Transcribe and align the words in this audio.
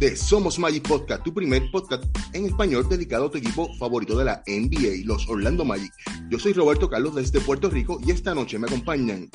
de 0.00 0.16
Somos 0.16 0.58
Magic 0.58 0.88
Podcast, 0.88 1.22
tu 1.22 1.34
primer 1.34 1.70
podcast 1.70 2.02
en 2.32 2.46
español 2.46 2.88
dedicado 2.88 3.26
a 3.26 3.30
tu 3.30 3.36
equipo 3.36 3.68
favorito 3.74 4.16
de 4.16 4.24
la 4.24 4.42
NBA, 4.46 5.04
los 5.04 5.28
Orlando 5.28 5.62
Magic. 5.62 5.92
Yo 6.30 6.38
soy 6.38 6.54
Roberto 6.54 6.88
Carlos 6.88 7.14
desde 7.14 7.38
Puerto 7.38 7.68
Rico 7.68 8.00
y 8.02 8.10
esta 8.10 8.34
noche 8.34 8.58
me 8.58 8.66
acompañan 8.66 9.28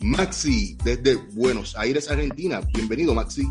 Maxi 0.00 0.78
desde 0.82 1.16
Buenos 1.34 1.76
Aires, 1.76 2.10
Argentina. 2.10 2.62
Bienvenido, 2.72 3.12
Maxi. 3.14 3.46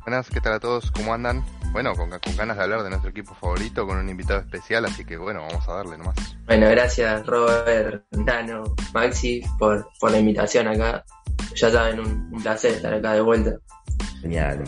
Buenas, 0.00 0.30
¿qué 0.30 0.40
tal 0.40 0.54
a 0.54 0.60
todos? 0.60 0.90
¿Cómo 0.92 1.12
andan? 1.12 1.44
Bueno, 1.72 1.94
con, 1.94 2.08
ganas 2.08 2.56
de 2.56 2.62
hablar 2.62 2.82
de 2.82 2.88
nuestro 2.88 3.10
equipo 3.10 3.34
favorito, 3.34 3.86
con 3.86 3.98
un 3.98 4.08
invitado 4.08 4.40
especial, 4.40 4.86
así 4.86 5.04
que 5.04 5.18
bueno, 5.18 5.42
vamos 5.42 5.68
a 5.68 5.74
darle 5.74 5.98
nomás. 5.98 6.16
Bueno, 6.46 6.70
gracias 6.70 7.26
Robert, 7.26 8.02
Nano, 8.12 8.64
Maxi 8.94 9.42
por, 9.58 9.86
por 10.00 10.10
la 10.10 10.20
invitación 10.20 10.68
acá. 10.68 11.04
Ya 11.54 11.70
saben, 11.70 12.00
un, 12.00 12.30
un 12.32 12.42
placer 12.42 12.72
estar 12.72 12.94
acá 12.94 13.12
de 13.12 13.20
vuelta. 13.20 13.58
Genial. 14.22 14.64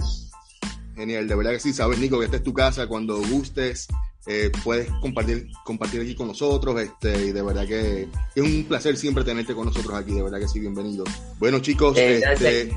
Genial, 0.98 1.29
de 1.29 1.37
verdad 1.37 1.52
que 1.52 1.61
sí, 1.61 1.73
sabes 1.73 2.01
Nico 2.01 2.19
que 2.19 2.25
esta 2.25 2.38
es 2.38 2.43
tu 2.43 2.52
casa, 2.52 2.88
cuando 2.88 3.19
gustes 3.19 3.87
eh, 4.27 4.51
puedes 4.65 4.91
compartir, 5.01 5.47
compartir 5.65 6.01
aquí 6.01 6.16
con 6.16 6.27
nosotros, 6.27 6.80
este, 6.80 7.27
y 7.27 7.30
de 7.30 7.41
verdad 7.41 7.69
que 7.69 8.09
es 8.34 8.43
un 8.43 8.65
placer 8.65 8.97
siempre 8.97 9.23
tenerte 9.23 9.55
con 9.55 9.66
nosotros 9.66 9.95
aquí, 9.95 10.12
de 10.12 10.24
verdad 10.24 10.41
que 10.41 10.48
sí, 10.48 10.59
bienvenido. 10.59 11.04
Bueno 11.38 11.60
chicos, 11.60 11.96
Eh, 11.96 12.21
este, 12.32 12.76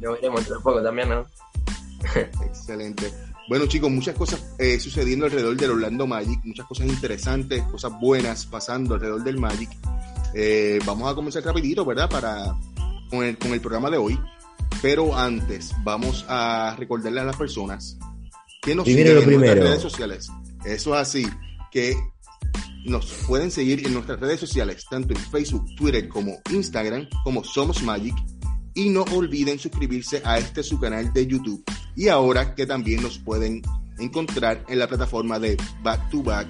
Lo 0.00 0.12
veremos 0.12 0.48
de 0.48 0.54
poco 0.54 0.82
también, 0.82 1.10
¿no? 1.10 1.26
excelente. 2.46 3.12
Bueno 3.50 3.66
chicos, 3.66 3.90
muchas 3.90 4.16
cosas 4.16 4.42
eh, 4.58 4.80
sucediendo 4.80 5.26
alrededor 5.26 5.54
del 5.54 5.72
Orlando 5.72 6.06
Magic, 6.06 6.40
muchas 6.44 6.64
cosas 6.64 6.86
interesantes, 6.86 7.62
cosas 7.64 7.92
buenas 8.00 8.46
pasando 8.46 8.94
alrededor 8.94 9.22
del 9.24 9.36
Magic. 9.36 9.68
Eh, 10.32 10.78
vamos 10.86 11.12
a 11.12 11.14
comenzar 11.14 11.44
rapidito, 11.44 11.84
¿verdad? 11.84 12.08
Para, 12.08 12.46
con 13.10 13.24
el, 13.24 13.36
con 13.36 13.52
el 13.52 13.60
programa 13.60 13.90
de 13.90 13.98
hoy. 13.98 14.18
Pero 14.80 15.16
antes, 15.16 15.72
vamos 15.82 16.24
a 16.28 16.74
recordarle 16.78 17.20
a 17.20 17.24
las 17.24 17.36
personas 17.36 17.98
que 18.62 18.74
nos 18.74 18.86
siguen 18.86 19.08
en 19.08 19.14
nuestras 19.14 19.36
primero. 19.36 19.62
redes 19.62 19.82
sociales. 19.82 20.28
Eso 20.64 20.94
es 20.94 21.00
así, 21.00 21.26
que 21.70 21.96
nos 22.84 23.06
pueden 23.26 23.50
seguir 23.50 23.86
en 23.86 23.94
nuestras 23.94 24.20
redes 24.20 24.40
sociales, 24.40 24.84
tanto 24.88 25.14
en 25.14 25.20
Facebook, 25.20 25.64
Twitter 25.76 26.08
como 26.08 26.38
Instagram, 26.50 27.08
como 27.24 27.44
Somos 27.44 27.82
Magic. 27.82 28.14
Y 28.74 28.90
no 28.90 29.02
olviden 29.14 29.58
suscribirse 29.58 30.22
a 30.24 30.38
este 30.38 30.62
su 30.62 30.78
canal 30.78 31.12
de 31.12 31.26
YouTube. 31.26 31.64
Y 31.96 32.08
ahora 32.08 32.54
que 32.54 32.64
también 32.64 33.02
nos 33.02 33.18
pueden 33.18 33.62
encontrar 33.98 34.64
en 34.68 34.78
la 34.78 34.86
plataforma 34.86 35.38
de 35.38 35.56
Back 35.82 36.10
to 36.10 36.22
Back, 36.22 36.46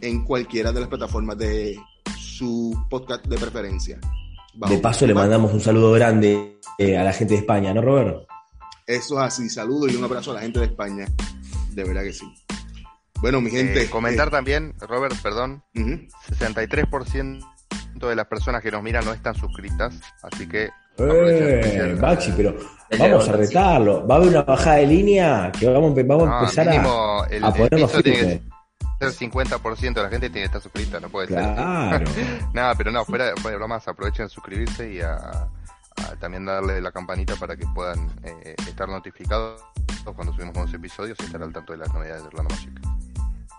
en 0.00 0.24
cualquiera 0.24 0.72
de 0.72 0.80
las 0.80 0.88
plataformas 0.88 1.36
de 1.38 1.76
su 2.18 2.76
podcast 2.88 3.26
de 3.26 3.36
preferencia. 3.36 3.98
De 4.54 4.78
paso 4.78 5.06
le 5.06 5.14
mandamos 5.14 5.52
un 5.52 5.60
saludo 5.60 5.92
grande 5.92 6.58
eh, 6.78 6.96
a 6.96 7.02
la 7.04 7.12
gente 7.12 7.34
de 7.34 7.40
España, 7.40 7.74
¿no, 7.74 7.82
Robert? 7.82 8.26
Eso 8.86 9.14
es 9.20 9.26
así. 9.26 9.48
Saludos 9.48 9.92
y 9.92 9.96
un 9.96 10.04
abrazo 10.04 10.30
a 10.30 10.34
la 10.34 10.40
gente 10.40 10.60
de 10.60 10.66
España. 10.66 11.06
De 11.72 11.84
verdad 11.84 12.02
que 12.02 12.12
sí. 12.12 12.26
Bueno, 13.20 13.40
mi 13.40 13.50
gente. 13.50 13.82
Eh, 13.82 13.90
comentar 13.90 14.30
también, 14.30 14.74
Robert, 14.80 15.16
perdón, 15.22 15.62
eh, 15.74 15.80
ujú. 15.80 15.90
63% 16.34 17.40
de 18.08 18.14
las 18.14 18.26
personas 18.26 18.62
que 18.62 18.70
nos 18.70 18.82
miran 18.82 19.04
no 19.04 19.12
están 19.12 19.34
suscritas, 19.34 19.94
así 20.22 20.46
que 20.46 20.68
Eh. 20.98 21.96
Maxi, 22.00 22.32
pero 22.36 22.54
vamos 22.98 23.28
a 23.28 23.32
retarlo. 23.32 24.06
Va 24.06 24.14
a 24.14 24.18
haber 24.18 24.28
una 24.28 24.42
bajada 24.42 24.76
de 24.76 24.86
línea 24.86 25.50
que 25.58 25.66
vamos, 25.66 25.96
a 25.96 26.00
empezar 26.00 26.68
a, 26.68 27.26
el, 27.30 27.44
a 27.44 27.48
el 27.48 27.54
ponernos 27.54 27.90
piso 27.90 28.02
tiene 28.02 28.42
ser 28.98 29.30
50% 29.30 29.94
de 29.94 30.02
la 30.02 30.08
gente 30.08 30.30
tiene 30.30 30.40
que 30.40 30.56
estar 30.56 30.62
suscrita, 30.62 31.00
no 31.00 31.08
puede 31.08 31.28
ser. 31.28 31.38
Claro. 31.38 32.10
Nada, 32.52 32.74
pero 32.74 32.90
no, 32.90 33.04
fuera, 33.04 33.32
fuera 33.36 33.50
de 33.50 33.56
bromas, 33.56 33.86
aprovechen 33.88 34.26
de 34.26 34.30
suscribirse 34.30 34.92
y 34.92 35.00
a, 35.00 35.14
a 35.14 36.16
también 36.20 36.44
darle 36.44 36.80
la 36.80 36.92
campanita 36.92 37.36
para 37.36 37.56
que 37.56 37.66
puedan 37.74 38.10
eh, 38.22 38.54
estar 38.66 38.88
notificados 38.88 39.62
cuando 40.12 40.32
subimos 40.32 40.54
nuevos 40.54 40.74
episodios 40.74 41.16
y 41.20 41.24
estar 41.24 41.42
al 41.42 41.52
tanto 41.52 41.72
de 41.72 41.78
las 41.78 41.92
novedades 41.92 42.22
de 42.22 42.28
Orlando 42.28 42.54
Magic. 42.54 42.80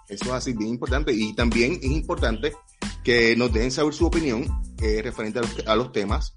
Eso 0.07 0.25
es 0.25 0.31
así, 0.31 0.53
bien 0.53 0.69
importante. 0.71 1.11
Y 1.11 1.33
también 1.33 1.73
es 1.73 1.91
importante 1.91 2.53
que 3.03 3.35
nos 3.35 3.51
dejen 3.51 3.71
saber 3.71 3.93
su 3.93 4.05
opinión 4.05 4.45
eh, 4.81 5.01
referente 5.01 5.39
a 5.39 5.41
los, 5.41 5.67
a 5.67 5.75
los 5.75 5.91
temas. 5.91 6.35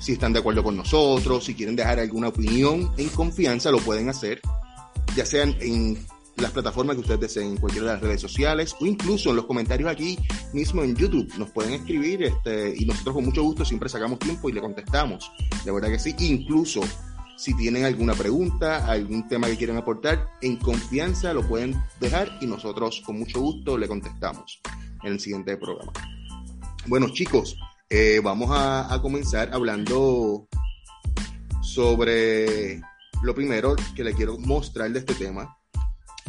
Si 0.00 0.12
están 0.12 0.32
de 0.32 0.38
acuerdo 0.38 0.62
con 0.62 0.76
nosotros, 0.76 1.44
si 1.44 1.54
quieren 1.54 1.74
dejar 1.74 1.98
alguna 1.98 2.28
opinión 2.28 2.92
en 2.96 3.08
confianza, 3.08 3.70
lo 3.70 3.78
pueden 3.78 4.08
hacer. 4.08 4.40
Ya 5.16 5.26
sean 5.26 5.56
en 5.60 5.98
las 6.40 6.52
plataformas 6.52 6.96
que 6.96 7.00
ustedes 7.00 7.20
deseen, 7.20 7.52
en 7.52 7.56
cualquiera 7.56 7.88
de 7.88 7.92
las 7.94 8.02
redes 8.02 8.20
sociales 8.20 8.74
o 8.80 8.86
incluso 8.86 9.30
en 9.30 9.36
los 9.36 9.46
comentarios 9.46 9.90
aquí 9.90 10.18
mismo 10.52 10.82
en 10.82 10.94
YouTube. 10.94 11.32
Nos 11.38 11.50
pueden 11.50 11.74
escribir 11.74 12.22
este, 12.22 12.74
y 12.76 12.84
nosotros 12.84 13.16
con 13.16 13.24
mucho 13.24 13.42
gusto 13.42 13.64
siempre 13.64 13.88
sacamos 13.88 14.18
tiempo 14.18 14.48
y 14.48 14.52
le 14.52 14.60
contestamos. 14.60 15.30
De 15.64 15.72
verdad 15.72 15.88
que 15.88 15.98
sí. 15.98 16.14
Incluso 16.20 16.80
si 17.36 17.54
tienen 17.54 17.84
alguna 17.84 18.14
pregunta, 18.14 18.86
algún 18.86 19.28
tema 19.28 19.46
que 19.46 19.56
quieran 19.56 19.76
aportar, 19.76 20.28
en 20.40 20.56
confianza 20.56 21.32
lo 21.32 21.46
pueden 21.46 21.80
dejar 22.00 22.36
y 22.40 22.46
nosotros 22.46 23.02
con 23.06 23.18
mucho 23.18 23.40
gusto 23.40 23.78
le 23.78 23.86
contestamos 23.86 24.60
en 25.04 25.12
el 25.12 25.20
siguiente 25.20 25.56
programa. 25.56 25.92
Bueno, 26.86 27.08
chicos, 27.10 27.56
eh, 27.90 28.20
vamos 28.22 28.50
a, 28.50 28.92
a 28.92 29.00
comenzar 29.00 29.50
hablando 29.52 30.48
sobre 31.62 32.80
lo 33.22 33.34
primero 33.34 33.76
que 33.94 34.04
le 34.04 34.14
quiero 34.14 34.38
mostrar 34.38 34.90
de 34.90 34.98
este 34.98 35.14
tema. 35.14 35.57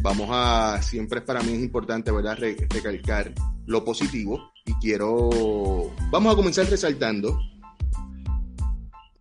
Vamos 0.02 0.30
a, 0.32 0.82
siempre 0.82 1.22
para 1.22 1.42
mí 1.42 1.52
es 1.54 1.60
importante, 1.60 2.12
¿verdad?, 2.12 2.38
Re- 2.38 2.68
recalcar 2.70 3.34
lo 3.66 3.84
positivo 3.84 4.52
y 4.66 4.74
quiero, 4.76 5.30
vamos 6.10 6.34
a 6.34 6.36
comenzar 6.36 6.68
resaltando 6.70 7.38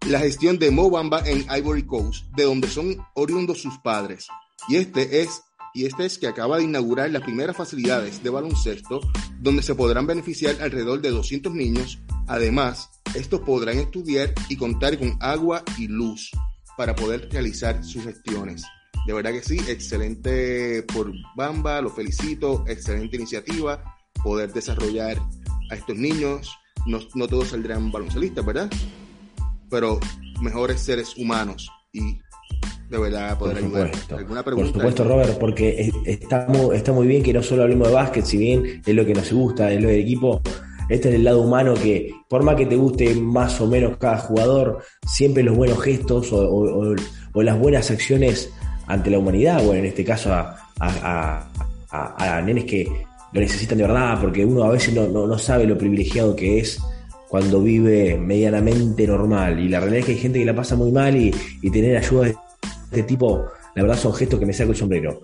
la 0.08 0.20
gestión 0.20 0.58
de 0.58 0.70
Mo 0.70 0.90
Bamba 0.90 1.22
en 1.26 1.44
Ivory 1.54 1.82
Coast, 1.84 2.26
de 2.36 2.44
donde 2.44 2.68
son 2.68 2.96
oriundos 3.14 3.60
sus 3.60 3.76
padres. 3.78 4.28
Y 4.68 4.76
este 4.76 5.20
es 5.22 5.42
y 5.74 5.84
este 5.84 6.06
es 6.06 6.18
que 6.18 6.26
acaba 6.26 6.56
de 6.56 6.64
inaugurar 6.64 7.10
las 7.10 7.22
primeras 7.22 7.54
facilidades 7.56 8.22
de 8.22 8.30
baloncesto 8.30 9.00
donde 9.38 9.62
se 9.62 9.74
podrán 9.74 10.06
beneficiar 10.06 10.60
alrededor 10.62 11.02
de 11.02 11.10
200 11.10 11.52
niños. 11.52 11.98
Además, 12.26 12.90
estos 13.14 13.40
podrán 13.40 13.78
estudiar 13.78 14.32
y 14.48 14.56
contar 14.56 14.98
con 14.98 15.16
agua 15.20 15.62
y 15.76 15.86
luz 15.88 16.30
para 16.76 16.96
poder 16.96 17.28
realizar 17.30 17.84
sus 17.84 18.02
gestiones. 18.04 18.64
De 19.08 19.14
verdad 19.14 19.32
que 19.32 19.42
sí, 19.42 19.56
excelente 19.70 20.82
por 20.82 21.10
Bamba, 21.34 21.80
lo 21.80 21.88
felicito, 21.88 22.62
excelente 22.68 23.16
iniciativa, 23.16 23.82
poder 24.22 24.52
desarrollar 24.52 25.16
a 25.70 25.74
estos 25.76 25.96
niños. 25.96 26.54
No, 26.84 26.98
no 27.14 27.26
todos 27.26 27.48
saldrán 27.48 27.90
baloncelistas, 27.90 28.44
¿verdad? 28.44 28.70
Pero 29.70 29.98
mejores 30.42 30.82
seres 30.82 31.16
humanos 31.16 31.70
y 31.90 32.18
de 32.90 32.98
verdad 32.98 33.38
Por 33.38 33.48
poder 33.48 33.64
ayudar. 33.64 33.86
supuesto. 33.86 34.16
¿Alguna 34.18 34.42
Por 34.44 34.52
pregunta? 34.52 34.78
supuesto, 34.78 35.04
Robert, 35.04 35.38
porque 35.38 35.80
es- 35.80 35.94
está 36.04 36.44
muy, 36.46 36.76
está 36.76 36.92
muy 36.92 37.06
bien 37.06 37.22
que 37.22 37.32
no 37.32 37.42
solo 37.42 37.62
hablemos 37.62 37.88
de 37.88 37.94
básquet, 37.94 38.26
si 38.26 38.36
bien 38.36 38.82
es 38.84 38.94
lo 38.94 39.06
que 39.06 39.14
nos 39.14 39.32
gusta, 39.32 39.72
es 39.72 39.80
lo 39.80 39.88
del 39.88 40.00
equipo, 40.00 40.42
este 40.90 41.08
es 41.08 41.14
el 41.14 41.24
lado 41.24 41.40
humano 41.40 41.72
que, 41.72 42.12
por 42.28 42.42
más 42.42 42.56
que 42.56 42.66
te 42.66 42.76
guste 42.76 43.14
más 43.14 43.58
o 43.62 43.66
menos 43.66 43.96
cada 43.96 44.18
jugador, 44.18 44.82
siempre 45.06 45.42
los 45.42 45.56
buenos 45.56 45.80
gestos 45.82 46.30
o, 46.30 46.46
o- 46.46 46.90
o- 46.92 46.96
o 47.32 47.42
las 47.42 47.58
buenas 47.58 47.90
acciones 47.90 48.50
ante 48.88 49.10
la 49.10 49.18
humanidad, 49.18 49.62
bueno, 49.62 49.80
en 49.80 49.86
este 49.86 50.04
caso 50.04 50.32
a, 50.32 50.56
a- 50.80 51.46
a- 51.90 52.36
a- 52.36 52.42
nenes 52.42 52.64
que 52.64 52.88
lo 53.32 53.40
necesitan 53.40 53.78
de 53.78 53.84
verdad, 53.84 54.18
porque 54.20 54.44
uno 54.44 54.64
a 54.64 54.70
veces 54.70 54.94
no, 54.94 55.06
no- 55.08 55.26
no 55.26 55.38
sabe 55.38 55.66
lo 55.66 55.76
privilegiado 55.76 56.34
que 56.34 56.58
es 56.60 56.80
cuando 57.28 57.60
vive 57.62 58.16
medianamente 58.18 59.06
normal. 59.06 59.60
Y 59.60 59.68
la 59.68 59.80
realidad 59.80 60.00
es 60.00 60.06
que 60.06 60.12
hay 60.12 60.18
gente 60.18 60.38
que 60.38 60.44
la 60.46 60.54
pasa 60.54 60.76
muy 60.76 60.90
mal 60.90 61.14
y, 61.16 61.34
y 61.62 61.70
tener 61.70 61.96
ayuda 61.98 62.24
de 62.24 62.36
este 62.90 63.02
tipo, 63.02 63.44
la 63.74 63.82
verdad 63.82 63.98
son 63.98 64.14
gestos 64.14 64.40
que 64.40 64.46
me 64.46 64.52
saco 64.54 64.70
el 64.72 64.76
sombrero. 64.76 65.20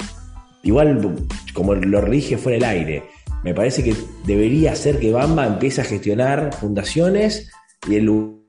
Igual, 0.62 1.16
como 1.54 1.74
lo 1.74 2.00
rige 2.02 2.36
fue 2.36 2.52
en 2.56 2.58
el 2.58 2.64
aire, 2.68 3.02
me 3.42 3.54
parece 3.54 3.82
que 3.82 3.94
debería 4.26 4.74
ser 4.76 4.98
que 4.98 5.10
Bamba 5.12 5.46
empiece 5.46 5.80
a 5.80 5.84
gestionar 5.84 6.52
fundaciones 6.54 7.50
y 7.88 7.96
el 7.96 8.04
lugar 8.04 8.43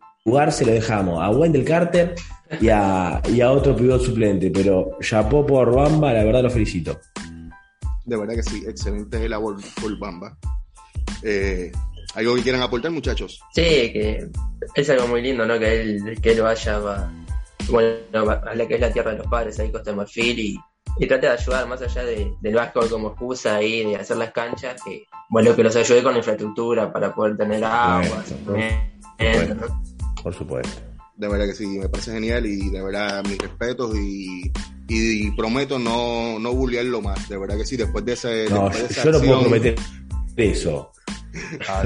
se 0.51 0.65
lo 0.65 0.71
dejamos 0.71 1.21
a 1.21 1.29
Wendell 1.29 1.63
Carter 1.63 2.15
y 2.59 2.69
a, 2.69 3.21
y 3.31 3.41
a 3.41 3.51
otro 3.51 3.75
pivot 3.75 4.01
suplente. 4.01 4.49
Pero 4.49 4.97
chapó 4.99 5.45
por 5.45 5.73
Bamba, 5.73 6.13
la 6.13 6.23
verdad 6.23 6.43
lo 6.43 6.49
felicito. 6.49 6.99
De 8.05 8.17
verdad 8.17 8.35
que 8.35 8.43
sí, 8.43 8.63
excelente 8.67 9.29
labor 9.29 9.57
por 9.79 9.97
Bamba. 9.99 10.37
Eh, 11.23 11.71
¿Algo 12.15 12.35
que 12.35 12.41
quieran 12.41 12.61
aportar, 12.61 12.91
muchachos? 12.91 13.39
Sí, 13.53 13.61
que 13.61 14.29
es 14.73 14.89
algo 14.89 15.07
muy 15.07 15.21
lindo, 15.21 15.45
¿no? 15.45 15.59
Que 15.59 15.81
él, 15.81 16.19
que 16.21 16.31
él 16.31 16.41
vaya 16.41 16.77
a, 16.77 17.11
bueno, 17.69 18.29
a 18.29 18.55
la 18.55 18.67
que 18.67 18.75
es 18.75 18.81
la 18.81 18.91
tierra 18.91 19.11
de 19.11 19.17
los 19.17 19.27
padres, 19.27 19.59
ahí 19.59 19.71
Costa 19.71 19.91
de 19.91 19.97
Marfil, 19.97 20.39
y, 20.39 20.59
y 20.99 21.07
trate 21.07 21.27
de 21.27 21.33
ayudar 21.33 21.67
más 21.67 21.81
allá 21.81 22.05
de, 22.05 22.31
del 22.39 22.55
básquetbol 22.55 22.89
como 22.89 23.07
excusa 23.09 23.57
ahí 23.57 23.83
de 23.83 23.97
hacer 23.97 24.17
las 24.17 24.31
canchas, 24.31 24.81
que 24.83 25.03
bueno, 25.29 25.55
que 25.55 25.63
los 25.63 25.75
ayude 25.75 26.01
con 26.03 26.13
la 26.13 26.19
infraestructura 26.19 26.91
para 26.91 27.13
poder 27.13 27.35
tener 27.35 27.63
agua, 27.63 28.23
bueno, 28.45 29.55
¿no? 29.55 29.94
Por 30.25 30.33
supuesto. 30.33 30.81
De 31.17 31.27
verdad 31.27 31.45
que 31.45 31.53
sí, 31.53 31.67
me 31.67 31.87
parece 31.87 32.11
genial 32.11 32.47
y 32.47 32.71
de 32.71 32.81
verdad 32.81 33.23
mis 33.25 33.37
respetos 33.37 33.95
y, 33.95 34.51
y, 34.87 35.29
prometo 35.31 35.77
no, 35.77 36.39
no 36.39 36.51
bullearlo 36.51 36.99
más, 36.99 37.29
de 37.29 37.37
verdad 37.37 37.57
que 37.57 37.65
sí, 37.65 37.77
después 37.77 38.03
de 38.03 38.13
ese... 38.13 38.49
No, 38.49 38.71
yo, 38.71 39.11
no 39.11 39.19
puedo 39.19 39.41
prometer 39.41 39.75
eso. 40.35 40.91
Ah, 41.69 41.83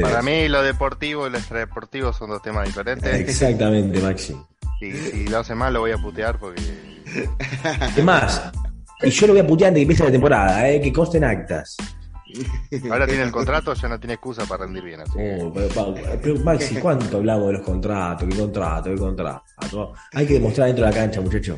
para 0.00 0.22
mí 0.22 0.48
lo 0.48 0.62
deportivo 0.62 1.26
y 1.26 1.30
lo 1.30 1.36
extradeportivo 1.36 2.14
son 2.14 2.30
dos 2.30 2.40
temas 2.40 2.66
diferentes. 2.66 3.12
Exactamente, 3.14 4.00
Maxi. 4.00 4.34
Y 4.80 4.92
si 4.92 5.26
lo 5.26 5.40
hace 5.40 5.54
mal 5.54 5.74
lo 5.74 5.80
voy 5.80 5.90
a 5.90 5.98
putear 5.98 6.38
porque... 6.38 6.62
Es 7.94 8.02
más, 8.02 8.50
y 9.02 9.10
yo 9.10 9.26
lo 9.26 9.34
voy 9.34 9.42
a 9.42 9.46
putear 9.46 9.68
antes 9.68 9.74
de 9.74 9.80
que 9.80 9.82
empiece 9.82 10.04
la 10.04 10.12
temporada, 10.12 10.70
¿eh? 10.70 10.80
que 10.80 10.90
consten 10.90 11.24
actas. 11.24 11.76
Ahora 12.90 13.06
tiene 13.06 13.24
el 13.24 13.32
contrato, 13.32 13.74
ya 13.74 13.88
no 13.88 13.98
tiene 13.98 14.14
excusa 14.14 14.44
para 14.46 14.64
rendir 14.64 14.82
bien. 14.82 15.00
Así. 15.00 15.12
Oh, 15.18 15.52
pero, 15.52 16.36
Maxi, 16.40 16.76
¿cuánto 16.76 17.18
hablamos 17.18 17.48
de 17.48 17.52
los 17.54 17.62
contratos? 17.62 18.28
¿Qué 18.28 18.36
contrato? 18.36 18.90
¿Qué 18.90 18.96
contrato? 18.96 19.92
Hay 20.12 20.26
que 20.26 20.34
demostrar 20.34 20.68
dentro 20.68 20.84
de 20.84 20.90
la 20.90 20.96
cancha, 20.96 21.20
muchacho. 21.20 21.56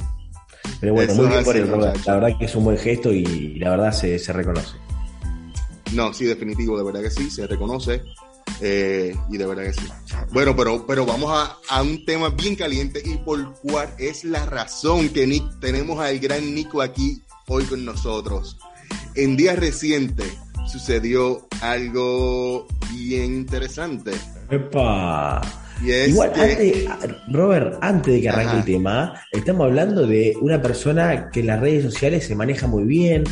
Pero 0.81 0.95
bueno, 0.95 1.15
muy 1.15 1.27
bien 1.27 1.45
por 1.45 1.57
él, 1.57 1.71
La 2.07 2.15
verdad 2.15 2.39
que 2.39 2.47
es 2.47 2.55
un 2.55 2.65
buen 2.65 2.79
gesto 2.79 3.13
y 3.13 3.59
la 3.59 3.71
verdad 3.71 3.93
se, 3.93 4.19
se 4.19 4.33
reconoce. 4.33 4.77
No, 5.93 6.13
sí, 6.13 6.25
definitivo, 6.25 6.77
de 6.77 6.85
verdad 6.85 7.03
que 7.03 7.11
sí, 7.11 7.31
se 7.31 7.47
reconoce. 7.47 8.03
Eh, 8.61 9.15
y 9.31 9.37
de 9.37 9.47
verdad 9.47 9.65
que 9.65 9.73
sí. 9.73 9.87
Bueno, 10.33 10.55
pero, 10.57 10.87
pero 10.87 11.07
vamos 11.07 11.31
a, 11.33 11.59
a, 11.69 11.83
un 11.83 12.05
tema 12.05 12.31
bien 12.31 12.57
caliente 12.57 13.03
y 13.05 13.17
por 13.17 13.55
cuál 13.61 13.89
es 13.99 14.25
la 14.25 14.47
razón 14.47 15.09
que 15.09 15.27
Nick, 15.27 15.61
tenemos 15.61 15.99
al 16.01 16.19
gran 16.19 16.55
Nico 16.55 16.83
aquí 16.83 17.23
hoy 17.47 17.65
con 17.65 17.85
nosotros. 17.85 18.57
En 19.15 19.37
días 19.37 19.59
recientes 19.59 20.39
sucedió 20.67 21.47
algo 21.61 22.67
bien 22.93 23.35
interesante. 23.35 24.13
¡Epa! 24.51 25.41
Igual, 25.83 26.33
antes, 26.35 26.85
Robert, 27.29 27.79
antes 27.81 28.15
de 28.15 28.21
que 28.21 28.29
arranque 28.29 28.57
el 28.59 28.65
tema, 28.65 29.21
estamos 29.33 29.67
hablando 29.67 30.07
de 30.07 30.35
una 30.41 30.63
persona 30.63 31.31
que 31.31 31.41
en 31.41 31.49
las 31.49 31.61
redes 31.61 31.83
sociales 31.83 32.25
se 32.25 32.35
maneja 32.35 32.67
muy 32.67 32.85
bien, 32.85 33.25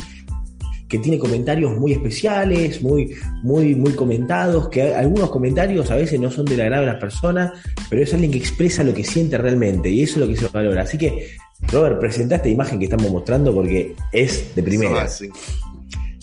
que 0.87 0.99
tiene 0.99 1.17
comentarios 1.17 1.75
muy 1.79 1.93
especiales, 1.93 2.83
muy, 2.83 3.15
muy, 3.41 3.73
muy 3.73 3.93
comentados, 3.93 4.69
que 4.69 4.93
algunos 4.93 5.31
comentarios 5.31 5.89
a 5.89 5.95
veces 5.95 6.19
no 6.19 6.29
son 6.29 6.45
del 6.45 6.61
agrado 6.61 6.85
de 6.85 6.91
las 6.91 7.01
personas, 7.01 7.51
pero 7.89 8.03
es 8.03 8.13
alguien 8.13 8.31
que 8.31 8.37
expresa 8.37 8.83
lo 8.83 8.93
que 8.93 9.03
siente 9.03 9.37
realmente 9.37 9.89
y 9.89 10.03
eso 10.03 10.19
es 10.19 10.27
lo 10.27 10.27
que 10.27 10.39
se 10.39 10.47
valora. 10.49 10.83
Así 10.83 10.97
que, 10.97 11.31
Robert, 11.71 11.99
presenta 11.99 12.35
esta 12.35 12.49
imagen 12.49 12.77
que 12.77 12.85
estamos 12.85 13.09
mostrando 13.09 13.53
porque 13.53 13.95
es 14.11 14.53
de 14.53 14.61
primera. 14.61 15.07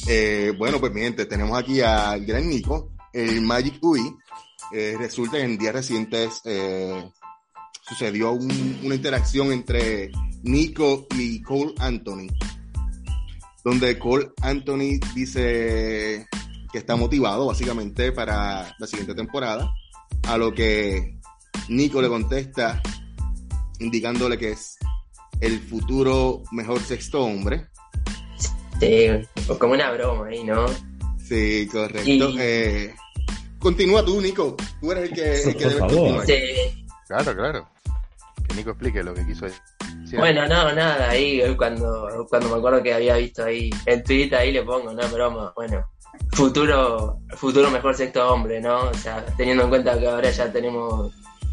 Eh, 0.09 0.53
bueno, 0.59 0.81
pues 0.81 0.93
mi 0.93 1.11
tenemos 1.13 1.59
aquí 1.59 1.81
al 1.81 2.25
gran 2.25 2.49
Nico, 2.49 2.93
el 3.13 3.41
Magic 3.43 3.79
UI. 3.83 4.15
Eh, 4.73 4.97
resulta 4.99 5.37
que 5.37 5.45
en 5.45 5.59
días 5.59 5.75
recientes 5.75 6.41
eh, 6.45 7.11
sucedió 7.89 8.33
una 8.33 8.95
interacción 8.95 9.53
entre 9.53 10.11
Nico 10.43 11.07
y 11.17 11.43
Cole 11.43 11.75
Anthony 11.79 12.29
donde 13.65 13.99
Cole 13.99 14.31
Anthony 14.43 14.99
dice 15.15 16.27
que 16.73 16.79
está 16.79 16.97
motivado 16.97 17.47
básicamente 17.47 18.13
para 18.13 18.75
la 18.79 18.87
siguiente 18.87 19.15
temporada, 19.15 19.73
a 20.29 20.39
lo 20.39 20.53
que 20.53 21.19
Nico 21.69 22.01
le 22.01 22.09
contesta 22.09 22.81
indicándole 23.81 24.39
que 24.39 24.53
es 24.53 24.77
el 25.41 25.59
futuro 25.61 26.43
mejor 26.53 26.81
sexto 26.81 27.23
hombre. 27.23 27.69
Sí, 28.81 29.09
como 29.59 29.75
una 29.75 29.93
broma 29.93 30.27
ahí, 30.29 30.43
¿no? 30.43 30.67
Sí, 31.23 31.69
correcto. 31.71 32.31
Eh, 32.39 32.95
continúa 33.59 34.05
tú, 34.05 34.21
Nico. 34.21 34.57
Tú 34.81 34.91
eres 34.91 35.11
el 35.11 35.15
que, 35.15 35.43
el 35.43 35.57
que 35.57 35.65
debe 35.67 35.81
continuar. 35.81 36.27
Sí. 36.27 36.87
Claro, 37.07 37.37
claro. 37.37 37.69
Que 38.49 38.55
Nico 38.57 38.71
explique 38.71 39.03
lo 39.03 39.15
que 39.15 39.27
quiso 39.27 39.45
decir. 39.45 39.61
Bueno, 40.19 40.43
no, 40.49 40.73
nada, 40.73 41.11
ahí 41.11 41.41
cuando, 41.57 42.27
cuando 42.29 42.49
me 42.49 42.57
acuerdo 42.57 42.83
que 42.83 42.93
había 42.93 43.17
visto 43.17 43.45
ahí 43.45 43.71
el 43.87 44.03
tweet, 44.03 44.35
ahí 44.35 44.51
le 44.51 44.63
pongo, 44.63 44.93
no, 44.93 45.09
broma, 45.09 45.53
bueno, 45.55 45.87
futuro, 46.33 47.21
futuro 47.37 47.71
mejor 47.71 47.95
sexto 47.95 48.33
hombre, 48.33 48.61
¿no? 48.61 48.89
O 48.89 48.95
sea, 48.95 49.25
teniendo 49.37 49.65
en 49.65 49.69
cuenta 49.69 49.99
que 49.99 50.09
ahora 50.09 50.31
ya 50.31 50.51
tenemos 50.51 51.13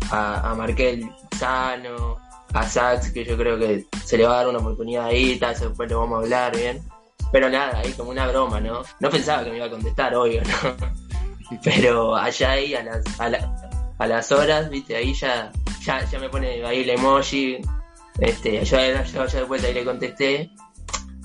a, 0.09 0.50
a 0.50 0.56
Markel 0.56 1.07
sano, 1.38 2.18
a 2.53 2.63
Sax, 2.68 3.12
que 3.12 3.23
yo 3.23 3.38
creo 3.38 3.59
que 3.59 3.85
se 4.03 4.18
le 4.18 4.25
va 4.25 4.33
a 4.33 4.38
dar 4.38 4.47
una 4.47 4.59
oportunidad 4.59 5.06
ahí, 5.06 5.38
tal, 5.38 5.59
después 5.59 5.91
lo 5.91 6.00
vamos 6.00 6.19
a 6.19 6.23
hablar 6.23 6.56
bien. 6.56 6.81
Pero 7.31 7.50
nada, 7.50 7.79
ahí 7.79 7.91
como 7.94 8.12
una 8.12 8.27
broma, 8.27 8.59
¿no? 8.59 8.83
No 9.00 9.09
pensaba 9.09 9.44
que 9.44 9.51
me 9.51 9.57
iba 9.57 9.65
a 9.65 9.69
contestar, 9.69 10.15
obvio, 10.15 10.41
¿no? 10.44 10.75
Pero 11.63 12.15
allá 12.15 12.51
ahí 12.51 12.74
a 12.74 12.83
las, 12.83 13.19
a, 13.19 13.29
a 13.97 14.07
las 14.07 14.31
horas, 14.31 14.69
viste, 14.69 14.95
ahí 14.95 15.13
ya, 15.13 15.51
ya, 15.81 16.03
ya 16.06 16.19
me 16.19 16.29
pone 16.29 16.65
ahí 16.65 16.81
el 16.81 16.89
emoji, 16.91 17.59
este, 18.19 18.65
yo, 18.65 18.77
yo, 18.77 19.27
yo 19.27 19.39
después 19.39 19.63
ahí 19.63 19.74
le 19.74 19.85
contesté 19.85 20.51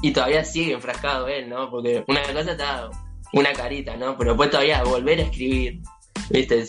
y 0.03 0.13
todavía 0.13 0.45
sigue 0.45 0.73
enfrascado 0.73 1.29
él, 1.29 1.49
¿no? 1.49 1.71
Porque 1.71 2.05
una 2.09 2.23
cosa 2.33 2.53
está 2.53 2.91
una 3.33 3.53
carita, 3.53 3.97
¿no? 3.97 4.17
Pero 4.19 4.33
después 4.33 4.51
todavía 4.51 4.83
volver 4.85 5.21
a 5.21 5.23
escribir, 5.23 5.81
¿viste? 6.31 6.65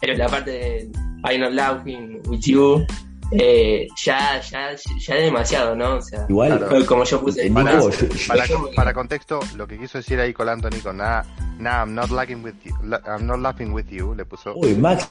Pero 0.00 0.14
la 0.16 0.28
parte 0.28 0.50
de 0.50 0.90
I'm 1.24 1.40
not 1.40 1.52
laughing 1.52 2.20
with 2.28 2.40
you, 2.42 2.86
eh, 3.30 3.86
ya, 4.02 4.40
ya, 4.40 4.74
ya 4.74 5.14
es 5.16 5.24
demasiado, 5.24 5.74
¿no? 5.74 5.96
O 5.96 6.02
sea, 6.02 6.26
Igual, 6.28 6.86
como 6.86 7.04
yo 7.04 7.20
puse. 7.20 7.50
Para, 7.50 7.80
para, 8.28 8.44
para, 8.74 8.94
contexto, 8.94 9.40
lo 9.56 9.66
que 9.66 9.78
quiso 9.78 9.98
decir 9.98 10.20
ahí 10.20 10.32
con 10.32 10.48
Anthony 10.48 10.80
con 10.82 10.96
nada, 10.98 11.24
nah, 11.58 11.80
I'm 11.84 11.94
not 11.94 12.10
laughing 12.10 12.42
with 12.42 12.54
you, 12.64 12.74
I'm 13.06 13.26
not 13.26 13.40
laughing 13.40 13.72
with 13.72 13.86
you, 13.88 14.14
le 14.14 14.24
puso. 14.24 14.54
Uy, 14.54 14.74
Max, 14.74 15.10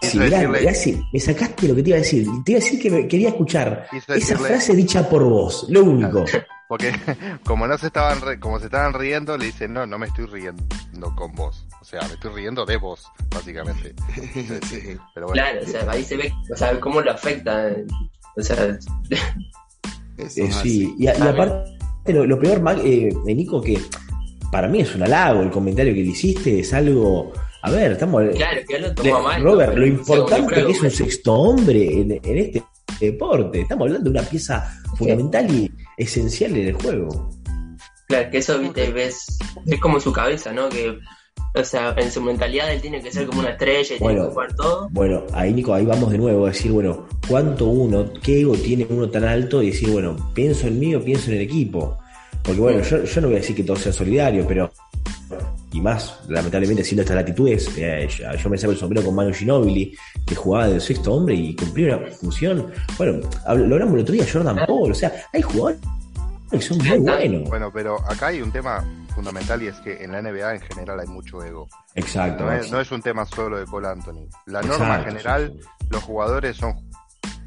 Sí, 0.00 1.00
me 1.12 1.20
sacaste 1.20 1.66
lo 1.68 1.74
que 1.74 1.82
te 1.82 1.90
iba 1.90 1.96
a 1.96 2.00
decir. 2.00 2.26
Te 2.44 2.52
iba 2.52 2.60
a 2.60 2.62
decir 2.62 2.80
que 2.80 3.08
quería 3.08 3.30
escuchar 3.30 3.88
esa 3.92 4.38
frase 4.38 4.74
dicha 4.74 5.08
por 5.08 5.24
vos, 5.24 5.66
lo 5.68 5.84
único. 5.84 6.24
Porque 6.68 6.92
como 7.44 7.66
no 7.66 7.78
se 7.78 7.86
estaban 7.86 8.38
como 8.38 8.58
se 8.58 8.66
estaban 8.66 8.92
riendo, 8.92 9.36
le 9.36 9.46
dice, 9.46 9.66
no, 9.66 9.86
no 9.86 9.98
me 9.98 10.06
estoy 10.06 10.26
riendo 10.26 10.64
con 11.16 11.34
vos. 11.34 11.66
O 11.80 11.84
sea, 11.84 12.00
me 12.02 12.14
estoy 12.14 12.32
riendo 12.32 12.66
de 12.66 12.76
vos, 12.76 13.06
básicamente. 13.30 13.94
Pero 15.14 15.26
bueno. 15.26 15.32
Claro, 15.32 15.60
o 15.62 15.66
sea, 15.66 15.90
ahí 15.90 16.04
se 16.04 16.16
ve, 16.16 16.32
o 16.52 16.56
sea, 16.56 16.78
cómo 16.78 17.00
lo 17.00 17.10
afecta. 17.10 17.70
O 18.36 18.42
sea, 18.42 18.56
eh, 20.18 20.28
sí, 20.28 20.94
y, 20.98 21.06
aparte, 21.06 21.72
lo, 22.06 22.38
peor, 22.38 22.62
eh, 22.84 23.10
Nico, 23.24 23.62
que 23.62 23.80
para 24.52 24.68
mí 24.68 24.80
es 24.80 24.94
un 24.94 25.02
halago 25.02 25.42
el 25.42 25.50
comentario 25.50 25.94
que 25.94 26.02
le 26.02 26.10
hiciste, 26.10 26.60
es 26.60 26.72
algo 26.74 27.32
a 27.62 27.70
ver, 27.70 27.92
estamos. 27.92 28.22
Claro, 28.34 28.60
que 28.68 29.08
lo 29.08 29.22
mal. 29.22 29.42
Robert, 29.42 29.74
lo 29.74 29.86
importante 29.86 30.70
es 30.70 30.80
un 30.80 30.90
sexto 30.90 31.34
hombre 31.34 32.00
en, 32.00 32.12
este 32.12 32.62
deporte. 33.00 33.62
Estamos 33.62 33.86
hablando 33.86 34.10
de 34.10 34.18
una 34.18 34.28
pieza 34.28 34.80
fundamental 34.96 35.50
y 35.50 35.70
esencial 35.98 36.56
en 36.56 36.68
el 36.68 36.74
juego. 36.74 37.30
Claro, 38.08 38.30
que 38.30 38.38
eso, 38.38 38.58
viste, 38.58 38.90
ves. 38.90 39.38
Es 39.66 39.80
como 39.80 40.00
su 40.00 40.12
cabeza, 40.12 40.52
¿no? 40.52 40.68
Que. 40.68 40.98
O 41.54 41.64
sea, 41.64 41.94
en 41.96 42.10
su 42.10 42.20
mentalidad 42.20 42.72
él 42.72 42.80
tiene 42.80 43.02
que 43.02 43.10
ser 43.10 43.26
como 43.26 43.40
una 43.40 43.50
estrella 43.50 43.96
y 43.96 43.98
tiene 43.98 44.14
que 44.14 44.20
jugar 44.20 44.54
todo. 44.54 44.88
Bueno, 44.90 45.24
ahí 45.32 45.52
Nico, 45.52 45.72
ahí 45.72 45.84
vamos 45.84 46.10
de 46.10 46.18
nuevo 46.18 46.44
a 46.44 46.50
decir, 46.50 46.70
bueno, 46.70 47.06
¿cuánto 47.26 47.66
uno, 47.66 48.12
qué 48.22 48.40
ego 48.40 48.54
tiene 48.54 48.86
uno 48.88 49.08
tan 49.08 49.24
alto? 49.24 49.62
Y 49.62 49.70
decir, 49.70 49.90
bueno, 49.90 50.30
pienso 50.34 50.66
en 50.66 50.78
mí 50.78 50.94
o 50.94 51.02
pienso 51.02 51.30
en 51.30 51.36
el 51.36 51.42
equipo. 51.42 51.98
Porque 52.42 52.60
bueno, 52.60 52.82
yo, 52.82 53.02
yo 53.02 53.20
no 53.20 53.28
voy 53.28 53.36
a 53.36 53.40
decir 53.40 53.56
que 53.56 53.64
todo 53.64 53.76
sea 53.76 53.92
solidario, 53.92 54.46
pero 54.46 54.70
y 55.72 55.80
más, 55.80 56.20
lamentablemente, 56.28 56.82
siendo 56.82 57.02
estas 57.02 57.16
latitudes, 57.16 57.70
eh, 57.76 58.08
yo, 58.08 58.50
me 58.50 58.56
saco 58.56 58.72
el 58.72 58.78
sombrero 58.78 59.04
con 59.04 59.14
Manu 59.14 59.34
Ginobili, 59.34 59.96
que 60.26 60.34
jugaba 60.34 60.68
del 60.68 60.80
sexto 60.80 61.12
hombre 61.12 61.34
y 61.34 61.54
cumplía 61.54 61.96
una 61.96 62.06
función. 62.08 62.72
Bueno, 62.96 63.20
lo 63.46 63.74
hablamos 63.74 63.94
el 63.94 64.00
otro 64.00 64.14
día, 64.14 64.26
Jordan 64.30 64.56
Paul, 64.66 64.92
o 64.92 64.94
sea, 64.94 65.12
hay 65.32 65.42
jugadores 65.42 65.80
que 66.50 66.60
son 66.62 66.78
muy 66.78 66.98
buenos. 66.98 67.48
Bueno, 67.48 67.70
pero 67.72 67.98
acá 68.08 68.28
hay 68.28 68.40
un 68.40 68.50
tema 68.50 68.82
fundamental 69.14 69.62
y 69.62 69.66
es 69.66 69.76
que 69.80 70.02
en 70.02 70.12
la 70.12 70.22
NBA 70.22 70.54
en 70.54 70.60
general 70.62 71.00
hay 71.00 71.06
mucho 71.06 71.42
ego. 71.44 71.68
Exacto. 71.94 72.44
No 72.70 72.80
es, 72.80 72.90
un 72.90 73.02
tema 73.02 73.26
solo 73.26 73.58
de 73.58 73.66
Cole 73.66 73.88
Anthony. 73.88 74.26
La 74.46 74.62
norma 74.62 75.00
general, 75.04 75.52
los 75.90 76.02
jugadores 76.02 76.56
son 76.56 76.88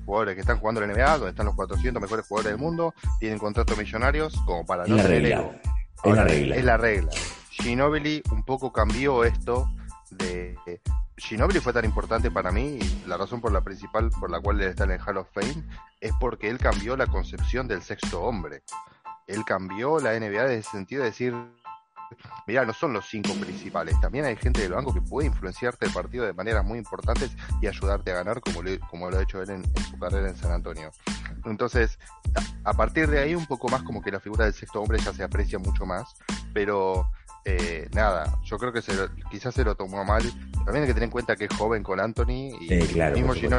jugadores 0.05 0.35
que 0.35 0.41
están 0.41 0.59
jugando 0.59 0.83
en 0.83 0.89
la 0.89 0.93
NBA, 0.93 1.13
donde 1.13 1.29
están 1.29 1.45
los 1.47 1.55
400 1.55 2.01
mejores 2.01 2.27
jugadores 2.27 2.51
del 2.51 2.61
mundo, 2.61 2.93
tienen 3.19 3.39
contratos 3.39 3.77
millonarios 3.77 4.35
como 4.45 4.65
para 4.65 4.85
no 4.85 4.95
tener 4.97 5.25
ego. 5.25 5.53
es 6.03 6.15
la 6.15 6.23
regla. 6.23 6.55
Es 6.55 6.65
la 6.65 6.77
regla. 6.77 7.11
Ginobili 7.61 8.23
un 8.31 8.43
poco 8.43 8.73
cambió 8.73 9.23
esto 9.23 9.69
de... 10.09 10.57
Ginobili 11.15 11.59
fue 11.59 11.73
tan 11.73 11.85
importante 11.85 12.31
para 12.31 12.51
mí 12.51 12.79
y 12.81 13.03
la 13.07 13.17
razón 13.17 13.39
por 13.39 13.51
la 13.51 13.61
principal 13.61 14.09
por 14.19 14.31
la 14.31 14.39
cual 14.39 14.59
él 14.59 14.69
está 14.69 14.85
en 14.85 14.91
el 14.91 15.01
Hall 15.01 15.17
of 15.17 15.29
Fame 15.31 15.63
es 15.99 16.11
porque 16.19 16.49
él 16.49 16.57
cambió 16.57 16.97
la 16.97 17.05
concepción 17.05 17.67
del 17.67 17.83
sexto 17.83 18.23
hombre. 18.23 18.63
Él 19.27 19.45
cambió 19.45 19.99
la 19.99 20.19
NBA 20.19 20.45
en 20.45 20.51
el 20.51 20.63
sentido 20.63 21.03
de 21.03 21.09
decir, 21.09 21.35
mira, 22.47 22.65
no 22.65 22.73
son 22.73 22.93
los 22.93 23.05
cinco 23.07 23.33
principales, 23.35 23.99
también 24.01 24.25
hay 24.25 24.35
gente 24.35 24.61
del 24.61 24.73
banco 24.73 24.93
que 24.93 25.01
puede 25.01 25.27
influenciarte 25.27 25.85
el 25.85 25.93
partido 25.93 26.25
de 26.25 26.33
maneras 26.33 26.65
muy 26.65 26.79
importantes 26.79 27.31
y 27.61 27.67
ayudarte 27.67 28.11
a 28.11 28.15
ganar 28.15 28.41
como, 28.41 28.61
como 28.89 29.09
lo 29.09 29.19
ha 29.19 29.23
hecho 29.23 29.41
él 29.41 29.51
en, 29.51 29.63
su 29.89 29.99
carrera 29.99 30.29
en 30.29 30.35
San 30.35 30.51
Antonio. 30.51 30.91
Entonces, 31.45 31.99
a, 32.63 32.73
partir 32.73 33.09
de 33.09 33.19
ahí 33.19 33.35
un 33.35 33.45
poco 33.45 33.69
más 33.69 33.83
como 33.83 34.01
que 34.01 34.11
la 34.11 34.19
figura 34.19 34.45
del 34.45 34.53
sexto 34.53 34.81
hombre 34.81 34.99
ya 34.99 35.13
se 35.13 35.23
aprecia 35.23 35.59
mucho 35.59 35.85
más, 35.85 36.15
pero 36.53 37.09
eh, 37.45 37.89
nada, 37.93 38.39
yo 38.43 38.57
creo 38.57 38.71
que 38.71 38.81
se 38.81 38.93
quizás 39.29 39.53
se 39.53 39.63
lo 39.63 39.75
tomó 39.75 40.03
mal. 40.03 40.23
También 40.65 40.83
hay 40.83 40.87
que 40.87 40.93
tener 40.93 41.05
en 41.05 41.11
cuenta 41.11 41.35
que 41.35 41.45
es 41.45 41.55
joven 41.55 41.83
con 41.83 41.99
Anthony 41.99 42.55
y 42.59 42.79
claro, 42.87 43.15
mismo 43.15 43.33
Gino 43.33 43.57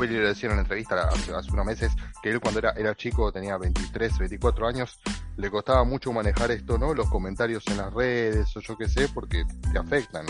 le 0.00 0.08
decía 0.08 0.48
en 0.48 0.54
una 0.54 0.62
entrevista 0.62 1.08
hace, 1.08 1.52
unos 1.52 1.66
meses 1.66 1.92
que 2.22 2.30
él 2.30 2.40
cuando 2.40 2.58
era, 2.58 2.72
era 2.72 2.94
chico, 2.96 3.30
tenía 3.30 3.56
23, 3.56 4.18
24 4.18 4.66
años, 4.66 4.98
le 5.36 5.50
costaba 5.50 5.84
mucho 5.84 6.12
manejar 6.12 6.50
esto, 6.50 6.78
¿no? 6.78 6.94
Los 6.94 7.08
comentarios 7.08 7.64
en 7.68 7.76
las 7.76 7.94
redes 7.94 8.56
o 8.56 8.60
yo 8.60 8.76
qué 8.76 8.88
sé, 8.88 9.08
porque 9.08 9.44
te 9.72 9.78
afectan, 9.78 10.26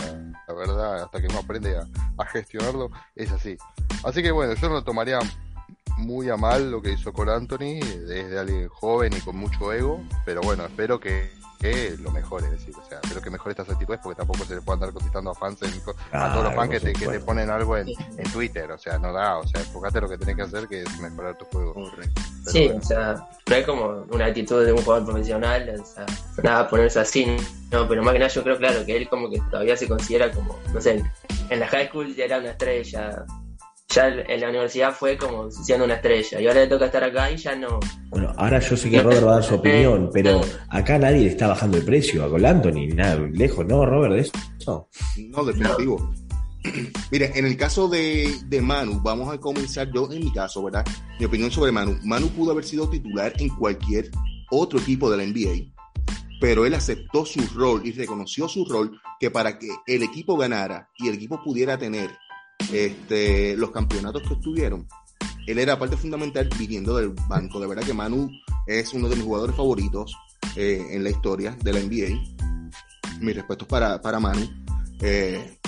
la 0.47 0.53
verdad, 0.53 1.03
hasta 1.03 1.19
que 1.19 1.27
uno 1.27 1.39
aprende 1.39 1.77
a, 1.77 1.87
a 2.17 2.25
gestionarlo, 2.27 2.91
es 3.15 3.31
así. 3.31 3.57
Así 4.03 4.21
que 4.21 4.31
bueno, 4.31 4.53
yo 4.53 4.69
no 4.69 4.75
lo 4.75 4.83
tomaría 4.83 5.19
muy 5.97 6.29
a 6.29 6.37
mal 6.37 6.71
lo 6.71 6.81
que 6.81 6.91
hizo 6.91 7.13
con 7.13 7.29
Anthony, 7.29 7.79
desde 7.79 8.37
alguien 8.37 8.67
joven 8.69 9.13
y 9.17 9.21
con 9.21 9.37
mucho 9.37 9.73
ego, 9.73 10.03
pero 10.25 10.41
bueno, 10.41 10.65
espero 10.65 10.99
que, 10.99 11.31
lo 11.99 12.11
mejore, 12.11 12.45
es 12.45 12.51
decir, 12.51 12.75
o 12.77 12.87
sea, 12.87 12.99
espero 13.03 13.21
que 13.21 13.29
mejore 13.29 13.51
estas 13.51 13.69
actitudes 13.69 13.99
porque 14.03 14.17
tampoco 14.17 14.45
se 14.45 14.55
le 14.55 14.61
puede 14.61 14.75
andar 14.75 14.93
contestando 14.93 15.31
a 15.31 15.35
fans, 15.35 15.59
a 16.11 16.31
todos 16.31 16.43
los 16.43 16.55
fans 16.55 16.69
que 16.69 16.79
te, 16.79 17.19
ponen 17.19 17.49
algo 17.49 17.77
en, 17.77 17.87
Twitter, 18.31 18.71
o 18.71 18.77
sea, 18.77 18.99
no 18.99 19.11
da, 19.13 19.37
o 19.37 19.47
sea, 19.47 19.61
enfocate 19.61 20.01
lo 20.01 20.09
que 20.09 20.17
tenés 20.17 20.35
que 20.35 20.41
hacer 20.43 20.67
que 20.67 20.83
es 20.83 20.99
mejorar 20.99 21.37
tu 21.37 21.45
juego. 21.45 21.91
sí, 22.45 22.69
o 22.69 22.81
sea, 22.81 23.27
no 23.49 23.55
es 23.55 23.65
como 23.65 24.05
una 24.11 24.25
actitud 24.25 24.65
de 24.65 24.73
un 24.73 24.81
jugador 24.81 25.05
profesional, 25.05 25.81
o 25.81 25.85
sea, 25.85 26.05
nada, 26.43 26.69
ponerse 26.69 26.99
así, 26.99 27.37
no, 27.71 27.87
pero 27.87 28.03
más 28.03 28.13
que 28.13 28.19
nada 28.19 28.31
yo 28.31 28.43
creo, 28.43 28.57
claro, 28.57 28.85
que 28.85 28.97
él 28.97 29.09
como 29.09 29.29
que 29.29 29.41
todavía 29.49 29.77
se 29.77 29.87
considera 29.87 30.31
como, 30.31 30.59
no 30.73 30.81
sé, 30.81 31.03
en 31.49 31.59
la 31.59 31.67
high 31.67 31.87
school 31.87 32.13
ya 32.15 32.25
era 32.25 32.39
una 32.39 32.51
estrella, 32.51 33.25
ya 33.95 34.09
en 34.09 34.41
la 34.41 34.49
universidad 34.49 34.93
fue 34.93 35.17
como 35.17 35.49
siendo 35.49 35.85
una 35.85 35.95
estrella 35.95 36.41
y 36.41 36.47
ahora 36.47 36.61
le 36.61 36.67
toca 36.67 36.85
estar 36.85 37.03
acá 37.03 37.31
y 37.31 37.37
ya 37.37 37.55
no. 37.55 37.79
Bueno, 38.09 38.33
ahora 38.35 38.59
yo 38.59 38.75
sé 38.75 38.89
que 38.89 39.01
Robert 39.01 39.25
va 39.25 39.31
a 39.31 39.33
dar 39.35 39.43
su 39.43 39.55
opinión, 39.55 40.09
pero 40.13 40.41
acá 40.69 40.99
nadie 40.99 41.21
le 41.21 41.27
está 41.27 41.47
bajando 41.47 41.77
el 41.77 41.85
precio 41.85 42.25
a 42.25 42.29
Col 42.29 42.45
Anthony, 42.45 42.93
nada, 42.93 43.15
lejos, 43.31 43.65
¿no, 43.65 43.85
Robert? 43.85 44.13
De 44.13 44.21
eso. 44.21 44.89
No, 45.29 45.45
definitivo. 45.45 46.13
Mire, 47.11 47.31
en 47.35 47.45
el 47.45 47.55
caso 47.55 47.87
de, 47.87 48.35
de, 48.47 48.59
Manu, 48.59 48.99
vamos 49.01 49.31
a 49.31 49.39
comenzar 49.39 49.89
yo 49.93 50.11
en 50.11 50.25
mi 50.25 50.33
caso, 50.33 50.63
¿verdad? 50.63 50.83
Mi 51.19 51.25
opinión 51.25 51.51
sobre 51.51 51.71
Manu. 51.71 51.97
Manu 52.03 52.27
pudo 52.29 52.51
haber 52.51 52.65
sido 52.65 52.89
titular 52.89 53.33
en 53.37 53.49
cualquier 53.49 54.09
otro 54.49 54.79
equipo 54.79 55.09
de 55.09 55.17
la 55.17 55.25
NBA, 55.25 55.71
pero 56.41 56.65
él 56.65 56.73
aceptó 56.73 57.25
su 57.25 57.39
rol 57.55 57.81
y 57.85 57.91
reconoció 57.91 58.49
su 58.49 58.65
rol 58.65 58.99
que 59.19 59.31
para 59.31 59.57
que 59.57 59.69
el 59.87 60.03
equipo 60.03 60.35
ganara 60.35 60.89
y 60.97 61.07
el 61.07 61.15
equipo 61.15 61.41
pudiera 61.43 61.77
tener 61.77 62.09
este, 62.71 63.55
los 63.57 63.71
campeonatos 63.71 64.23
que 64.23 64.33
estuvieron, 64.33 64.87
él 65.47 65.59
era 65.59 65.77
parte 65.77 65.97
fundamental 65.97 66.49
viniendo 66.57 66.95
del 66.95 67.09
banco. 67.27 67.59
De 67.59 67.67
verdad 67.67 67.83
que 67.83 67.93
Manu 67.93 68.29
es 68.65 68.93
uno 68.93 69.07
de 69.09 69.15
mis 69.15 69.25
jugadores 69.25 69.55
favoritos 69.55 70.15
eh, 70.55 70.85
en 70.91 71.03
la 71.03 71.11
historia 71.11 71.55
de 71.61 71.73
la 71.73 71.79
NBA. 71.79 73.19
Mis 73.21 73.35
respetos 73.35 73.67
para, 73.67 74.01
para 74.01 74.19
Manu. 74.19 74.49
Eh, 75.01 75.59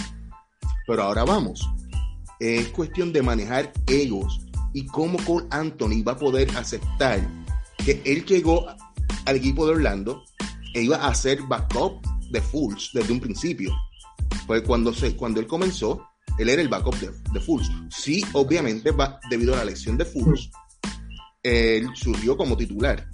pero 0.88 1.04
ahora 1.04 1.24
vamos. 1.24 1.70
Es 2.40 2.70
cuestión 2.70 3.14
de 3.14 3.22
manejar 3.22 3.72
ellos 3.88 4.42
y 4.74 4.86
cómo 4.88 5.18
Cole 5.26 5.48
Anthony 5.52 6.04
va 6.08 6.14
a 6.14 6.18
poder 6.18 6.50
aceptar 6.56 7.20
que 7.84 8.02
él 8.06 8.26
llegó 8.26 8.68
al 9.26 9.36
equipo 9.36 9.66
de 9.66 9.74
Orlando 9.74 10.24
e 10.74 10.84
iba 10.84 10.98
a 10.98 11.14
ser 11.14 11.42
backup 11.44 12.06
de 12.32 12.42
Fulls 12.42 12.92
desde 12.94 13.14
un 13.14 13.20
principio. 13.20 13.72
Pues 14.46 14.62
cuando, 14.64 14.94
se, 14.94 15.16
cuando 15.16 15.40
él 15.40 15.48
comenzó, 15.48 16.08
él 16.38 16.50
era 16.50 16.62
el 16.62 16.68
backup 16.68 16.96
de, 17.00 17.12
de 17.32 17.40
Fultz. 17.40 17.70
Sí, 17.90 18.24
obviamente, 18.34 18.94
debido 19.30 19.54
a 19.54 19.58
la 19.58 19.66
lesión 19.66 19.98
de 19.98 20.06
Fultz, 20.06 20.50
él 21.44 21.88
surgió 21.96 22.38
como 22.38 22.58
titular. 22.58 23.08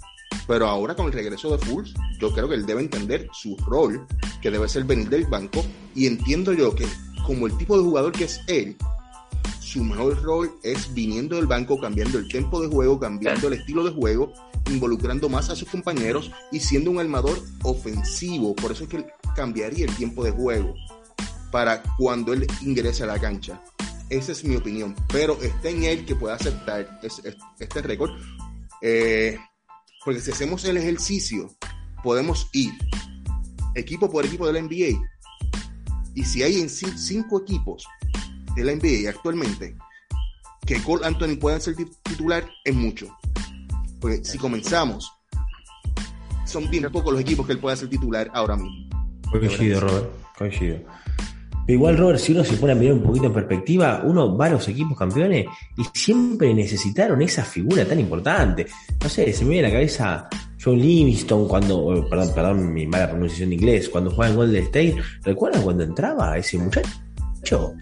Pero 0.46 0.68
ahora 0.68 0.94
con 0.94 1.06
el 1.06 1.12
regreso 1.12 1.56
de 1.56 1.64
Fultz, 1.64 1.94
yo 2.20 2.32
creo 2.32 2.48
que 2.48 2.54
él 2.54 2.66
debe 2.66 2.82
entender 2.82 3.28
su 3.32 3.56
rol, 3.58 4.06
que 4.42 4.50
debe 4.50 4.68
ser 4.68 4.84
venir 4.84 5.08
del 5.08 5.26
banco. 5.26 5.64
Y 5.94 6.06
entiendo 6.06 6.52
yo 6.52 6.74
que 6.74 6.86
como 7.26 7.46
el 7.46 7.56
tipo 7.56 7.76
de 7.76 7.84
jugador 7.84 8.12
que 8.12 8.24
es 8.24 8.40
él, 8.46 8.76
su 9.60 9.82
mejor 9.82 10.22
rol 10.22 10.52
es 10.62 10.92
viniendo 10.92 11.36
del 11.36 11.46
banco, 11.46 11.80
cambiando 11.80 12.18
el 12.18 12.28
tiempo 12.28 12.60
de 12.60 12.68
juego, 12.68 13.00
cambiando 13.00 13.48
el 13.48 13.54
estilo 13.54 13.82
de 13.84 13.90
juego, 13.90 14.32
involucrando 14.70 15.28
más 15.28 15.50
a 15.50 15.56
sus 15.56 15.68
compañeros 15.68 16.30
y 16.52 16.60
siendo 16.60 16.90
un 16.90 16.98
armador 16.98 17.40
ofensivo. 17.62 18.54
Por 18.54 18.72
eso 18.72 18.84
es 18.84 18.90
que 18.90 18.98
él 18.98 19.06
cambiaría 19.34 19.86
el 19.86 19.96
tiempo 19.96 20.22
de 20.24 20.30
juego 20.30 20.74
para 21.54 21.84
cuando 21.96 22.32
él 22.32 22.48
ingrese 22.62 23.04
a 23.04 23.06
la 23.06 23.16
cancha. 23.16 23.62
Esa 24.10 24.32
es 24.32 24.42
mi 24.42 24.56
opinión, 24.56 24.92
pero 25.06 25.40
está 25.40 25.68
en 25.68 25.84
él 25.84 26.04
que 26.04 26.16
pueda 26.16 26.34
aceptar 26.34 26.98
este, 27.00 27.80
récord. 27.80 28.10
Eh, 28.82 29.38
porque 30.04 30.20
si 30.20 30.32
hacemos 30.32 30.64
el 30.64 30.78
ejercicio, 30.78 31.54
podemos 32.02 32.48
ir 32.54 32.72
equipo 33.76 34.10
por 34.10 34.26
equipo 34.26 34.48
de 34.48 34.54
la 34.54 34.62
NBA. 34.62 35.00
Y 36.16 36.24
si 36.24 36.42
hay 36.42 36.60
en 36.60 36.68
cinco 36.68 37.42
equipos 37.42 37.86
de 38.56 38.64
la 38.64 38.74
NBA 38.74 39.08
actualmente 39.08 39.76
que 40.66 40.82
Cole 40.82 41.06
Anthony 41.06 41.36
pueda 41.40 41.60
ser 41.60 41.76
titular, 42.02 42.50
es 42.64 42.74
mucho. 42.74 43.16
Porque 44.00 44.24
si 44.24 44.38
comenzamos, 44.38 45.08
son 46.46 46.68
bien 46.68 46.90
pocos 46.90 47.12
los 47.12 47.22
equipos 47.22 47.46
que 47.46 47.52
él 47.52 47.60
pueda 47.60 47.76
ser 47.76 47.88
titular 47.88 48.28
ahora 48.34 48.56
mismo. 48.56 48.88
Coincido, 49.30 49.78
Robert. 49.78 50.10
Coincido. 50.36 50.80
Igual, 51.66 51.96
Robert, 51.96 52.18
si 52.18 52.32
uno 52.32 52.44
se 52.44 52.56
pone 52.56 52.72
a 52.72 52.76
mirar 52.76 52.94
un 52.94 53.02
poquito 53.02 53.26
en 53.26 53.32
perspectiva, 53.32 54.02
uno 54.04 54.36
va 54.36 54.46
a 54.46 54.50
los 54.50 54.68
equipos 54.68 54.98
campeones 54.98 55.46
y 55.78 55.82
siempre 55.94 56.52
necesitaron 56.52 57.22
esa 57.22 57.42
figura 57.42 57.86
tan 57.86 57.98
importante. 57.98 58.66
No 59.02 59.08
sé, 59.08 59.32
se 59.32 59.44
me 59.44 59.52
viene 59.52 59.68
a 59.68 59.70
la 59.70 59.76
cabeza 59.76 60.28
John 60.62 60.78
Livingston 60.78 61.48
cuando, 61.48 61.78
oh, 61.78 62.08
perdón, 62.08 62.28
perdón 62.34 62.72
mi 62.72 62.86
mala 62.86 63.08
pronunciación 63.08 63.50
de 63.50 63.54
inglés, 63.56 63.88
cuando 63.88 64.10
jugaba 64.10 64.30
en 64.30 64.36
Golden 64.36 64.62
State. 64.64 64.96
¿Recuerdan 65.22 65.62
cuando 65.62 65.84
entraba 65.84 66.36
ese 66.36 66.58
muchacho? 66.58 67.74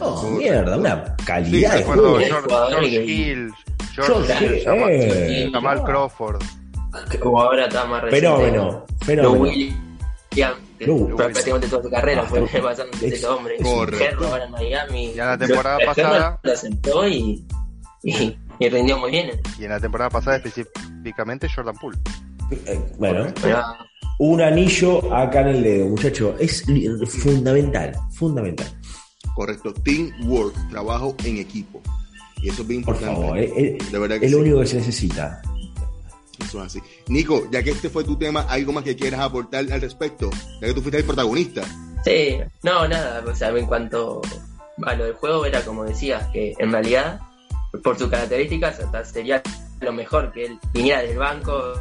Oh, 0.00 0.30
mierda, 0.36 0.76
una 0.76 1.16
calidad 1.24 1.76
de 1.76 1.84
juego. 1.84 2.18
George, 2.18 3.04
Hill, 3.04 3.52
George, 3.94 5.44
Hill, 5.44 5.52
Jamal 5.52 5.84
Crawford. 5.84 6.42
O 7.22 7.40
ahora 7.40 7.66
está 7.66 7.84
más 7.84 8.02
Fenómeno, 8.10 8.84
fenómeno 9.04 9.52
prácticamente 11.16 11.68
toda 11.68 11.82
su 11.82 11.90
carrera 11.90 12.22
fue 12.24 12.40
pasando 12.62 12.96
de 12.98 13.08
ese 13.08 13.26
hombre. 13.26 13.56
Correcto. 13.62 14.36
en 14.36 14.50
Miami. 14.50 15.12
Ya 15.14 15.26
la 15.26 15.38
temporada 15.38 15.78
pasada. 15.84 16.40
Lo 16.42 16.56
sentó 16.56 17.06
y, 17.06 17.44
y, 18.02 18.36
y, 18.58 18.68
rindió 18.68 18.98
muy 18.98 19.10
bien. 19.10 19.30
Y 19.58 19.64
en 19.64 19.70
la 19.70 19.80
temporada 19.80 20.10
pasada 20.10 20.36
específicamente 20.36 21.48
Jordan 21.54 21.76
Poole. 21.76 21.98
Eh, 22.50 22.80
bueno, 22.98 23.26
un 24.18 24.40
anillo 24.40 25.14
acá 25.14 25.42
en 25.42 25.48
el 25.48 25.62
dedo, 25.62 25.88
muchacho. 25.88 26.34
Es 26.38 26.64
fundamental, 27.08 27.92
fundamental. 28.12 28.66
Correcto. 29.34 29.72
Teamwork, 29.72 30.54
trabajo 30.70 31.14
en 31.24 31.38
equipo. 31.38 31.80
Y 32.42 32.48
eso 32.48 32.62
es 32.62 32.68
bien 32.68 32.80
importante. 32.80 33.14
Por 33.14 33.24
favor, 33.24 33.38
eh, 33.38 33.52
eh, 33.56 33.78
es, 34.22 34.32
lo 34.32 34.38
único 34.38 34.60
que 34.60 34.66
se 34.66 34.76
necesita. 34.76 35.42
Eso 36.40 36.58
es 36.60 36.66
así. 36.66 36.82
Nico, 37.08 37.48
ya 37.50 37.62
que 37.62 37.70
este 37.70 37.90
fue 37.90 38.04
tu 38.04 38.16
tema, 38.16 38.42
¿algo 38.42 38.72
más 38.72 38.84
que 38.84 38.96
quieras 38.96 39.20
aportar 39.20 39.70
al 39.70 39.80
respecto? 39.80 40.30
Ya 40.60 40.68
que 40.68 40.74
tú 40.74 40.80
fuiste 40.80 40.98
el 40.98 41.04
protagonista. 41.04 41.62
Sí, 42.04 42.38
no, 42.62 42.86
nada. 42.86 43.22
O 43.26 43.34
sea, 43.34 43.48
en 43.48 43.66
cuanto 43.66 44.22
a 44.84 44.94
lo 44.94 45.04
del 45.04 45.14
juego, 45.14 45.44
era 45.44 45.62
como 45.62 45.84
decías, 45.84 46.26
que 46.32 46.54
en 46.58 46.72
realidad, 46.72 47.20
por 47.82 47.98
sus 47.98 48.08
características, 48.08 48.80
hasta 48.80 49.04
sería 49.04 49.42
lo 49.80 49.92
mejor 49.92 50.32
que 50.32 50.46
él 50.46 50.58
viniera 50.72 51.02
del 51.02 51.18
banco, 51.18 51.74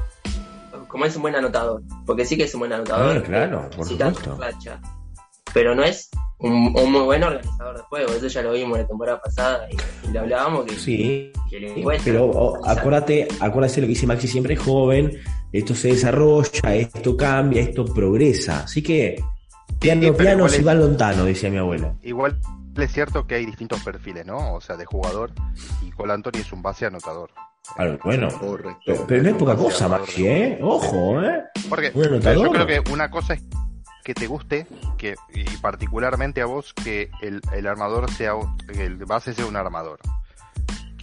como 0.88 1.06
es 1.06 1.16
un 1.16 1.22
buen 1.22 1.36
anotador. 1.36 1.82
Porque 2.06 2.26
sí 2.26 2.38
que 2.38 2.44
es 2.44 2.54
un 2.54 2.62
buen 2.62 2.74
anotador. 2.74 3.18
Ah, 3.18 3.24
claro, 3.24 3.70
por 3.76 3.86
supuesto. 3.86 4.38
Pero 5.54 5.76
no 5.76 5.84
es 5.84 6.10
un, 6.40 6.72
muy 6.72 7.02
buen 7.02 7.24
organizador 7.24 7.78
de 7.78 7.84
juego. 7.84 8.14
Eso 8.14 8.28
ya 8.28 8.42
lo 8.42 8.54
vimos 8.54 8.78
la 8.78 8.88
temporada 8.88 9.22
pasada 9.22 9.68
y, 9.70 10.12
le 10.12 10.20
hablábamos 10.20 10.66
que, 10.66 10.76
sí, 10.76 11.32
pero 12.04 12.26
oh, 12.26 12.66
acuérdate, 12.66 13.28
acuérdate 13.40 13.82
lo 13.82 13.88
que 13.88 13.94
dice 13.94 14.08
Maxi 14.08 14.28
siempre 14.28 14.54
es 14.54 14.60
joven, 14.60 15.20
esto 15.52 15.76
se 15.76 15.90
desarrolla, 15.90 16.76
esto 16.76 17.18
cambia, 17.18 17.62
esto 17.62 17.86
progresa. 17.86 18.64
Así 18.64 18.82
que 18.82 19.22
piano, 19.80 20.14
piano, 20.14 20.48
si 20.48 20.64
va 20.64 20.74
lontano, 20.74 21.26
decía 21.26 21.50
mi 21.50 21.58
abuela. 21.58 21.94
Igual 22.04 22.40
es 22.78 22.92
cierto 22.92 23.26
que 23.26 23.36
hay 23.36 23.46
distintos 23.46 23.82
perfiles, 23.82 24.26
¿no? 24.26 24.54
O 24.54 24.62
sea, 24.62 24.78
de 24.78 24.86
jugador 24.86 25.32
y 25.82 25.92
Col 25.92 26.12
Anthony 26.12 26.40
es 26.40 26.52
un 26.52 26.62
base 26.62 26.86
anotador. 26.86 27.32
bueno, 28.04 28.30
Pero, 29.08 29.24
no 29.24 29.30
es 29.30 29.36
poca 29.36 29.56
cosa, 29.56 29.88
Maxi, 29.88 30.28
¿eh? 30.28 30.60
Ojo, 30.62 31.22
¿eh? 31.22 31.44
Porque 31.68 31.92
yo 31.94 32.52
creo 32.52 32.68
que 32.68 32.92
una 32.92 33.10
cosa 33.10 33.34
es 33.34 33.44
que 34.08 34.14
te 34.14 34.28
guste, 34.28 34.66
que, 34.98 35.16
y 35.34 35.44
particularmente 35.58 36.42
a 36.42 36.46
vos, 36.46 36.74
que 36.74 37.12
el, 37.22 37.42
el 37.52 37.68
armador 37.68 38.10
sea, 38.10 38.36
que 38.72 38.86
el 38.86 38.96
base 39.04 39.34
sea 39.34 39.46
un 39.46 39.58
armador. 39.58 40.00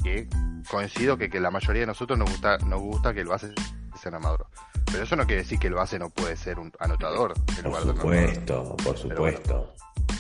Que 0.02 0.26
coincido 0.70 1.18
que, 1.18 1.28
que 1.28 1.38
la 1.38 1.50
mayoría 1.50 1.80
de 1.80 1.87
nosotros 1.88 2.18
nos 2.18 2.30
gusta, 2.30 2.56
nos 2.61 2.80
gusta 2.80 3.12
que 3.12 3.20
el 3.20 3.26
base 3.26 3.52
sea 4.00 4.08
un 4.08 4.14
armador. 4.14 4.46
Pero 4.90 5.02
eso 5.02 5.16
no 5.16 5.26
quiere 5.26 5.42
decir 5.42 5.58
que 5.58 5.66
el 5.66 5.75
base 5.75 5.99
no 5.99 6.08
puede 6.08 6.34
ser 6.34 6.58
un 6.58 6.73
anotador. 6.80 7.34
por 7.62 7.82
supuesto, 7.82 8.76
por 8.82 8.96
supuesto. 8.96 9.75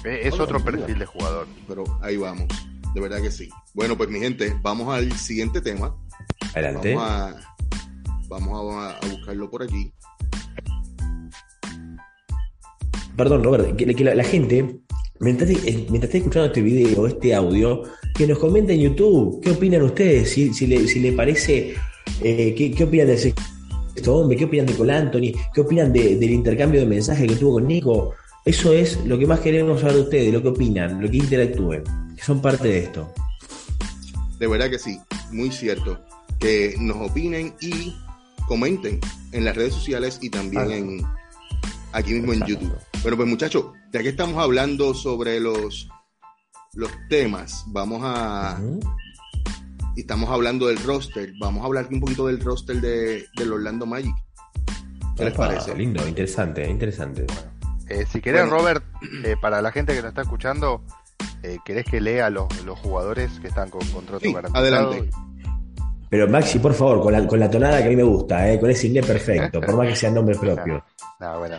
es 0.04 0.38
otro 0.38 0.62
perfil 0.62 0.98
de 0.98 1.06
jugador. 1.06 1.46
Pero 1.66 1.84
ahí 2.02 2.18
vamos, 2.18 2.48
de 2.92 3.00
verdad 3.00 3.22
que 3.22 3.30
sí. 3.30 3.48
Bueno, 3.72 3.96
pues 3.96 4.10
mi 4.10 4.20
gente, 4.20 4.54
vamos 4.60 4.94
al 4.94 5.10
siguiente 5.12 5.62
tema. 5.62 5.96
Adelante. 6.52 6.94
Vamos 6.94 7.10
a, 7.10 7.34
vamos 8.28 8.74
a, 8.74 8.98
a 8.98 9.08
buscarlo 9.08 9.50
por 9.50 9.62
aquí. 9.62 9.90
Perdón, 13.16 13.44
Robert, 13.44 13.76
que, 13.76 13.94
que 13.94 14.04
la, 14.04 14.14
la 14.14 14.24
gente, 14.24 14.76
mientras, 15.20 15.50
eh, 15.50 15.86
mientras 15.88 16.04
esté 16.04 16.18
escuchando 16.18 16.46
este 16.46 16.62
video, 16.62 17.06
este 17.06 17.34
audio, 17.34 17.82
que 18.14 18.26
nos 18.26 18.38
comente 18.38 18.72
en 18.74 18.80
YouTube 18.80 19.40
qué 19.42 19.50
opinan 19.50 19.82
ustedes, 19.82 20.30
si, 20.30 20.52
si, 20.52 20.66
le, 20.66 20.86
si 20.88 21.00
le 21.00 21.12
parece, 21.12 21.74
eh, 22.22 22.54
qué, 22.56 22.72
qué 22.72 22.84
opinan 22.84 23.06
del 23.08 23.18
sexto 23.18 24.16
hombre, 24.16 24.36
qué 24.36 24.44
opinan 24.46 24.66
de 24.66 24.74
Col 24.74 24.90
Anthony, 24.90 25.32
qué 25.54 25.60
opinan 25.60 25.92
de- 25.92 26.16
del 26.16 26.30
intercambio 26.30 26.80
de 26.80 26.86
mensajes 26.86 27.28
que 27.28 27.36
tuvo 27.36 27.54
con 27.54 27.68
Nico. 27.68 28.12
Eso 28.44 28.72
es 28.72 28.98
lo 29.06 29.18
que 29.18 29.26
más 29.26 29.40
queremos 29.40 29.80
saber 29.80 29.94
de 29.96 30.02
ustedes, 30.02 30.32
lo 30.32 30.42
que 30.42 30.48
opinan, 30.48 31.00
lo 31.00 31.08
que 31.10 31.16
interactúen, 31.18 31.82
que 32.16 32.22
son 32.22 32.42
parte 32.42 32.68
de 32.68 32.78
esto. 32.80 33.12
De 34.38 34.46
verdad 34.48 34.68
que 34.68 34.78
sí, 34.78 34.98
muy 35.32 35.50
cierto. 35.50 35.98
Que 36.40 36.74
nos 36.78 36.96
opinen 37.10 37.54
y 37.60 37.94
comenten 38.48 38.98
en 39.32 39.44
las 39.44 39.56
redes 39.56 39.72
sociales 39.72 40.18
y 40.20 40.28
también 40.28 40.64
Ah. 40.70 40.76
en 40.76 41.00
aquí 41.92 42.12
mismo 42.14 42.32
Exacto. 42.32 42.52
en 42.52 42.60
YouTube. 42.60 42.76
Bueno, 43.04 43.16
pues 43.18 43.28
muchachos, 43.28 43.66
ya 43.92 44.02
que 44.02 44.08
estamos 44.08 44.42
hablando 44.42 44.94
sobre 44.94 45.38
los, 45.38 45.88
los 46.72 46.90
temas, 47.08 47.64
vamos 47.68 48.00
a. 48.02 48.58
Y 49.96 50.00
Estamos 50.00 50.28
hablando 50.30 50.66
del 50.66 50.82
roster. 50.82 51.32
Vamos 51.38 51.62
a 51.62 51.66
hablar 51.66 51.86
un 51.90 52.00
poquito 52.00 52.26
del 52.26 52.40
roster 52.40 52.80
de, 52.80 53.26
del 53.36 53.52
Orlando 53.52 53.86
Magic. 53.86 54.14
¿Qué 55.16 55.26
les 55.26 55.34
parece? 55.34 55.74
Lindo, 55.76 56.06
interesante, 56.08 56.68
interesante. 56.68 57.26
Eh, 57.88 58.04
si 58.10 58.20
querés, 58.20 58.48
Bueno. 58.48 58.56
Robert, 58.56 58.84
eh, 59.22 59.36
para 59.40 59.60
la 59.62 59.70
gente 59.70 59.94
que 59.94 60.00
nos 60.00 60.08
está 60.08 60.22
escuchando, 60.22 60.82
eh, 61.42 61.58
¿querés 61.64 61.84
que 61.84 62.00
lea 62.00 62.30
los, 62.30 62.48
los 62.64 62.76
jugadores 62.80 63.38
que 63.38 63.48
están 63.48 63.68
con 63.70 63.86
contrato 63.88 64.20
Sí, 64.24 64.32
garantizado? 64.32 64.64
adelante. 64.90 65.10
Pero 66.08 66.28
Maxi, 66.28 66.58
por 66.58 66.72
favor, 66.74 67.02
con 67.02 67.12
la, 67.12 67.26
con 67.26 67.38
la 67.38 67.50
tonada 67.50 67.78
que 67.78 67.84
a 67.86 67.90
mí 67.90 67.96
me 67.96 68.02
gusta, 68.02 68.50
¿eh? 68.50 68.58
con 68.58 68.70
ese 68.70 68.86
inglés 68.88 69.06
perfecto, 69.06 69.60
por 69.66 69.76
más 69.76 69.88
que 69.88 69.96
sean 69.96 70.14
nombres 70.14 70.38
propios. 70.38 70.82
Ah, 71.20 71.36
bueno. 71.38 71.56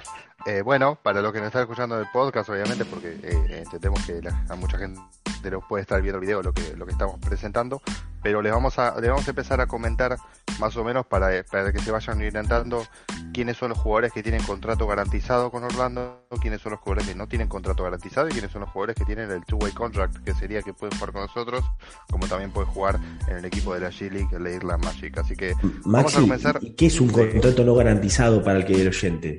Eh, 0.47 0.61
bueno, 0.61 0.97
para 1.01 1.21
los 1.21 1.33
que 1.33 1.39
nos 1.39 1.47
están 1.47 1.63
escuchando 1.63 1.97
del 1.97 2.05
podcast, 2.13 2.49
obviamente, 2.49 2.85
porque 2.85 3.17
eh, 3.23 3.61
entendemos 3.63 4.05
que 4.05 4.21
la- 4.21 4.45
a 4.47 4.55
mucha 4.55 4.77
gente 4.77 5.01
no 5.49 5.59
puede 5.67 5.81
estar 5.81 6.01
viendo 6.01 6.19
el 6.19 6.25
video 6.25 6.41
lo 6.43 6.53
que, 6.53 6.75
lo 6.75 6.85
que 6.85 6.91
estamos 6.91 7.19
presentando, 7.19 7.81
pero 8.23 8.41
les 8.41 8.51
vamos 8.51 8.77
a, 8.79 8.99
les 8.99 9.09
vamos 9.09 9.27
a 9.27 9.31
empezar 9.31 9.59
a 9.61 9.67
comentar 9.67 10.17
más 10.59 10.75
o 10.77 10.83
menos 10.83 11.05
para, 11.05 11.43
para 11.43 11.71
que 11.71 11.79
se 11.79 11.91
vayan 11.91 12.17
orientando 12.17 12.83
quiénes 13.33 13.57
son 13.57 13.69
los 13.69 13.77
jugadores 13.77 14.11
que 14.13 14.23
tienen 14.23 14.41
contrato 14.43 14.87
garantizado 14.87 15.51
con 15.51 15.63
Orlando, 15.63 16.25
quiénes 16.41 16.61
son 16.61 16.71
los 16.71 16.79
jugadores 16.81 17.07
que 17.07 17.15
no 17.15 17.27
tienen 17.27 17.47
contrato 17.47 17.83
garantizado 17.83 18.27
y 18.27 18.31
quiénes 18.31 18.51
son 18.51 18.61
los 18.61 18.69
jugadores 18.71 18.95
que 18.95 19.05
tienen 19.05 19.29
el 19.31 19.43
two-way 19.45 19.71
contract, 19.73 20.17
que 20.23 20.33
sería 20.33 20.61
que 20.61 20.73
pueden 20.73 20.97
jugar 20.97 21.11
con 21.13 21.21
nosotros, 21.23 21.63
como 22.09 22.27
también 22.27 22.51
pueden 22.51 22.71
jugar 22.71 22.99
en 23.27 23.37
el 23.37 23.45
equipo 23.45 23.73
de 23.73 23.81
la 23.81 23.89
G-League, 23.89 24.29
el 24.35 24.47
Irland 24.47 24.83
Magic. 24.83 25.17
Así 25.17 25.35
que 25.35 25.53
vamos 25.63 25.85
a 25.85 25.89
Maxi, 25.89 26.21
comenzar. 26.21 26.59
¿y 26.61 26.71
¿qué 26.75 26.85
es 26.87 26.99
un 27.01 27.09
contrato 27.09 27.63
no 27.63 27.75
garantizado 27.75 28.43
para 28.43 28.57
el 28.59 28.65
que 28.65 28.79
el 28.81 28.87
oyente? 28.87 29.37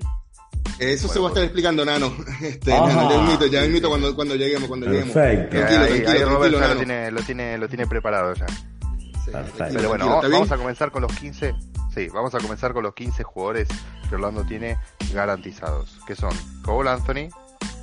Eso 0.79 1.09
se 1.09 1.19
va 1.19 1.27
a 1.27 1.29
estar 1.29 1.43
explicando, 1.45 1.85
Nano. 1.85 2.13
Este. 2.43 2.71
Nano, 2.71 3.11
ya 3.11 3.17
invito, 3.19 3.47
ya 3.47 3.65
invito 3.65 3.89
cuando, 3.89 4.15
cuando 4.15 4.35
lleguemos, 4.35 4.69
cuando 4.69 4.87
lleguemos. 4.87 5.13
Perfecto. 5.15 5.57
Tranquilo, 5.57 5.81
ahí, 5.81 5.89
tranquilo, 5.89 6.11
ahí 6.11 6.19
tranquilo, 6.25 6.43
ya 6.45 6.51
lo 6.51 6.61
Nano. 6.61 6.77
tiene, 6.77 7.11
lo 7.11 7.23
tiene, 7.23 7.59
lo 7.59 7.69
tiene 7.69 7.87
preparado 7.87 8.35
ya. 8.35 8.47
Sí, 8.49 9.33
Pero 9.59 9.89
bueno, 9.89 10.21
vamos, 10.23 10.53
a 10.53 10.57
comenzar 10.57 10.91
con 10.93 11.03
los 11.03 11.13
15. 11.13 11.55
Sí, 11.95 12.09
vamos 12.09 12.35
a 12.35 12.39
comenzar 12.39 12.73
con 12.73 12.83
los 12.85 12.95
15 12.95 13.23
jugadores 13.25 13.69
que 14.09 14.15
Orlando 14.15 14.45
tiene 14.45 14.79
garantizados, 15.13 15.99
que 16.07 16.15
son 16.15 16.31
Cole 16.63 16.91
Anthony. 16.91 17.29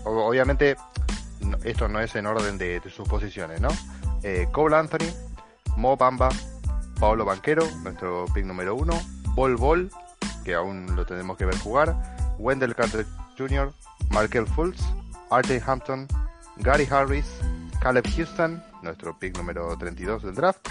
Obviamente, 0.05 0.75
no- 1.41 1.57
esto 1.63 1.87
no 1.87 1.99
es 1.99 2.15
en 2.15 2.27
orden 2.27 2.57
de, 2.57 2.79
de 2.79 2.89
sus 2.89 3.07
posiciones, 3.09 3.59
¿no? 3.59 3.69
Eh, 4.21 4.47
Cole 4.51 4.75
Anthony, 4.77 5.11
Mo 5.75 5.97
Bamba, 5.97 6.29
Pablo 6.99 7.25
Banquero, 7.25 7.67
nuestro 7.83 8.25
pick 8.33 8.45
número 8.45 8.75
uno, 8.75 8.93
Bol 9.35 9.57
Bol, 9.57 9.89
que 10.45 10.53
aún 10.53 10.95
lo 10.95 11.05
tenemos 11.05 11.35
que 11.37 11.45
ver 11.45 11.57
jugar, 11.57 12.12
Wendell 12.37 12.75
Carter 12.75 13.05
Jr., 13.37 13.71
Markel 14.09 14.45
Fultz, 14.45 14.81
RJ 15.29 15.61
Hampton, 15.65 16.07
Gary 16.57 16.87
Harris, 16.89 17.25
Caleb 17.81 18.07
Houston, 18.15 18.63
nuestro 18.81 19.17
pick 19.17 19.37
número 19.37 19.77
32 19.77 20.23
del 20.23 20.35
draft, 20.35 20.67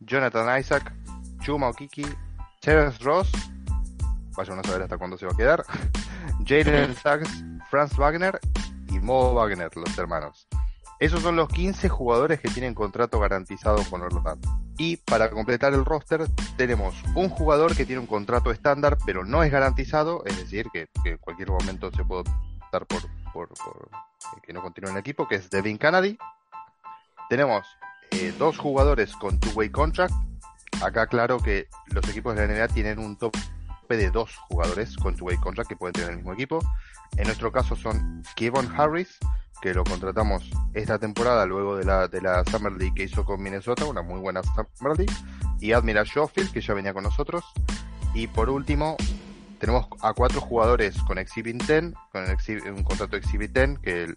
Jonathan 0.00 0.58
Isaac, 0.58 0.92
Chuma 1.40 1.68
Okiki, 1.68 2.06
Terence 2.60 3.02
Ross, 3.02 3.30
vaya 4.36 4.58
a 4.58 4.62
saber 4.62 4.82
hasta 4.82 4.98
cuándo 4.98 5.16
se 5.16 5.26
va 5.26 5.32
a 5.32 5.36
quedar, 5.36 5.64
Jaden 6.46 6.94
Sachs, 6.96 7.44
Franz 7.70 7.96
Wagner 7.96 8.40
y 8.88 8.98
Mo 8.98 9.34
Wagner, 9.34 9.70
los 9.76 9.96
hermanos. 9.96 10.48
Esos 11.00 11.22
son 11.22 11.34
los 11.34 11.48
15 11.48 11.88
jugadores 11.88 12.40
que 12.40 12.50
tienen 12.50 12.74
contrato 12.74 13.18
garantizado 13.18 13.82
con 13.88 14.02
Orlando. 14.02 14.36
Y 14.76 14.98
para 14.98 15.30
completar 15.30 15.72
el 15.72 15.86
roster, 15.86 16.28
tenemos 16.58 16.94
un 17.14 17.30
jugador 17.30 17.74
que 17.74 17.86
tiene 17.86 18.00
un 18.00 18.06
contrato 18.06 18.50
estándar, 18.50 18.98
pero 19.06 19.24
no 19.24 19.42
es 19.42 19.50
garantizado, 19.50 20.22
es 20.26 20.36
decir, 20.36 20.66
que, 20.70 20.88
en 21.06 21.16
cualquier 21.16 21.48
momento 21.48 21.90
se 21.90 22.04
puede 22.04 22.24
optar 22.60 22.86
por, 22.86 23.00
por, 23.32 23.48
eh, 23.48 24.40
que 24.42 24.52
no 24.52 24.60
continúe 24.60 24.90
en 24.90 24.96
el 24.96 25.00
equipo, 25.00 25.26
que 25.26 25.36
es 25.36 25.48
Devin 25.48 25.78
Kennedy. 25.78 26.18
Tenemos 27.30 27.66
eh, 28.10 28.34
dos 28.38 28.58
jugadores 28.58 29.14
con 29.16 29.40
two-way 29.40 29.70
contract. 29.70 30.12
Acá 30.82 31.06
claro 31.06 31.38
que 31.38 31.68
los 31.86 32.06
equipos 32.10 32.36
de 32.36 32.46
la 32.46 32.54
NBA 32.54 32.68
tienen 32.68 32.98
un 32.98 33.16
tope 33.16 33.38
de 33.88 34.10
dos 34.10 34.36
jugadores 34.48 34.96
con 34.96 35.16
two-way 35.16 35.38
contract 35.38 35.70
que 35.70 35.76
pueden 35.76 35.94
tener 35.94 36.10
el 36.10 36.16
mismo 36.16 36.34
equipo. 36.34 36.60
En 37.16 37.24
nuestro 37.24 37.52
caso 37.52 37.76
son 37.76 38.22
Kevon 38.36 38.72
Harris, 38.76 39.18
que 39.60 39.74
lo 39.74 39.84
contratamos 39.84 40.50
esta 40.72 40.98
temporada 40.98 41.44
luego 41.46 41.76
de 41.76 41.84
la, 41.84 42.08
de 42.08 42.22
la 42.22 42.44
Summer 42.44 42.72
League 42.72 42.94
que 42.94 43.04
hizo 43.04 43.24
con 43.24 43.42
Minnesota, 43.42 43.84
una 43.84 44.02
muy 44.02 44.20
buena 44.20 44.42
Summer 44.42 44.96
League. 44.96 45.14
Y 45.60 45.72
Admiral 45.72 46.06
Schofield, 46.06 46.52
que 46.52 46.60
ya 46.60 46.72
venía 46.72 46.94
con 46.94 47.02
nosotros. 47.02 47.44
Y 48.14 48.26
por 48.26 48.48
último, 48.48 48.96
tenemos 49.58 49.86
a 50.00 50.14
cuatro 50.14 50.40
jugadores 50.40 50.96
con 51.02 51.18
Exhibit 51.18 51.62
10, 51.64 51.92
con 52.10 52.24
un 52.74 52.82
contrato 52.82 53.16
Exhibit 53.16 53.52
10, 53.52 53.78
que 53.80 54.14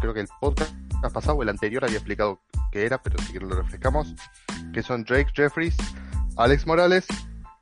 creo 0.00 0.12
que 0.12 0.20
el 0.20 0.28
podcast 0.40 0.74
pasado 1.12 1.42
el 1.42 1.48
anterior 1.48 1.84
había 1.84 1.96
explicado 1.96 2.40
qué 2.72 2.84
era, 2.84 3.02
pero 3.02 3.18
si 3.22 3.30
quieren 3.30 3.48
lo 3.48 3.56
refrescamos, 3.56 4.14
que 4.72 4.82
son 4.82 5.04
Drake 5.04 5.30
Jeffries, 5.34 5.76
Alex 6.36 6.66
Morales, 6.66 7.06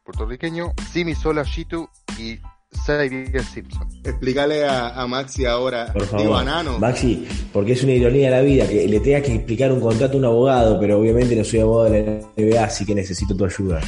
puertorriqueño, 0.04 0.72
Simi 0.90 1.14
Sola 1.14 1.42
Shitu 1.42 1.88
y 2.18 2.40
Xavier 2.86 3.44
Simpson. 3.44 3.88
Explícale 4.04 4.64
a, 4.64 4.88
a 5.00 5.06
Maxi 5.06 5.44
ahora, 5.46 5.92
Por 5.92 6.02
digo 6.02 6.32
favor. 6.34 6.36
a 6.40 6.44
Nano. 6.44 6.78
Maxi, 6.78 7.26
porque 7.52 7.72
es 7.72 7.82
una 7.82 7.92
ironía 7.92 8.30
de 8.30 8.36
la 8.36 8.42
vida 8.42 8.66
que 8.68 8.86
le 8.88 9.00
tengas 9.00 9.22
que 9.22 9.34
explicar 9.34 9.72
un 9.72 9.80
contrato 9.80 10.14
a 10.14 10.18
un 10.18 10.24
abogado, 10.26 10.78
pero 10.80 10.98
obviamente 10.98 11.34
no 11.36 11.44
soy 11.44 11.60
abogado 11.60 11.92
de 11.92 12.22
la 12.36 12.42
NBA, 12.42 12.64
así 12.64 12.84
que 12.84 12.94
necesito 12.94 13.36
tu 13.36 13.44
ayuda. 13.44 13.80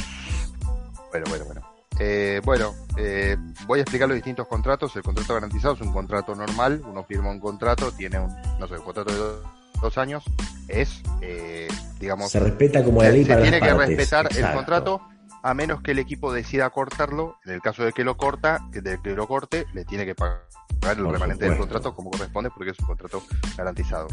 Bueno, 1.11 1.25
bueno, 1.29 1.45
bueno. 1.45 1.61
Eh, 1.99 2.41
bueno, 2.45 2.75
eh, 2.97 3.35
voy 3.65 3.79
a 3.79 3.81
explicar 3.81 4.07
los 4.07 4.15
distintos 4.15 4.47
contratos. 4.47 4.95
El 4.95 5.01
contrato 5.01 5.33
garantizado 5.33 5.73
es 5.73 5.81
un 5.81 5.91
contrato 5.91 6.35
normal. 6.35 6.81
Uno 6.87 7.03
firma 7.03 7.31
un 7.31 7.39
contrato, 7.39 7.91
tiene 7.91 8.19
un, 8.19 8.29
no 8.59 8.67
sé, 8.67 8.75
un 8.75 8.83
contrato 8.83 9.11
de 9.11 9.17
do- 9.17 9.43
dos 9.81 9.97
años. 9.97 10.23
Es, 10.67 11.01
eh, 11.21 11.67
digamos, 11.99 12.31
Se 12.31 12.39
respeta 12.39 12.83
como 12.83 13.01
la 13.01 13.07
se, 13.07 13.13
ley 13.13 13.23
se 13.23 13.29
para 13.29 13.41
tiene 13.41 13.59
las 13.59 13.69
que 13.69 13.75
partes. 13.75 13.97
respetar 13.97 14.29
el 14.37 14.53
contrato 14.53 15.01
a 15.43 15.53
menos 15.53 15.81
que 15.81 15.91
el 15.91 15.99
equipo 15.99 16.31
decida 16.33 16.69
cortarlo. 16.69 17.37
En 17.45 17.53
el 17.53 17.61
caso 17.61 17.83
de 17.83 17.93
que 17.93 18.03
lo 18.03 18.17
corta, 18.17 18.67
que 18.71 18.81
de 18.81 19.01
que 19.01 19.11
lo 19.11 19.27
corte, 19.27 19.65
le 19.73 19.85
tiene 19.85 20.05
que 20.05 20.15
pagar 20.15 20.47
el 20.91 21.03
Por 21.03 21.13
remanente 21.13 21.49
del 21.49 21.57
contrato 21.57 21.93
como 21.93 22.11
corresponde 22.11 22.49
porque 22.49 22.71
es 22.71 22.79
un 22.79 22.87
contrato 22.87 23.23
garantizado. 23.57 24.07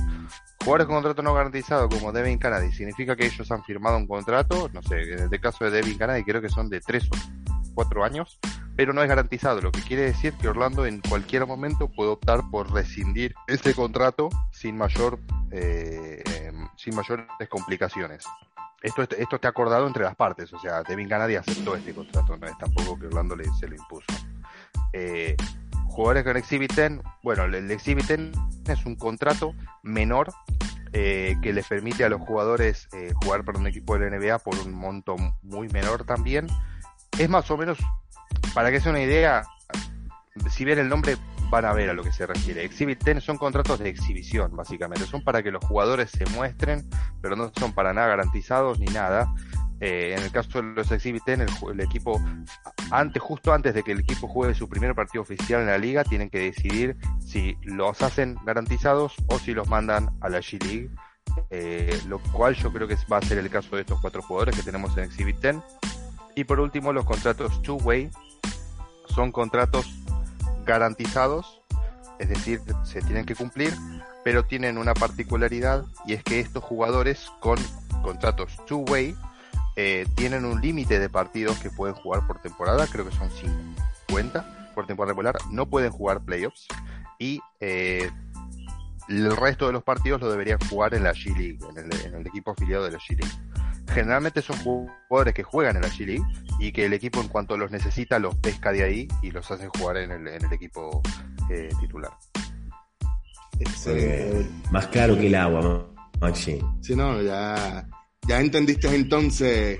Jugadores 0.60 0.86
con 0.86 0.96
contrato 0.96 1.22
no 1.22 1.34
garantizado 1.34 1.88
como 1.88 2.12
Devin 2.12 2.38
Kennedy 2.38 2.72
significa 2.72 3.14
que 3.14 3.26
ellos 3.26 3.50
han 3.50 3.62
firmado 3.64 3.96
un 3.96 4.06
contrato, 4.06 4.68
no 4.72 4.82
sé, 4.82 5.02
en 5.02 5.32
el 5.32 5.40
caso 5.40 5.64
de 5.64 5.70
Devin 5.70 5.98
Kennedy 5.98 6.24
creo 6.24 6.40
que 6.40 6.48
son 6.48 6.68
de 6.68 6.80
tres 6.80 7.08
o 7.10 7.44
cuatro 7.74 8.04
años, 8.04 8.38
pero 8.76 8.92
no 8.92 9.02
es 9.02 9.08
garantizado, 9.08 9.60
lo 9.60 9.72
que 9.72 9.82
quiere 9.82 10.02
decir 10.02 10.32
que 10.34 10.48
Orlando 10.48 10.86
en 10.86 11.00
cualquier 11.00 11.46
momento 11.46 11.88
puede 11.88 12.10
optar 12.10 12.42
por 12.50 12.72
rescindir 12.72 13.34
ese 13.46 13.74
contrato 13.74 14.30
sin 14.52 14.76
mayor 14.76 15.20
eh, 15.50 16.22
em, 16.36 16.68
sin 16.76 16.94
mayores 16.94 17.26
complicaciones. 17.48 18.24
Esto, 18.84 19.02
est- 19.02 19.14
esto 19.14 19.36
está 19.36 19.48
acordado 19.48 19.86
entre 19.86 20.04
las 20.04 20.14
partes, 20.14 20.52
o 20.52 20.58
sea, 20.60 20.82
Devin 20.82 21.08
Kennedy 21.08 21.36
aceptó 21.36 21.74
este 21.74 21.94
contrato, 21.94 22.36
no 22.36 22.46
es 22.46 22.56
tampoco 22.58 22.98
que 22.98 23.06
Orlando 23.06 23.34
le, 23.34 23.44
se 23.58 23.66
lo 23.66 23.74
impuso. 23.76 24.06
Eh, 24.92 25.34
jugadores 25.86 26.22
con 26.24 26.36
Exhibit 26.36 26.72
10, 26.74 27.00
bueno, 27.22 27.44
el, 27.44 27.54
el 27.54 27.70
Exhibit 27.70 28.06
10 28.06 28.20
es 28.68 28.84
un 28.84 28.94
contrato 28.96 29.54
menor 29.82 30.32
eh, 30.92 31.36
que 31.42 31.52
les 31.54 31.66
permite 31.66 32.04
a 32.04 32.08
los 32.10 32.20
jugadores 32.20 32.86
eh, 32.92 33.12
jugar 33.22 33.42
para 33.44 33.58
un 33.58 33.66
equipo 33.66 33.98
de 33.98 34.10
la 34.10 34.18
NBA 34.18 34.38
por 34.40 34.56
un 34.58 34.72
monto 34.74 35.16
muy 35.42 35.68
menor 35.70 36.04
también. 36.04 36.46
Es 37.18 37.28
más 37.30 37.50
o 37.50 37.56
menos, 37.56 37.78
para 38.54 38.70
que 38.70 38.80
sea 38.80 38.90
una 38.92 39.00
idea, 39.02 39.44
si 40.50 40.64
ven 40.66 40.78
el 40.78 40.88
nombre 40.88 41.16
van 41.54 41.64
a 41.66 41.72
ver 41.72 41.88
a 41.88 41.92
lo 41.92 42.02
que 42.02 42.12
se 42.12 42.26
refiere. 42.26 42.64
Exhibit 42.64 43.04
10 43.04 43.22
son 43.22 43.38
contratos 43.38 43.78
de 43.78 43.88
exhibición, 43.88 44.56
básicamente. 44.56 45.06
Son 45.06 45.22
para 45.22 45.40
que 45.40 45.52
los 45.52 45.64
jugadores 45.64 46.10
se 46.10 46.26
muestren, 46.26 46.84
pero 47.20 47.36
no 47.36 47.52
son 47.56 47.72
para 47.72 47.92
nada 47.92 48.08
garantizados 48.08 48.80
ni 48.80 48.86
nada. 48.86 49.32
Eh, 49.80 50.14
en 50.16 50.22
el 50.24 50.32
caso 50.32 50.60
de 50.60 50.74
los 50.74 50.90
Exhibit 50.90 51.22
10, 51.24 51.40
el, 51.70 51.80
equipo, 51.80 52.20
antes, 52.90 53.22
justo 53.22 53.52
antes 53.52 53.72
de 53.72 53.84
que 53.84 53.92
el 53.92 54.00
equipo 54.00 54.26
juegue 54.26 54.54
su 54.54 54.68
primer 54.68 54.96
partido 54.96 55.22
oficial 55.22 55.60
en 55.60 55.68
la 55.68 55.78
liga, 55.78 56.02
tienen 56.02 56.28
que 56.28 56.40
decidir 56.40 56.96
si 57.20 57.56
los 57.62 58.02
hacen 58.02 58.36
garantizados 58.44 59.14
o 59.28 59.38
si 59.38 59.54
los 59.54 59.68
mandan 59.68 60.10
a 60.20 60.28
la 60.28 60.38
G-League 60.38 60.90
eh, 61.50 62.00
lo 62.06 62.18
cual 62.18 62.54
yo 62.54 62.72
creo 62.72 62.86
que 62.86 62.96
va 63.10 63.18
a 63.18 63.22
ser 63.22 63.38
el 63.38 63.50
caso 63.50 63.76
de 63.76 63.82
estos 63.82 64.00
cuatro 64.00 64.22
jugadores 64.22 64.56
que 64.56 64.62
tenemos 64.62 64.96
en 64.96 65.04
Exhibit 65.04 65.40
10. 65.40 65.56
Y 66.36 66.44
por 66.44 66.60
último, 66.60 66.92
los 66.92 67.04
contratos 67.04 67.62
two-way 67.62 68.10
son 69.08 69.30
contratos 69.30 70.03
garantizados, 70.64 71.62
es 72.18 72.28
decir, 72.28 72.60
se 72.84 73.00
tienen 73.02 73.26
que 73.26 73.34
cumplir, 73.34 73.74
pero 74.24 74.44
tienen 74.44 74.78
una 74.78 74.94
particularidad 74.94 75.84
y 76.06 76.14
es 76.14 76.22
que 76.22 76.40
estos 76.40 76.64
jugadores 76.64 77.30
con 77.40 77.58
contratos 78.02 78.52
two-way 78.66 79.16
eh, 79.76 80.06
tienen 80.14 80.44
un 80.44 80.60
límite 80.60 80.98
de 80.98 81.08
partidos 81.08 81.58
que 81.58 81.70
pueden 81.70 81.94
jugar 81.94 82.26
por 82.26 82.40
temporada, 82.40 82.86
creo 82.86 83.04
que 83.04 83.16
son 83.16 83.28
50 84.06 84.72
por 84.74 84.86
temporada 84.86 85.12
regular, 85.12 85.36
no 85.50 85.66
pueden 85.66 85.90
jugar 85.90 86.20
playoffs 86.24 86.66
y 87.18 87.40
eh, 87.60 88.10
el 89.08 89.36
resto 89.36 89.66
de 89.66 89.72
los 89.72 89.82
partidos 89.82 90.20
lo 90.20 90.30
deberían 90.30 90.58
jugar 90.68 90.94
en 90.94 91.04
la 91.04 91.12
G-League, 91.12 91.58
en 91.76 92.14
el, 92.14 92.26
equipo 92.26 92.52
afiliado 92.52 92.84
de 92.84 92.92
la 92.92 92.98
G-League. 92.98 93.34
Generalmente 93.88 94.42
son 94.42 94.56
jugadores 94.58 95.34
que 95.34 95.42
juegan 95.42 95.76
en 95.76 95.82
la 95.82 95.88
G-League 95.88 96.24
y 96.58 96.72
que 96.72 96.86
el 96.86 96.92
equipo 96.92 97.20
en 97.20 97.28
cuanto 97.28 97.56
los 97.56 97.70
necesita 97.70 98.18
los 98.18 98.34
pesca 98.36 98.72
de 98.72 98.82
ahí 98.82 99.08
y 99.22 99.30
los 99.30 99.50
hace 99.50 99.68
jugar 99.68 99.98
en 99.98 100.10
el, 100.10 100.26
en 100.28 100.44
el 100.44 100.52
equipo 100.52 101.02
eh, 101.50 101.68
titular. 101.80 102.12
más 104.70 104.86
claro 104.88 105.16
que 105.16 105.26
el 105.26 105.34
agua, 105.34 105.86
Maxi. 106.20 106.58
Sí, 106.80 106.96
no, 106.96 107.20
ya, 107.22 107.86
ya 108.26 108.40
entendiste 108.40 108.94
entonces. 108.94 109.78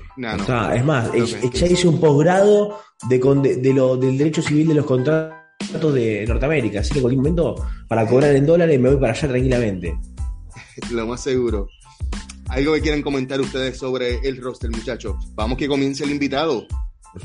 es 0.73 0.85
más, 0.85 1.09
ella 1.13 1.67
hizo 1.67 1.89
un 1.89 1.99
posgrado 1.99 2.79
de, 3.09 3.19
de, 3.61 3.73
lo, 3.73 3.97
del 3.97 4.17
derecho 4.17 4.41
civil 4.41 4.67
de 4.67 4.75
los 4.75 4.85
contratos 4.85 5.93
de 5.93 6.25
Norteamérica, 6.27 6.81
así 6.81 6.91
que 6.91 6.99
en 6.99 7.03
cualquier 7.03 7.21
momento 7.21 7.55
para 7.87 8.07
cobrar 8.07 8.35
en 8.35 8.45
dólares 8.45 8.79
me 8.79 8.89
voy 8.89 8.99
para 8.99 9.13
allá 9.13 9.27
tranquilamente. 9.27 9.97
Lo 10.91 11.07
más 11.07 11.21
seguro. 11.21 11.67
¿Algo 12.55 12.73
que 12.73 12.79
quieran 12.79 13.01
comentar 13.01 13.41
ustedes 13.41 13.77
sobre 13.77 14.19
el 14.19 14.41
roster, 14.41 14.71
muchachos? 14.71 15.13
Vamos 15.35 15.57
que 15.57 15.67
comience 15.67 16.05
el 16.05 16.11
invitado. 16.11 16.65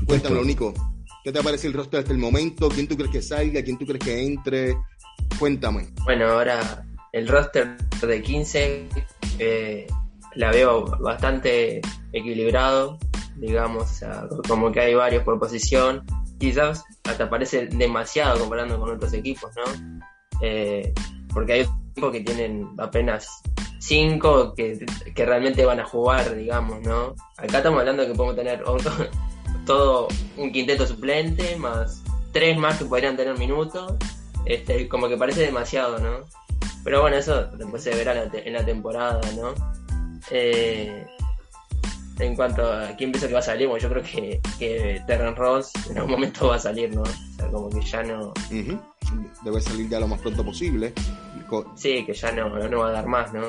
Cuéntamelo, 0.04 0.44
Nico. 0.44 0.74
¿Qué 1.22 1.30
te 1.30 1.40
parece 1.40 1.68
el 1.68 1.72
roster 1.72 2.00
hasta 2.00 2.10
el 2.10 2.18
momento? 2.18 2.68
¿Quién 2.68 2.88
tú 2.88 2.96
crees 2.96 3.12
que 3.12 3.22
salga? 3.22 3.62
¿Quién 3.62 3.78
tú 3.78 3.86
crees 3.86 4.04
que 4.04 4.26
entre? 4.26 4.76
Cuéntame. 5.38 5.86
Bueno, 6.02 6.26
ahora 6.26 6.84
el 7.12 7.28
roster 7.28 7.76
de 8.04 8.20
15 8.20 8.88
eh, 9.38 9.86
la 10.34 10.50
veo 10.50 10.86
bastante 10.98 11.80
equilibrado, 12.12 12.98
digamos, 13.36 13.84
o 13.84 13.94
sea, 13.94 14.28
como 14.48 14.72
que 14.72 14.80
hay 14.80 14.94
varios 14.94 15.22
por 15.22 15.38
posición 15.38 16.02
quizás 16.40 16.82
hasta 17.04 17.30
parece 17.30 17.66
demasiado 17.66 18.40
comparando 18.40 18.80
con 18.80 18.96
otros 18.96 19.12
equipos, 19.12 19.52
¿no? 19.54 20.00
Eh, 20.42 20.92
porque 21.32 21.52
hay 21.52 21.60
equipos 21.60 22.10
que 22.10 22.20
tienen 22.22 22.68
apenas 22.78 23.28
cinco 23.80 24.54
que, 24.54 24.86
realmente 25.16 25.64
van 25.64 25.80
a 25.80 25.84
jugar, 25.84 26.36
digamos, 26.36 26.80
¿no? 26.82 27.16
Acá 27.36 27.58
estamos 27.58 27.80
hablando 27.80 28.02
de 28.02 28.08
que 28.08 28.14
podemos 28.14 28.36
tener 28.36 28.62
todo 29.66 30.08
un 30.36 30.52
quinteto 30.52 30.86
suplente, 30.86 31.56
más 31.56 32.02
tres 32.32 32.56
más 32.56 32.78
que 32.78 32.84
podrían 32.84 33.16
tener 33.16 33.36
minutos, 33.38 33.94
este, 34.44 34.88
como 34.88 35.08
que 35.08 35.16
parece 35.16 35.40
demasiado, 35.40 35.98
¿no? 35.98 36.20
Pero 36.84 37.02
bueno, 37.02 37.16
eso 37.16 37.44
después 37.44 37.82
se 37.82 37.90
verá 37.94 38.30
en 38.32 38.52
la 38.52 38.64
temporada, 38.64 39.20
¿no? 39.36 39.54
Eh, 40.30 41.06
en 42.20 42.36
cuanto 42.36 42.62
a 42.70 42.94
quién 42.96 43.12
piensa 43.12 43.26
que 43.26 43.34
va 43.34 43.40
a 43.40 43.42
salir, 43.42 43.68
yo 43.68 43.88
creo 43.88 44.02
que, 44.02 44.40
que 44.58 45.02
Terran 45.06 45.36
Ross 45.36 45.72
en 45.90 45.98
algún 45.98 46.12
momento 46.12 46.48
va 46.48 46.56
a 46.56 46.58
salir, 46.58 46.94
¿no? 46.94 47.02
O 47.02 47.06
sea, 47.36 47.48
como 47.48 47.70
que 47.70 47.80
ya 47.80 48.02
no. 48.02 48.32
Debe 49.44 49.60
salir 49.60 49.88
ya 49.88 50.00
lo 50.00 50.08
más 50.08 50.20
pronto 50.20 50.44
posible. 50.44 50.92
Sí, 51.74 52.04
que 52.04 52.14
ya 52.14 52.32
no, 52.32 52.48
no 52.68 52.78
va 52.78 52.88
a 52.88 52.92
dar 52.92 53.06
más, 53.06 53.32
¿no? 53.32 53.42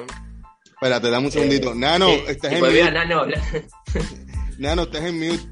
Espera, 0.65 0.99
te 0.99 1.11
dame 1.11 1.27
un 1.27 1.31
segundito. 1.31 1.73
Eh, 1.73 1.75
Nano, 1.75 2.09
estás 2.27 2.53
en 2.53 2.59
mute. 2.59 2.91
Nano, 2.91 3.25
Nano, 4.57 4.81
estás 4.83 5.01
en 5.03 5.19
mute. 5.19 5.43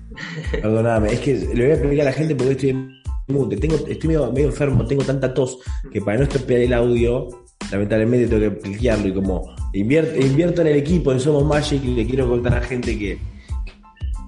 Perdóname, 0.51 1.13
es 1.13 1.19
que 1.19 1.33
le 1.35 1.63
voy 1.63 1.71
a 1.71 1.73
explicar 1.75 2.07
a 2.07 2.09
la 2.09 2.15
gente 2.15 2.35
porque 2.35 2.51
estoy 2.53 2.69
en 2.69 2.91
mute. 3.27 3.57
Tengo, 3.57 3.75
estoy 3.87 4.07
medio, 4.07 4.31
medio 4.31 4.47
enfermo, 4.47 4.85
tengo 4.87 5.03
tanta 5.03 5.33
tos 5.33 5.59
que 5.91 6.01
para 6.01 6.17
no 6.17 6.23
estropear 6.23 6.61
el 6.61 6.73
audio 6.73 7.27
lamentablemente 7.71 8.27
tengo 8.27 8.55
que 8.55 8.61
cliquearlo 8.61 9.07
y 9.07 9.13
como 9.13 9.55
invierto, 9.73 10.19
invierto 10.19 10.61
en 10.61 10.67
el 10.67 10.77
equipo 10.77 11.11
en 11.11 11.19
Somos 11.19 11.45
Magic 11.45 11.83
y 11.83 11.95
le 11.95 12.05
quiero 12.05 12.27
contar 12.27 12.53
a 12.53 12.59
la 12.59 12.65
gente 12.65 12.97
que, 12.97 13.19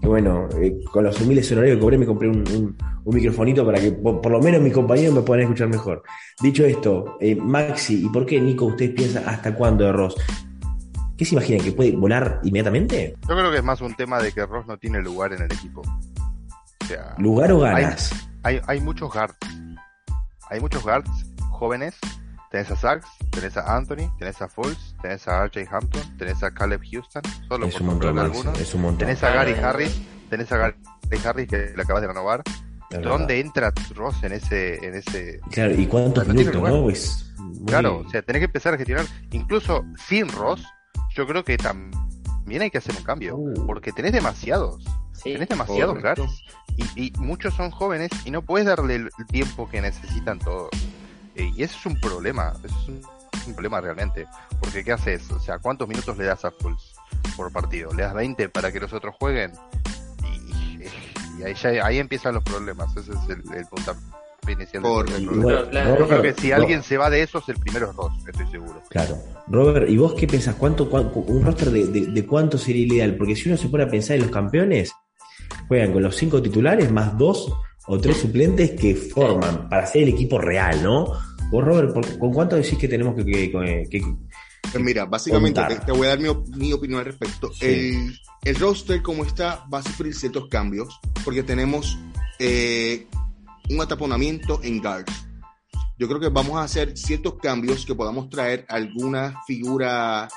bueno, 0.01 0.47
eh, 0.60 0.80
con 0.91 1.04
los 1.04 1.19
humildes 1.21 1.51
honorarios 1.51 1.77
que 1.77 1.82
cobré 1.82 1.97
me 1.97 2.06
compré 2.06 2.30
un, 2.30 2.75
microfonito 3.06 3.65
para 3.65 3.80
que 3.80 3.91
por, 3.91 4.32
lo 4.32 4.39
menos 4.39 4.62
mis 4.62 4.73
compañeros 4.73 5.13
me 5.13 5.21
puedan 5.21 5.43
escuchar 5.43 5.67
mejor. 5.67 6.04
Dicho 6.41 6.63
esto, 6.65 7.17
eh, 7.19 7.36
Maxi, 7.36 8.06
¿y 8.06 8.10
por 8.10 8.25
qué 8.25 8.39
Nico 8.39 8.65
ustedes 8.65 8.91
piensan 8.91 9.27
hasta 9.27 9.56
cuándo 9.56 9.86
de 9.86 9.91
Ross? 9.91 10.15
¿Qué 11.17 11.25
se 11.25 11.36
imaginan? 11.36 11.63
¿Que 11.63 11.71
puede 11.71 11.91
volar 11.91 12.39
inmediatamente? 12.43 13.15
Yo 13.27 13.36
creo 13.36 13.51
que 13.51 13.58
es 13.58 13.63
más 13.63 13.82
un 13.82 13.95
tema 13.95 14.21
de 14.21 14.32
que 14.32 14.45
Ross 14.45 14.65
no 14.67 14.77
tiene 14.77 15.01
lugar 15.01 15.34
en 15.34 15.43
el 15.43 15.51
equipo. 15.51 15.82
¿Lugar 17.17 17.51
o 17.51 17.60
ganas? 17.60 18.12
Hay, 18.43 18.58
hay, 18.58 18.62
hay 18.67 18.82
muchos 18.82 19.12
guards. 19.12 19.38
Hay 20.49 20.60
muchos 20.60 20.84
guards 20.84 21.10
jóvenes 21.49 21.95
Tenés 22.51 22.69
a 22.69 22.75
Sachs, 22.75 23.07
tenés 23.29 23.55
a 23.55 23.77
Anthony, 23.77 24.13
tenés 24.19 24.41
a 24.41 24.49
Foles, 24.49 24.93
tenés 25.01 25.25
a 25.25 25.45
RJ 25.45 25.69
Hampton, 25.71 26.17
tenés 26.17 26.43
a 26.43 26.51
Caleb 26.53 26.81
Houston, 26.91 27.21
solo 27.47 27.69
por 27.69 27.81
nombrar 27.81 28.25
algunos. 28.25 28.97
Tenés 28.97 29.23
a 29.23 29.31
Gary 29.31 29.53
Harris, 29.53 30.01
tenés 30.29 30.51
a 30.51 30.57
Gary 30.57 30.75
Harris 31.23 31.47
que 31.47 31.73
le 31.73 31.81
acabas 31.81 32.01
de 32.01 32.09
renovar. 32.09 32.43
¿Dónde 33.01 33.39
entra 33.39 33.71
Ross 33.95 34.21
en 34.23 34.33
ese, 34.33 34.85
en 34.85 34.95
ese? 34.95 35.39
Claro, 35.49 35.73
¿y 35.75 35.87
cuántos 35.87 36.27
minutos, 36.27 36.61
no? 36.61 36.83
Pues, 36.83 37.33
claro, 37.67 37.99
o 37.99 38.09
sea, 38.09 38.21
tenés 38.21 38.41
que 38.41 38.45
empezar 38.47 38.73
a 38.73 38.77
gestionar, 38.77 39.05
incluso 39.31 39.85
sin 40.09 40.27
Ross, 40.27 40.61
yo 41.15 41.25
creo 41.25 41.45
que 41.45 41.55
también 41.55 42.63
hay 42.63 42.69
que 42.69 42.79
hacer 42.79 42.93
un 42.97 43.03
cambio, 43.05 43.37
uh. 43.37 43.65
porque 43.65 43.93
tenés 43.93 44.11
demasiados, 44.11 44.83
tenés 45.23 45.47
demasiados 45.47 45.97
gratis, 45.99 46.43
y, 46.75 47.05
y, 47.05 47.13
muchos 47.17 47.53
son 47.53 47.71
jóvenes 47.71 48.11
y 48.25 48.31
no 48.31 48.41
puedes 48.41 48.67
darle 48.67 48.95
el 48.95 49.09
tiempo 49.31 49.69
que 49.69 49.79
necesitan 49.79 50.37
todos. 50.39 50.69
Y 51.36 51.63
eso 51.63 51.78
es 51.78 51.86
un 51.86 52.00
problema, 52.00 52.54
eso 52.63 52.76
es 52.80 52.88
un, 53.48 53.54
problema 53.54 53.82
realmente. 53.82 54.28
Porque 54.60 54.84
¿qué 54.84 54.91
haces? 54.91 55.30
O 55.32 55.39
sea, 55.39 55.60
¿cuántos 55.60 55.88
minutos 55.88 56.17
le 56.17 56.26
das 56.26 56.46
a 56.46 56.52
Pulse 56.52 56.94
por 57.36 57.52
partido? 57.52 57.94
¿Le 57.94 58.04
das 58.04 58.13
20 58.13 58.50
para 58.50 58.72
que 58.72 58.80
los 58.80 58.94
otros 58.94 59.15
jueguen? 59.20 59.52
Y, 60.24 61.44
ahí, 61.44 61.56
ahí 61.80 61.98
empiezan 61.98 62.36
los 62.36 62.44
problemas. 62.44 62.96
Ese 62.96 63.12
es 63.12 63.30
el, 63.30 63.41
el 63.56 63.65
punto 63.65 63.96
inicial. 64.50 64.84
Yo 64.84 66.08
creo 66.08 66.22
que 66.22 66.34
si 66.34 66.52
alguien 66.52 66.84
se 66.84 66.98
va 66.98 67.10
de 67.10 67.22
esos, 67.22 67.48
el 67.50 67.58
primero 67.58 67.89
es 67.89 67.96
Ross, 67.96 68.13
estoy 68.28 68.48
seguro. 68.48 68.82
Claro. 68.89 69.17
Robert, 69.48 69.89
¿y 69.89 69.98
vos 69.98 70.13
qué 70.15 70.28
pensás? 70.28 70.56
¿Cuánto, 70.56 70.86
un 70.86 71.44
roster 71.44 71.70
de, 71.72 71.86
de, 71.86 72.26
cuánto 72.26 72.58
sería 72.58 72.86
ideal? 72.86 73.15
Porque 73.15 73.36
si 73.36 73.50
uno 73.50 73.58
se 73.58 73.67
pone 73.70 73.84
a 73.84 73.89
pensar 73.89 74.15
en 74.15 74.24
los 74.24 74.32
campeones, 74.32 74.94
juegan 75.67 75.94
con 75.94 76.04
los 76.04 76.15
cinco 76.15 76.41
titulares 76.41 76.91
más 76.91 77.17
dos 77.17 77.54
o 77.88 78.00
tres 78.00 78.17
suplentes 78.17 78.72
que 78.72 78.96
forman 78.96 79.70
para 79.70 79.88
ser 79.88 80.04
el 80.04 80.10
equipo 80.10 80.38
real, 80.38 80.82
¿no? 80.84 81.13
Vos, 81.52 81.65
Robert, 81.65 82.17
¿con 82.17 82.34
cuánto 82.34 82.56
decís 82.56 82.78
que 82.78 82.88
tenemos 82.88 83.15
que... 83.15 83.52
pues 84.72 84.84
mira, 84.84 85.06
básicamente 85.06 85.62
te, 85.86 85.91
voy 85.91 86.08
a 86.08 86.15
dar 86.15 86.20
mi, 86.20 86.72
opinión 86.72 87.00
al 87.00 87.06
respecto. 87.06 87.52
El, 87.60 88.15
roster 88.58 89.02
como 89.02 89.26
está 89.26 89.65
va 89.72 89.80
a 89.80 89.84
sufrir 89.84 90.15
ciertos 90.15 90.48
cambios 90.48 91.00
porque 91.26 91.44
tenemos 91.44 92.00
eh, 92.39 93.08
un 93.70 93.82
ataponamiento 93.82 94.62
en 94.63 94.82
guards. 94.82 95.28
Yo 96.00 96.08
creo 96.08 96.20
que 96.20 96.30
vamos 96.30 96.58
a 96.58 96.63
hacer 96.63 96.98
ciertos 96.98 97.36
cambios 97.36 97.86
que 97.86 97.94
podamos 97.94 98.30
traer 98.30 98.65
alguna 98.70 99.41
figura 99.46 100.28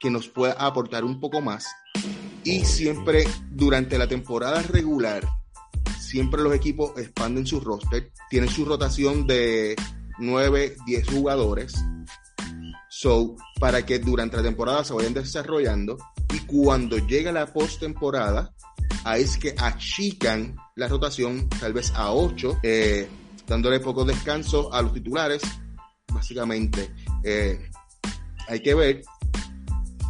que 0.00 0.10
nos 0.10 0.28
pueda 0.28 0.54
aportar 0.54 1.04
un 1.04 1.20
poco 1.20 1.40
más. 1.40 1.66
Y 2.44 2.64
siempre 2.64 3.24
durante 3.50 3.98
la 3.98 4.08
temporada 4.08 4.62
regular 4.62 5.22
siempre 6.06 6.42
los 6.42 6.54
equipos 6.54 6.92
expanden 6.96 7.46
su 7.46 7.60
roster, 7.60 8.12
tienen 8.30 8.48
su 8.48 8.64
rotación 8.64 9.26
de 9.26 9.74
9, 10.18 10.76
10 10.86 11.08
jugadores. 11.10 11.74
So, 12.88 13.36
para 13.60 13.84
que 13.84 13.98
durante 13.98 14.36
la 14.36 14.42
temporada 14.42 14.84
se 14.84 14.94
vayan 14.94 15.12
desarrollando 15.12 15.98
y 16.32 16.38
cuando 16.46 16.96
llega 16.98 17.32
la 17.32 17.52
postemporada, 17.52 18.54
ahí 19.04 19.22
es 19.22 19.36
que 19.36 19.54
achican 19.58 20.56
la 20.76 20.88
rotación 20.88 21.48
tal 21.48 21.72
vez 21.72 21.92
a 21.94 22.12
8, 22.12 22.60
eh, 22.62 23.08
dándole 23.46 23.80
poco 23.80 24.04
descanso 24.04 24.72
a 24.72 24.80
los 24.80 24.94
titulares. 24.94 25.42
Básicamente, 26.12 26.94
eh, 27.22 27.68
hay 28.48 28.60
que 28.60 28.74
ver 28.74 29.02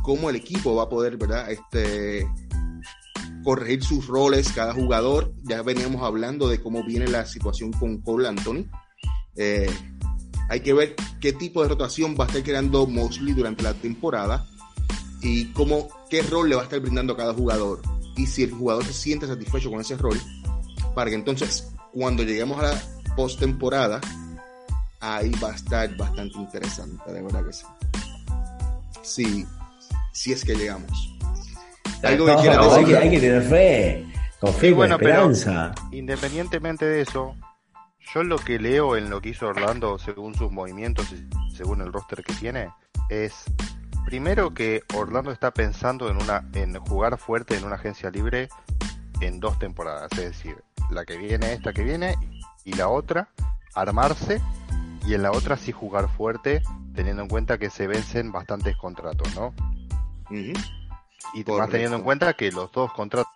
cómo 0.03 0.31
el 0.31 0.37
equipo 0.37 0.77
va 0.77 0.85
a 0.85 0.89
poder, 0.89 1.17
¿verdad? 1.17 1.51
Este, 1.51 2.29
corregir 3.47 3.85
sus 3.85 4.09
roles 4.09 4.51
cada 4.53 4.75
jugador. 4.75 5.33
Ya 5.45 5.63
veníamos 5.63 6.03
hablando 6.03 6.49
de 6.49 6.61
cómo 6.61 6.83
viene 6.85 7.07
la 7.07 7.25
situación 7.27 7.73
con 7.73 7.99
Cole 7.99 8.27
Anthony. 8.27 8.65
Eh, 9.37 9.71
hay 10.49 10.61
que 10.61 10.73
ver 10.73 10.97
qué 11.21 11.33
tipo 11.33 11.63
de 11.63 11.69
rotación 11.69 12.17
va 12.19 12.25
a 12.25 12.27
estar 12.27 12.43
creando 12.43 12.89
Mosley 12.89 13.35
durante 13.35 13.63
la 13.63 13.73
temporada 13.73 14.49
y 15.23 15.53
cómo, 15.53 15.89
qué 16.11 16.23
rol 16.23 16.49
le 16.49 16.57
va 16.57 16.63
a 16.63 16.65
estar 16.65 16.81
brindando 16.81 17.13
a 17.13 17.17
cada 17.17 17.35
jugador. 17.35 17.83
Y 18.17 18.27
si 18.27 18.43
el 18.43 18.51
jugador 18.51 18.85
se 18.85 18.93
siente 18.93 19.29
satisfecho 19.29 19.71
con 19.71 19.81
ese 19.81 19.97
rol, 19.97 20.21
para 20.97 21.09
que 21.11 21.17
entonces 21.17 21.69
cuando 21.93 22.25
lleguemos 22.25 22.59
a 22.59 22.63
la 22.63 22.83
postemporada, 23.15 24.01
ahí 24.99 25.31
va 25.41 25.53
a 25.53 25.55
estar 25.55 25.97
bastante 25.97 26.37
interesante, 26.37 27.13
de 27.13 27.23
verdad 27.23 27.47
que 27.47 27.53
sí. 27.53 27.65
Sí, 29.03 29.47
si 30.13 30.33
es 30.33 30.45
que 30.45 30.57
llegamos. 30.57 31.17
Algo 32.03 32.27
que 32.27 32.33
hay, 32.33 32.85
que, 32.85 32.97
hay, 32.97 33.11
que, 33.11 33.21
tener 33.21 33.43
fe, 33.43 34.07
con 34.41 34.53
fe 34.53 34.69
y 34.69 34.73
bueno, 34.73 34.97
esperanza. 34.97 35.75
independientemente 35.93 36.85
de 36.85 37.01
eso, 37.01 37.35
yo 38.15 38.23
lo 38.23 38.37
que 38.37 38.59
leo 38.59 38.97
en 38.97 39.11
lo 39.11 39.21
que 39.21 39.31
hizo 39.31 39.49
Orlando 39.49 39.99
según 39.99 40.35
sus 40.35 40.53
movimientos 40.53 41.11
y 41.13 41.29
según 41.55 41.81
el 41.81 41.93
roster 41.93 42.23
que 42.23 42.35
tiene 42.35 42.69
es 43.09 43.45
primero 44.05 44.55
que 44.55 44.83
Orlando 44.95 45.33
está 45.33 45.51
pensando 45.53 46.09
en 46.11 46.17
una 46.17 46.45
en 46.53 46.79
jugar 46.79 47.19
fuerte 47.19 47.57
en 47.57 47.65
una 47.65 47.77
agencia 47.77 48.11
libre 48.11 48.49
en 49.21 49.41
dos 49.41 49.59
temporadas, 49.59 50.13
es 50.13 50.19
decir, 50.19 50.57
la 50.91 51.05
que 51.05 51.17
viene, 51.17 51.53
esta 51.53 51.73
que 51.73 51.83
viene 51.83 52.17
y 52.65 52.75
la 52.75 52.89
otra 52.89 53.31
armarse 53.75 54.41
y 55.07 55.15
en 55.15 55.23
la 55.23 55.33
otra 55.33 55.57
sí 55.57 55.73
jugar 55.73 56.09
fuerte 56.09 56.63
teniendo 56.95 57.23
en 57.23 57.29
cuenta 57.29 57.59
que 57.59 57.71
se 57.71 57.87
vencen 57.87 58.33
bastantes 58.33 58.77
contratos, 58.77 59.35
¿no? 59.35 59.55
Y 61.35 61.45
más 61.45 61.69
teniendo 61.69 61.97
en 61.97 62.03
cuenta 62.03 62.33
que 62.35 62.51
los 62.51 62.71
dos 62.73 62.93
contratos 62.93 63.33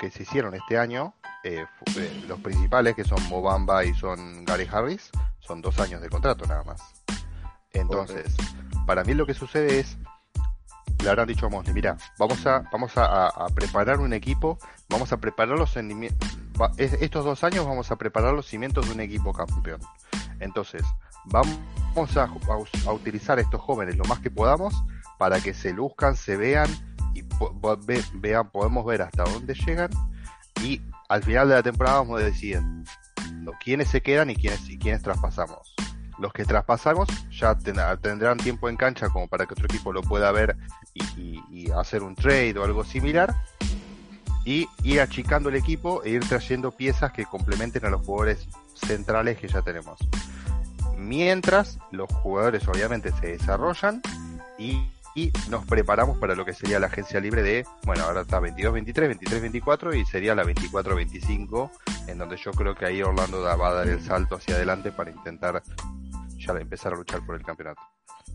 que 0.00 0.10
se 0.10 0.24
hicieron 0.24 0.54
este 0.54 0.78
año, 0.78 1.14
eh, 1.44 1.64
eh, 1.96 2.24
los 2.26 2.40
principales 2.40 2.96
que 2.96 3.04
son 3.04 3.22
Mobamba 3.28 3.84
y 3.84 3.94
son 3.94 4.44
Gary 4.44 4.68
Harris, 4.70 5.10
son 5.38 5.62
dos 5.62 5.78
años 5.78 6.00
de 6.00 6.08
contrato 6.08 6.44
nada 6.46 6.64
más. 6.64 6.82
Entonces, 7.72 8.34
para 8.86 9.04
mí 9.04 9.14
lo 9.14 9.26
que 9.26 9.34
sucede 9.34 9.78
es, 9.78 9.96
le 11.02 11.08
habrán 11.08 11.28
dicho 11.28 11.46
a 11.46 11.48
Mosley, 11.48 11.74
mira, 11.74 11.96
vamos 12.18 12.44
a, 12.46 12.68
vamos 12.72 12.92
a, 12.96 13.46
preparar 13.54 14.00
un 14.00 14.12
equipo, 14.12 14.58
vamos 14.88 15.12
a 15.12 15.18
preparar 15.18 15.56
los 15.56 15.76
estos 16.78 17.24
dos 17.24 17.44
años 17.44 17.66
vamos 17.66 17.90
a 17.90 17.96
preparar 17.96 18.32
los 18.32 18.46
cimientos 18.46 18.86
de 18.86 18.94
un 18.94 19.00
equipo 19.00 19.32
campeón. 19.32 19.80
Entonces, 20.40 20.82
vamos 21.26 22.16
a, 22.16 22.24
a, 22.86 22.92
utilizar 22.92 23.38
estos 23.38 23.60
jóvenes 23.60 23.96
lo 23.96 24.04
más 24.04 24.20
que 24.20 24.30
podamos 24.30 24.74
para 25.18 25.40
que 25.40 25.54
se 25.54 25.72
luzcan, 25.72 26.16
se 26.16 26.36
vean 26.36 26.95
vean, 28.14 28.50
podemos 28.50 28.84
ver 28.84 29.02
hasta 29.02 29.24
dónde 29.24 29.54
llegan 29.54 29.90
y 30.62 30.80
al 31.08 31.22
final 31.22 31.48
de 31.48 31.54
la 31.54 31.62
temporada 31.62 31.98
vamos 31.98 32.20
a 32.20 32.24
decidir 32.24 32.60
quiénes 33.62 33.88
se 33.88 34.00
quedan 34.00 34.30
y 34.30 34.36
quiénes, 34.36 34.68
y 34.68 34.78
quiénes 34.78 35.02
traspasamos. 35.02 35.74
Los 36.18 36.32
que 36.32 36.44
traspasamos 36.44 37.08
ya 37.30 37.54
tendrán 37.56 38.38
tiempo 38.38 38.68
en 38.68 38.76
cancha 38.76 39.08
como 39.08 39.28
para 39.28 39.46
que 39.46 39.52
otro 39.52 39.66
equipo 39.66 39.92
lo 39.92 40.02
pueda 40.02 40.32
ver 40.32 40.56
y 40.94 41.70
hacer 41.72 42.02
un 42.02 42.14
trade 42.14 42.58
o 42.58 42.64
algo 42.64 42.84
similar 42.84 43.34
y 44.46 44.68
ir 44.84 45.00
achicando 45.00 45.48
el 45.48 45.56
equipo 45.56 46.02
e 46.04 46.10
ir 46.10 46.26
trayendo 46.26 46.70
piezas 46.70 47.12
que 47.12 47.26
complementen 47.26 47.84
a 47.84 47.90
los 47.90 48.06
jugadores 48.06 48.46
centrales 48.74 49.38
que 49.38 49.48
ya 49.48 49.60
tenemos. 49.60 49.98
Mientras 50.96 51.78
los 51.90 52.10
jugadores 52.10 52.66
obviamente 52.68 53.12
se 53.20 53.26
desarrollan 53.32 54.00
y 54.56 54.86
y 55.16 55.32
nos 55.48 55.64
preparamos 55.64 56.18
para 56.18 56.34
lo 56.34 56.44
que 56.44 56.52
sería 56.52 56.78
la 56.78 56.88
agencia 56.88 57.18
libre 57.18 57.42
de, 57.42 57.64
bueno, 57.84 58.04
ahora 58.04 58.20
está 58.20 58.38
22-23, 58.38 59.18
23-24 59.18 59.98
y 59.98 60.04
sería 60.04 60.34
la 60.34 60.44
24-25, 60.44 61.70
en 62.06 62.18
donde 62.18 62.36
yo 62.36 62.52
creo 62.52 62.74
que 62.74 62.84
ahí 62.84 63.02
Orlando 63.02 63.40
va 63.40 63.68
a 63.68 63.72
dar 63.72 63.88
el 63.88 64.00
salto 64.02 64.36
hacia 64.36 64.56
adelante 64.56 64.92
para 64.92 65.10
intentar 65.10 65.62
ya 66.36 66.52
empezar 66.52 66.92
a 66.92 66.96
luchar 66.96 67.24
por 67.24 67.34
el 67.34 67.42
campeonato. 67.42 67.80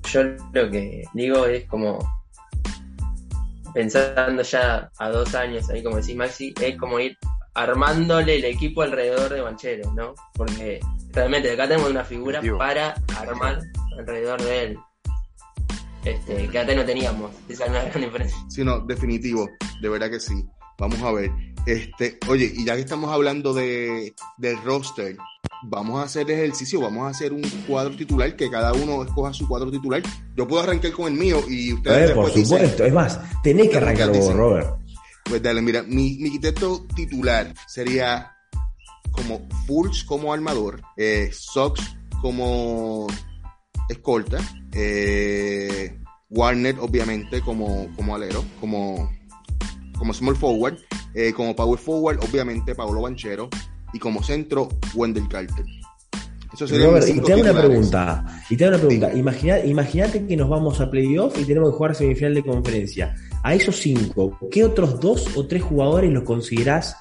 Yo 0.10 0.24
lo 0.24 0.72
que 0.72 1.04
digo 1.14 1.46
es 1.46 1.68
como, 1.68 2.00
pensando 3.76 4.42
ya 4.42 4.90
a 4.98 5.10
dos 5.10 5.36
años, 5.36 5.70
ahí 5.70 5.84
como 5.84 5.98
decís 5.98 6.16
Maxi, 6.16 6.52
es 6.60 6.78
como 6.78 7.00
ir 7.00 7.16
armándole 7.54 8.38
el 8.38 8.46
equipo 8.46 8.82
alrededor 8.82 9.32
de 9.32 9.42
Banchero, 9.42 9.94
¿no? 9.94 10.16
Porque 10.34 10.80
realmente 11.12 11.52
acá 11.52 11.68
tenemos 11.68 11.92
una 11.92 12.04
figura 12.04 12.42
para 12.58 12.96
armar 13.20 13.60
alrededor 14.00 14.42
de 14.42 14.64
él 14.64 14.80
este, 16.06 16.48
que 16.48 16.60
antes 16.60 16.76
no 16.76 16.86
teníamos. 16.86 17.32
Esa 17.50 17.66
es 17.66 17.70
una 17.70 17.84
gran 17.84 18.02
diferencia. 18.02 18.38
Sí, 18.50 18.64
no, 18.64 18.80
definitivo, 18.80 19.50
de 19.82 19.90
verdad 19.90 20.10
que 20.10 20.20
sí. 20.20 20.46
Vamos 20.78 21.00
a 21.02 21.12
ver. 21.12 21.32
Este, 21.68 22.18
oye, 22.28 22.52
y 22.56 22.66
ya 22.66 22.74
que 22.76 22.82
estamos 22.82 23.12
hablando 23.14 23.54
de, 23.54 24.16
del 24.38 24.62
roster, 24.64 25.16
vamos 25.64 26.00
a 26.00 26.04
hacer 26.06 26.30
ejercicio, 26.32 26.82
vamos 26.82 27.06
a 27.06 27.10
hacer 27.10 27.34
un 27.34 27.44
cuadro 27.68 27.96
titular, 27.96 28.36
que 28.36 28.50
cada 28.50 28.74
uno 28.74 29.04
escoja 29.04 29.32
su 29.32 29.48
cuadro 29.48 29.70
titular. 29.70 30.02
Yo 30.36 30.48
puedo 30.48 30.64
arrancar 30.64 30.92
con 30.92 31.12
el 31.12 31.20
mío 31.20 31.40
y 31.48 31.74
ustedes. 31.74 32.12
por 32.12 32.32
supuesto, 32.32 32.84
es 32.84 32.94
más, 32.94 33.20
tenés 33.44 33.70
que 33.70 33.78
arrancar 33.78 34.10
vos, 34.10 34.34
Robert. 34.34 34.70
Pues 35.24 35.42
dale, 35.44 35.62
mira, 35.62 35.84
mi, 35.84 36.18
mi 36.18 36.32
quinteto 36.32 36.86
titular 36.96 37.54
sería 37.68 38.32
como 39.12 39.48
Fulch 39.68 40.06
como 40.06 40.34
armador, 40.34 40.82
eh, 40.98 41.30
Sox 41.32 41.96
como 42.22 43.08
escolta, 43.92 44.40
eh, 44.74 45.98
Warner 46.30 46.78
obviamente 46.80 47.42
como, 47.42 47.88
como 47.96 48.16
alero, 48.16 48.44
como, 48.60 49.12
como 49.98 50.14
small 50.14 50.36
forward, 50.36 50.78
eh, 51.14 51.34
como 51.34 51.56
power 51.56 51.80
forward 51.80 52.20
obviamente 52.24 52.74
Pablo 52.74 53.02
Banchero 53.02 53.50
y 53.94 54.00
como 54.00 54.24
centro 54.24 54.70
Wendell 54.96 55.28
Carter. 55.28 55.66
Eso 56.54 56.68
sería 56.68 56.88
y 57.08 57.20
te 57.22 57.32
hago 57.32 57.42
una 57.42 57.58
pregunta, 57.58 58.44
y 58.50 58.58
te 58.58 58.66
hago 58.66 58.76
una 58.76 58.86
pregunta. 58.86 59.64
Imagínate 59.64 60.26
que 60.26 60.36
nos 60.36 60.50
vamos 60.50 60.82
a 60.82 60.90
playoff 60.90 61.38
y 61.40 61.46
tenemos 61.46 61.72
que 61.72 61.78
jugar 61.78 61.96
semifinal 61.96 62.34
de 62.36 62.44
conferencia. 62.44 63.16
A 63.44 63.54
esos 63.54 63.78
cinco, 63.78 64.38
¿qué 64.52 64.66
otros 64.66 65.00
dos 65.00 65.38
o 65.38 65.48
tres 65.48 65.64
jugadores 65.64 66.12
los 66.12 66.24
considerás 66.24 66.98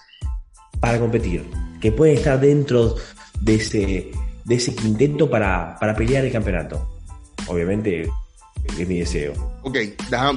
para 0.78 1.00
competir? 1.00 1.44
Que 1.80 1.90
pueden 1.90 2.16
estar 2.16 2.40
dentro 2.40 2.94
de 3.40 3.54
ese, 3.56 4.10
de 4.50 4.56
ese 4.56 4.74
quinteto 4.74 5.30
para, 5.30 5.76
para 5.78 5.94
pelear 5.94 6.24
el 6.24 6.32
campeonato. 6.32 6.84
Obviamente, 7.46 8.10
es 8.66 8.88
mi 8.88 8.98
deseo. 8.98 9.32
Ok, 9.62 9.76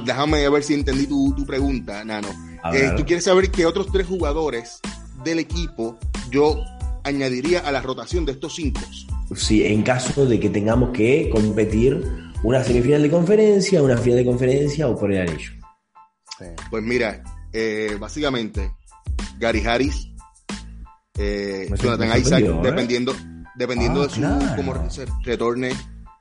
déjame, 0.06 0.48
ver 0.48 0.64
si 0.64 0.76
entendí 0.76 1.08
tu, 1.08 1.44
pregunta, 1.48 2.06
Nano. 2.06 2.28
Eh, 2.74 2.92
Tú 2.96 3.04
quieres 3.06 3.24
saber 3.24 3.50
qué 3.50 3.66
otros 3.66 3.92
tres 3.92 4.06
jugadores 4.06 4.80
del 5.24 5.40
equipo 5.40 5.98
yo 6.30 6.60
añadiría 7.04 7.62
a 7.62 7.72
la 7.72 7.82
rotación 7.82 8.24
de 8.24 8.34
estos 8.34 8.54
cinco. 8.54 8.82
Sí, 9.36 9.66
en 9.66 9.82
caso 9.82 10.28
de 10.28 10.40
que 10.40 10.52
tengamos 10.52 10.92
que 10.92 11.32
competir 11.32 12.06
una 12.44 12.64
semifinal 12.64 13.02
de 13.02 13.10
conferencia, 13.10 13.82
una 13.82 13.98
final 13.98 14.20
de 14.20 14.26
conferencia 14.26 14.88
o 14.90 14.96
por 14.96 15.12
el 15.12 15.28
anillo. 15.28 15.54
Pues 16.70 16.84
mira, 16.84 17.24
eh, 17.52 17.98
básicamente, 18.00 18.74
Gary 19.40 19.66
Harris, 19.66 20.08
eh, 21.18 21.68
Jonathan 21.82 22.20
Isaac, 22.20 22.44
dependiendo, 22.62 23.16
dependiendo 23.56 24.02
ah, 24.02 24.08
de 24.08 24.10
su 24.10 24.22
cómo 24.56 24.74
retorne 25.24 25.72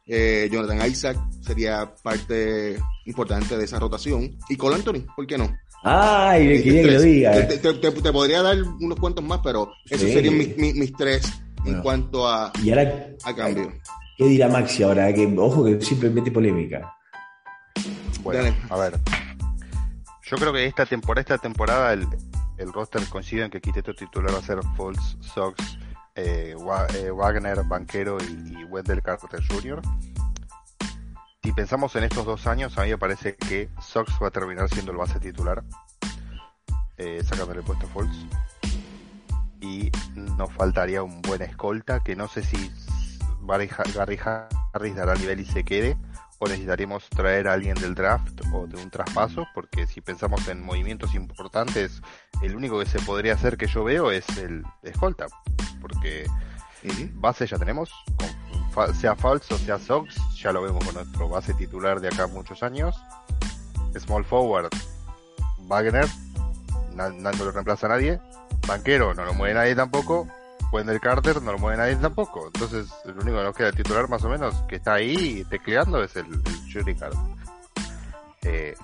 eh, 0.06 0.48
Jonathan 0.50 0.86
Isaac 0.90 1.16
sería 1.40 1.94
parte 2.02 2.78
importante 3.06 3.56
de 3.56 3.64
esa 3.64 3.78
rotación. 3.78 4.36
Y 4.48 4.56
Cole 4.56 4.76
Anthony, 4.76 5.06
¿por 5.14 5.26
qué 5.26 5.38
no? 5.38 5.50
Ay, 5.84 6.46
me 6.46 6.62
quería 6.62 6.82
que 6.82 6.90
lo 6.90 7.00
diga. 7.00 7.48
Te, 7.48 8.12
podría 8.12 8.42
dar 8.42 8.62
unos 8.62 8.98
cuantos 8.98 9.24
más, 9.24 9.40
pero 9.42 9.72
esos 9.88 10.10
serían 10.10 10.38
mis, 10.38 10.92
tres 10.92 11.32
en 11.64 11.80
cuanto 11.82 12.28
a, 12.28 12.52
y 12.62 12.70
ahora, 12.70 13.08
a 13.24 13.34
cambio. 13.34 13.72
¿Qué 14.16 14.24
dirá 14.26 14.48
Maxi 14.48 14.82
ahora? 14.82 15.12
Que, 15.12 15.32
ojo 15.36 15.64
que 15.64 15.80
simplemente 15.80 16.30
polémica. 16.30 16.92
Bueno, 18.22 18.54
a 18.70 18.76
ver. 18.76 18.98
Yo 20.24 20.36
creo 20.36 20.52
que 20.52 20.66
esta 20.66 20.86
temporada, 20.86 21.20
esta 21.20 21.38
temporada 21.38 21.92
el, 21.92 22.06
el 22.58 22.72
roster 22.72 23.02
coincide 23.08 23.44
en 23.44 23.50
que 23.50 23.60
quiteto 23.60 23.94
titular 23.94 24.34
va 24.34 24.38
a 24.38 24.42
ser 24.42 24.60
False 24.76 25.16
Sox 25.20 25.78
eh, 26.14 26.54
eh, 26.94 27.10
Wagner, 27.10 27.64
Banquero 27.64 28.18
y, 28.20 28.64
Wendell 28.64 29.02
Carter 29.02 29.40
Jr. 29.46 29.80
Si 31.42 31.52
pensamos 31.52 31.94
en 31.96 32.04
estos 32.04 32.24
dos 32.24 32.46
años, 32.46 32.78
a 32.78 32.82
mí 32.82 32.90
me 32.90 32.98
parece 32.98 33.36
que 33.36 33.68
Sox 33.80 34.12
va 34.22 34.28
a 34.28 34.30
terminar 34.30 34.68
siendo 34.68 34.92
el 34.92 34.98
base 34.98 35.18
titular, 35.18 35.64
eh, 36.96 37.22
sacándole 37.24 37.60
el 37.60 37.64
puesto 37.64 37.86
a. 37.88 38.26
Y 39.60 39.90
nos 40.14 40.52
faltaría 40.52 41.02
un 41.02 41.22
buen 41.22 41.42
escolta, 41.42 42.00
que 42.00 42.16
no 42.16 42.28
sé 42.28 42.42
si 42.42 42.72
Gary 43.42 43.68
Harris 44.72 44.96
dará 44.96 45.14
nivel 45.14 45.40
y 45.40 45.44
se 45.44 45.64
quede, 45.64 45.96
o 46.42 46.48
necesitaríamos 46.48 47.08
traer 47.10 47.46
a 47.46 47.52
alguien 47.52 47.76
del 47.76 47.94
draft 47.94 48.40
o 48.52 48.66
de 48.66 48.76
un 48.76 48.90
traspaso, 48.90 49.46
porque 49.54 49.86
si 49.86 50.00
pensamos 50.00 50.48
en 50.48 50.60
movimientos 50.60 51.14
importantes, 51.14 52.02
el 52.42 52.56
único 52.56 52.80
que 52.80 52.86
se 52.86 52.98
podría 52.98 53.34
hacer 53.34 53.56
que 53.56 53.68
yo 53.68 53.84
veo 53.84 54.10
es 54.10 54.26
el 54.38 54.64
escolta, 54.82 55.26
porque 55.80 56.26
base 57.14 57.46
ya 57.46 57.58
tenemos, 57.58 57.92
sea 58.92 59.14
falso, 59.14 59.56
sea 59.56 59.78
Sox, 59.78 60.16
ya 60.34 60.50
lo 60.50 60.62
vemos 60.62 60.84
con 60.84 60.94
nuestro 60.94 61.28
base 61.28 61.54
titular 61.54 62.00
de 62.00 62.08
acá 62.08 62.26
muchos 62.26 62.64
años. 62.64 63.00
Small 63.96 64.24
forward, 64.24 64.70
Wagner, 65.68 66.08
no, 66.96 67.08
lo 67.08 67.52
reemplaza 67.52 67.86
a 67.86 67.90
nadie. 67.90 68.18
Banquero, 68.66 69.14
no 69.14 69.24
lo 69.24 69.32
mueve 69.34 69.54
nadie 69.54 69.76
tampoco. 69.76 70.26
Wendell 70.72 71.00
Carter 71.00 71.42
no 71.42 71.52
lo 71.52 71.58
mueve 71.58 71.76
nadie 71.76 71.96
tampoco. 71.96 72.46
Entonces, 72.46 72.90
el 73.04 73.12
único 73.12 73.36
que 73.36 73.44
nos 73.44 73.56
queda 73.56 73.72
titular 73.72 74.08
más 74.08 74.24
o 74.24 74.28
menos 74.28 74.54
que 74.68 74.76
está 74.76 74.94
ahí 74.94 75.44
tecleando 75.50 76.02
es 76.02 76.16
el, 76.16 76.26
el 76.26 76.96
Card. 76.96 77.14
Eh, 78.42 78.74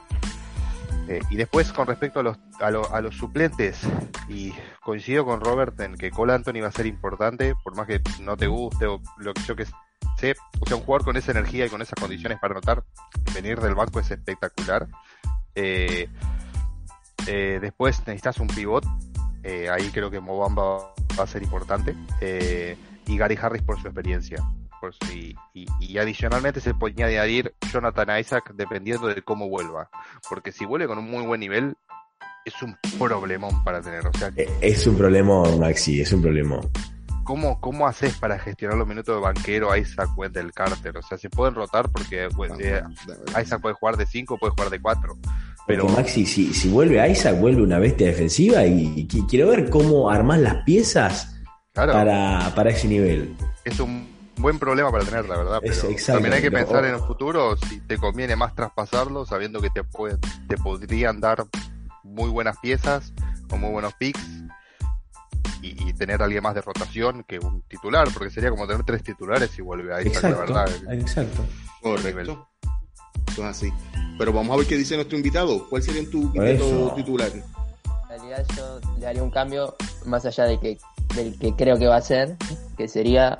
eh, 1.09 1.21
y 1.31 1.37
después, 1.37 1.73
con 1.73 1.87
respecto 1.87 2.21
a 2.21 2.23
los, 2.23 2.39
a, 2.61 3.01
los 3.01 3.17
suplentes, 3.17 3.81
y 4.29 4.53
coincido 4.83 5.25
con 5.25 5.41
Robert 5.41 5.81
en 5.81 5.97
que 5.97 6.11
Cole 6.11 6.35
Anthony 6.35 6.61
va 6.61 6.69
a 6.69 6.73
ser 6.73 6.87
importante, 6.87 7.55
por 7.65 7.75
más 7.75 7.87
que 7.87 8.03
no 8.21 8.37
te 8.37 8.47
guste 8.47 8.87
o 8.87 9.01
lo 9.17 9.33
que 9.33 9.43
yo 9.43 9.57
que 9.57 9.65
sé, 10.19 10.35
o 10.61 10.67
sea, 10.67 10.77
un 10.77 10.83
jugador 10.83 11.07
con 11.07 11.17
esa 11.17 11.33
energía 11.33 11.67
y 11.67 11.71
con 11.71 11.81
esas 11.81 11.99
condiciones 11.99 12.39
para 12.39 12.53
anotar, 12.53 12.85
venir 13.35 13.59
del 13.59 13.75
banco 13.75 14.01
es 14.01 14.11
espectacular. 14.11 14.87
Eh, 15.55 16.09
eh, 17.27 17.59
después 17.61 18.01
necesitas 18.07 18.39
un 18.39 18.49
pivot. 18.49 18.85
Eh, 19.43 19.69
ahí 19.71 19.91
creo 19.91 20.11
que 20.11 20.21
Mobamba 20.21 20.93
va 21.19 21.25
a 21.25 21.27
ser 21.27 21.43
importante. 21.43 21.95
Eh, 22.21 22.77
y 23.07 23.17
Gary 23.19 23.39
Harris 23.41 23.63
por 23.63 23.81
su 23.81 23.87
experiencia. 23.89 24.43
Por 24.81 24.95
su- 24.95 25.13
y, 25.13 25.35
y- 25.81 25.99
adicionalmente 25.99 26.61
se 26.61 26.73
podría 26.75 27.07
añadir 27.07 27.55
Jonathan 27.73 28.19
Isaac 28.21 28.53
dependiendo 28.55 29.09
de 29.09 29.23
cómo 29.23 29.49
vuelva. 29.49 29.91
Porque 30.29 30.53
si 30.53 30.65
vuelve 30.65 30.87
con 30.87 30.99
un 30.99 31.11
muy 31.11 31.25
buen 31.27 31.41
nivel, 31.41 31.75
es 32.45 32.55
un 32.63 32.77
problemón 32.99 33.65
para 33.65 33.81
tener. 33.81 34.07
O 34.07 34.13
sea, 34.13 34.31
Eh, 34.37 34.49
Es 34.61 34.87
un 34.87 34.97
problema, 34.97 35.43
Maxi, 35.59 36.01
es 36.01 36.13
un 36.13 36.23
problema. 36.23 36.61
¿Cómo, 37.29 37.61
cómo 37.61 37.87
haces 37.87 38.17
para 38.17 38.39
gestionar 38.39 38.79
los 38.79 38.89
minutos 38.89 39.15
de 39.15 39.21
banquero 39.21 39.77
Isaac 39.77 40.09
Wendell 40.17 40.51
Carter? 40.51 40.97
O 40.97 41.03
sea, 41.03 41.19
se 41.19 41.29
pueden 41.29 41.55
rotar 41.55 41.91
porque 41.91 42.27
pues, 42.35 42.51
eh, 42.59 42.83
Isaac 43.41 43.61
puede 43.61 43.75
jugar 43.75 43.99
de 43.99 44.07
5, 44.07 44.39
puede 44.39 44.53
jugar 44.53 44.71
de 44.71 44.81
4. 44.81 45.19
Pero 45.67 45.83
Porque 45.83 46.01
Maxi, 46.01 46.25
si, 46.25 46.55
si 46.55 46.71
vuelve 46.71 47.07
Isaac, 47.07 47.39
vuelve 47.39 47.63
una 47.63 47.79
bestia 47.79 48.07
defensiva 48.07 48.65
y, 48.65 48.95
y 48.97 49.07
qui- 49.07 49.29
quiero 49.29 49.49
ver 49.49 49.69
cómo 49.69 50.09
armás 50.09 50.39
las 50.39 50.65
piezas 50.65 51.39
claro, 51.75 51.93
para, 51.93 52.51
para 52.55 52.71
ese 52.71 52.89
nivel. 52.89 53.37
es 53.63 53.79
un 53.79 54.09
buen 54.39 54.59
problema 54.59 54.91
para 54.91 55.05
tener, 55.05 55.29
la 55.29 55.37
verdad. 55.37 55.59
Pero 55.61 55.83
también 56.07 56.33
hay 56.33 56.41
que 56.41 56.51
pensar 56.51 56.87
en 56.87 56.95
el 56.95 57.01
futuro 57.01 57.59
si 57.59 57.81
te 57.81 57.99
conviene 57.99 58.37
más 58.37 58.55
traspasarlo, 58.55 59.27
sabiendo 59.27 59.61
que 59.61 59.69
te, 59.69 59.85
pueden, 59.85 60.19
te 60.49 60.57
podrían 60.57 61.21
dar 61.21 61.45
muy 62.03 62.31
buenas 62.31 62.57
piezas 62.57 63.13
o 63.51 63.59
muy 63.59 63.71
buenos 63.71 63.93
picks. 63.93 64.27
Y, 65.63 65.89
y 65.89 65.93
tener 65.93 66.21
a 66.23 66.27
alguien 66.27 66.43
más 66.43 66.55
de 66.55 66.61
rotación 66.63 67.25
que 67.27 67.39
un 67.41 67.63
titular, 67.63 68.09
porque 68.15 68.31
sería 68.31 68.51
como 68.51 68.67
tener 68.67 68.85
tres 68.85 69.03
titulares 69.03 69.51
y 69.59 69.63
vuelve 69.63 69.93
a 69.93 70.01
Isaac, 70.03 70.23
la 70.23 70.29
Exacto, 70.31 70.53
verdad. 70.55 70.93
exacto. 70.95 71.45
Correcto. 71.83 72.49
Eso 73.33 73.43
es 73.43 73.49
así. 73.49 73.73
Pero 74.19 74.33
vamos 74.33 74.55
a 74.55 74.59
ver 74.59 74.67
qué 74.67 74.77
dice 74.77 74.95
nuestro 74.97 75.17
invitado. 75.17 75.69
¿Cuál 75.69 75.83
sería 75.83 76.09
tu 76.11 76.31
quinteto 76.33 76.93
titular? 76.97 77.31
En 77.33 78.09
realidad 78.09 78.45
yo 78.57 78.81
le 78.99 79.07
haría 79.07 79.23
un 79.23 79.31
cambio 79.31 79.75
más 80.07 80.25
allá 80.27 80.45
de 80.45 80.59
que 80.61 80.79
del 81.15 81.39
que 81.39 81.55
creo 81.55 81.79
que 81.79 81.87
va 81.87 81.97
a 81.97 82.01
ser, 82.01 82.37
que 82.77 82.87
sería 82.89 83.39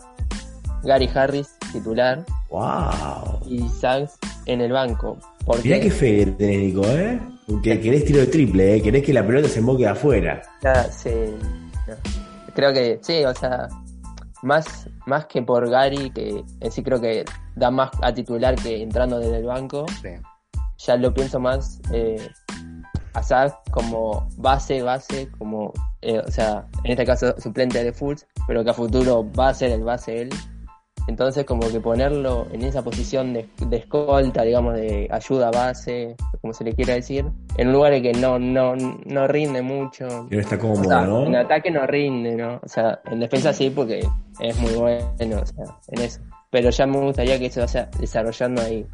Gary 0.85 1.09
Harris 1.15 1.49
titular 1.73 2.25
Wow. 2.51 3.41
y 3.47 3.69
Sags 3.69 4.19
en 4.47 4.61
el 4.61 4.73
banco. 4.73 5.19
Porque 5.45 5.63
Mirá 5.65 5.81
qué 5.81 5.91
fe 5.91 6.25
que 6.25 6.27
tenés, 6.33 6.59
Nico, 6.61 6.83
¿eh? 6.87 7.21
Que 7.63 7.81
querés 7.81 8.05
tiro 8.05 8.21
de 8.21 8.27
triple, 8.27 8.77
¿eh? 8.77 8.83
Querés 8.83 9.03
que 9.05 9.13
la 9.13 9.27
pelota 9.27 9.49
se 9.49 9.59
emboque 9.61 9.83
de 9.85 9.89
afuera. 9.91 10.43
ya 10.63 10.91
se-. 10.93 11.35
Creo 12.55 12.73
que 12.73 12.99
sí, 13.03 13.25
o 13.25 13.35
sea, 13.35 13.69
más, 14.43 14.89
más 15.07 15.27
que 15.27 15.43
por 15.43 15.69
Gary, 15.69 16.11
que 16.11 16.45
en 16.61 16.73
sí 16.73 16.83
creo 16.83 17.01
que 17.01 17.25
da 17.57 17.71
más 17.71 17.91
a 18.03 18.13
titular 18.13 18.55
que 18.57 18.83
entrando 18.83 19.19
desde 19.19 19.39
el 19.39 19.45
banco, 19.45 19.87
Sí. 20.03 20.11
ya 20.79 20.97
lo 20.97 21.13
pienso 21.13 21.41
más 21.41 21.81
eh, 21.93 22.31
a 23.15 23.23
Sags 23.23 23.55
como 23.71 24.29
base, 24.37 24.83
base, 24.83 25.29
como, 25.39 25.73
eh, 26.03 26.21
o 26.25 26.31
sea, 26.31 26.67
en 26.85 26.93
este 26.93 27.05
caso 27.05 27.35
suplente 27.41 27.83
de 27.83 27.93
Fultz, 27.93 28.27
pero 28.47 28.63
que 28.63 28.71
a 28.71 28.75
futuro 28.75 29.27
va 29.33 29.49
a 29.49 29.55
ser 29.55 29.73
el 29.73 29.83
base 29.83 30.23
él. 30.23 30.31
Entonces 31.09 31.47
como 31.47 31.67
que 31.69 31.81
ponerlo 31.81 32.47
en 32.53 32.63
esa 32.63 32.85
posición 32.85 33.33
de, 33.33 33.49
de 33.67 33.77
escolta, 33.79 34.43
digamos, 34.43 34.75
de 34.75 35.09
ayuda 35.11 35.51
base, 35.51 36.15
como 36.43 36.53
se 36.53 36.65
le 36.65 36.75
quiera 36.75 36.95
decir, 36.95 37.25
en 37.57 37.69
un 37.69 37.73
lugar 37.73 37.95
en 37.95 38.03
que 38.03 38.13
no, 38.13 38.39
no, 38.39 38.77
no 38.77 39.27
rinde 39.27 39.63
mucho. 39.63 40.07
No 40.31 40.39
está 40.39 40.57
O 40.57 40.59
cómodo, 40.59 40.85
sea, 40.85 41.01
¿no? 41.07 41.25
en 41.25 41.35
ataque 41.35 41.71
no 41.71 41.87
rinde, 41.87 42.37
¿no? 42.37 42.61
O 42.63 42.69
sea, 42.69 43.01
en 43.07 43.21
defensa 43.21 43.55
sí 43.55 43.71
porque 43.71 44.07
es 44.39 44.59
muy 44.59 44.75
bueno, 44.75 45.41
o 45.43 45.47
sea, 45.47 45.65
en 45.89 46.03
eso. 46.03 46.21
Pero 46.51 46.69
ya 46.69 46.87
me 46.87 47.01
gustaría 47.01 47.39
que 47.39 47.51
se 47.51 47.61
vaya 47.61 47.89
desarrollando 47.99 48.61
ahí. 48.61 48.87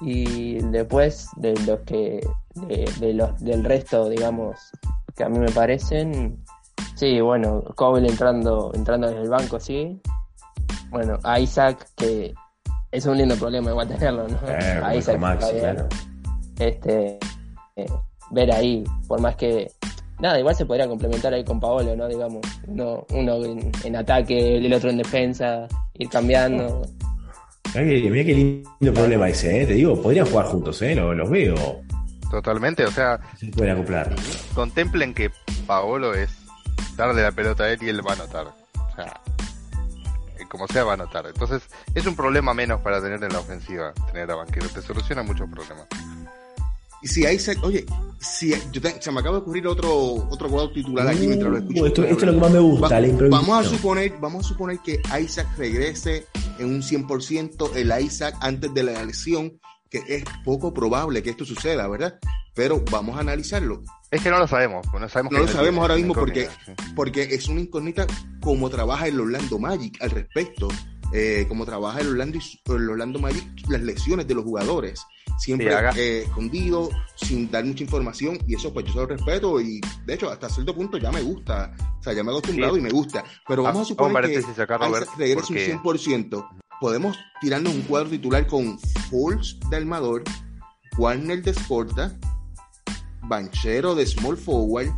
Y 0.00 0.56
después 0.72 1.28
de 1.36 1.54
los 1.64 1.80
que, 1.80 2.26
de, 2.54 2.90
de 2.98 3.14
los, 3.14 3.38
del 3.38 3.62
resto, 3.62 4.08
digamos, 4.08 4.56
que 5.16 5.22
a 5.22 5.28
mí 5.28 5.38
me 5.38 5.50
parecen, 5.52 6.44
sí, 6.96 7.20
bueno, 7.20 7.62
Cole 7.76 8.08
entrando, 8.08 8.72
entrando 8.74 9.08
desde 9.08 9.22
el 9.22 9.30
banco, 9.30 9.60
sí. 9.60 10.00
Bueno, 10.90 11.18
a 11.24 11.38
Isaac, 11.40 11.86
que 11.96 12.34
es 12.92 13.06
un 13.06 13.18
lindo 13.18 13.36
problema 13.36 13.70
igual 13.70 13.88
tenerlo, 13.88 14.26
¿no? 14.28 14.38
Eh, 14.48 14.80
a 14.82 14.94
Isaac, 14.94 15.18
claro. 15.18 15.88
este, 16.58 17.18
eh, 17.76 17.86
ver 18.30 18.52
ahí, 18.52 18.84
por 19.06 19.20
más 19.20 19.36
que 19.36 19.70
nada, 20.18 20.38
igual 20.38 20.54
se 20.54 20.64
podría 20.64 20.88
complementar 20.88 21.34
ahí 21.34 21.44
con 21.44 21.60
Paolo, 21.60 21.94
¿no? 21.96 22.08
Digamos, 22.08 22.40
uno, 22.66 23.04
uno 23.10 23.44
en, 23.44 23.70
en 23.84 23.96
ataque, 23.96 24.56
el 24.58 24.72
otro 24.72 24.90
en 24.90 24.98
defensa, 24.98 25.68
ir 25.94 26.08
cambiando. 26.08 26.82
Mirá 27.74 28.24
qué 28.24 28.34
lindo 28.34 28.94
problema 28.94 29.28
ese, 29.28 29.62
¿eh? 29.62 29.66
Te 29.66 29.74
digo, 29.74 30.00
podrían 30.00 30.26
jugar 30.26 30.46
juntos, 30.46 30.80
¿eh? 30.82 30.94
Los, 30.94 31.14
los 31.16 31.28
veo. 31.28 31.54
Totalmente, 32.30 32.84
o 32.84 32.90
sea, 32.90 33.20
Se 33.38 33.46
pueden 33.48 33.74
acoplar. 33.74 34.14
contemplen 34.54 35.12
que 35.14 35.30
Paolo 35.66 36.14
es 36.14 36.30
darle 36.96 37.22
la 37.22 37.32
pelota 37.32 37.64
a 37.64 37.70
él 37.72 37.78
y 37.82 37.88
él 37.88 38.04
va 38.06 38.12
a 38.12 38.14
anotar. 38.14 38.46
O 38.48 38.94
sea, 38.96 39.20
como 40.48 40.66
sea 40.68 40.84
va 40.84 40.92
a 40.92 40.94
anotar. 40.94 41.26
Entonces, 41.26 41.62
es 41.94 42.06
un 42.06 42.16
problema 42.16 42.54
menos 42.54 42.80
para 42.80 43.00
tener 43.02 43.22
en 43.22 43.32
la 43.32 43.38
ofensiva, 43.40 43.92
tener 44.12 44.30
a 44.30 44.34
banquero. 44.36 44.68
Te 44.68 44.82
soluciona 44.82 45.22
muchos 45.22 45.48
problemas. 45.50 45.86
Y 47.02 47.08
si 47.08 47.24
Isaac, 47.26 47.58
oye, 47.62 47.84
si 48.18 48.52
yo 48.72 48.80
te- 48.80 49.00
se 49.00 49.12
me 49.12 49.20
acaba 49.20 49.36
de 49.36 49.42
ocurrir 49.42 49.66
otro 49.68 49.92
otro 50.30 50.48
jugador 50.48 50.72
titular 50.72 51.06
aquí 51.06 51.26
mientras 51.26 51.50
lo 51.52 51.58
escucho. 51.58 51.82
Uh, 51.82 51.86
esto, 51.86 52.02
esto 52.04 52.16
es 52.20 52.22
lo 52.26 52.32
que 52.32 52.40
más 52.40 52.50
me 52.50 52.58
gusta, 52.58 52.88
Va- 52.88 53.00
la 53.00 53.06
improvisación. 53.06 53.46
vamos 53.48 53.66
a 53.66 53.68
suponer, 53.70 54.12
vamos 54.20 54.44
a 54.44 54.48
suponer 54.48 54.78
que 54.80 55.00
Isaac 55.20 55.46
regrese 55.58 56.26
en 56.58 56.66
un 56.66 56.82
100% 56.82 57.70
el 57.76 57.92
Isaac 58.02 58.34
antes 58.40 58.72
de 58.72 58.82
la 58.82 59.04
lesión, 59.04 59.60
que 59.90 60.02
es 60.08 60.24
poco 60.44 60.72
probable 60.72 61.22
que 61.22 61.30
esto 61.30 61.44
suceda, 61.44 61.86
¿verdad? 61.86 62.18
Pero 62.54 62.82
vamos 62.90 63.18
a 63.18 63.20
analizarlo, 63.20 63.82
Es 64.10 64.22
que 64.22 64.30
no 64.30 64.38
lo 64.38 64.48
sabemos, 64.48 64.86
no 64.98 65.08
sabemos 65.08 65.32
No 65.32 65.40
lo 65.40 65.48
sabemos 65.48 65.82
ahora 65.82 65.96
mismo 65.96 66.14
porque- 66.14 66.48
porque 66.96 67.22
es 67.34 67.46
una 67.48 67.60
incógnita 67.60 68.06
cómo 68.46 68.70
trabaja 68.70 69.08
el 69.08 69.18
Orlando 69.18 69.58
Magic 69.58 70.00
al 70.00 70.10
respecto, 70.12 70.68
eh, 71.12 71.46
cómo 71.48 71.66
trabaja 71.66 71.98
el 72.00 72.10
Orlando, 72.10 72.38
el 72.66 72.88
Orlando 72.90 73.18
Magic 73.18 73.44
las 73.68 73.82
lesiones 73.82 74.28
de 74.28 74.34
los 74.36 74.44
jugadores, 74.44 75.02
siempre 75.36 75.74
eh, 75.96 76.22
escondido, 76.22 76.88
sin 77.16 77.50
dar 77.50 77.64
mucha 77.64 77.82
información, 77.82 78.38
y 78.46 78.54
eso 78.54 78.72
pues 78.72 78.86
yo 78.86 78.92
se 78.92 78.98
lo 79.00 79.06
respeto, 79.06 79.60
y 79.60 79.80
de 80.04 80.14
hecho 80.14 80.30
hasta 80.30 80.48
cierto 80.48 80.76
punto 80.76 80.96
ya 80.96 81.10
me 81.10 81.22
gusta, 81.22 81.74
o 81.98 82.02
sea, 82.04 82.12
ya 82.12 82.22
me 82.22 82.30
he 82.30 82.34
acostumbrado 82.34 82.74
Sí. 82.74 82.78
y 82.78 82.82
me 82.84 82.90
gusta, 82.90 83.24
pero 83.48 83.62
Ah, 83.66 83.72
vamos 83.72 83.82
a 83.82 83.84
suponer 83.88 84.22
que 84.30 84.40
Robert, 84.40 85.02
Isaac 85.02 85.18
regrese 85.18 85.34
porque- 85.48 85.72
un 85.72 85.82
100%, 85.82 86.48
podemos 86.80 87.16
tirarnos 87.40 87.74
un 87.74 87.82
cuadro 87.82 88.10
titular 88.10 88.46
con 88.46 88.78
Fultz 89.10 89.58
de 89.68 89.76
Almador, 89.76 90.22
Warner 90.98 91.42
de 91.42 91.50
Escorta, 91.50 92.16
Banchero 93.22 93.96
de 93.96 94.06
Small 94.06 94.36
Forward, 94.36 94.92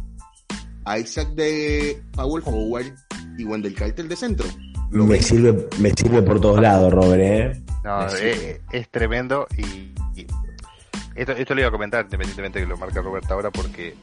Isaac 1.00 1.28
de 1.30 2.02
Power 2.12 2.42
Forward 2.42 2.94
y 3.38 3.44
Wendell 3.44 3.74
Carter 3.74 4.06
de 4.06 4.16
centro. 4.16 4.46
¿Lo 4.90 5.06
Me 5.06 5.20
sirve, 5.20 5.68
me 5.78 5.90
sirve 5.90 6.22
por 6.22 6.40
todos 6.40 6.60
lados, 6.60 6.92
Robert, 6.92 7.22
¿eh? 7.22 7.62
No, 7.84 8.06
eh, 8.20 8.60
es 8.72 8.88
tremendo 8.90 9.46
y, 9.56 9.92
y 10.18 10.26
esto, 11.14 11.32
esto 11.32 11.54
lo 11.54 11.60
iba 11.60 11.68
a 11.68 11.72
comentar 11.72 12.04
independientemente 12.04 12.58
de 12.58 12.64
que 12.64 12.68
lo 12.68 12.76
marca 12.76 13.00
Roberta 13.00 13.34
ahora 13.34 13.50
porque 13.50 13.94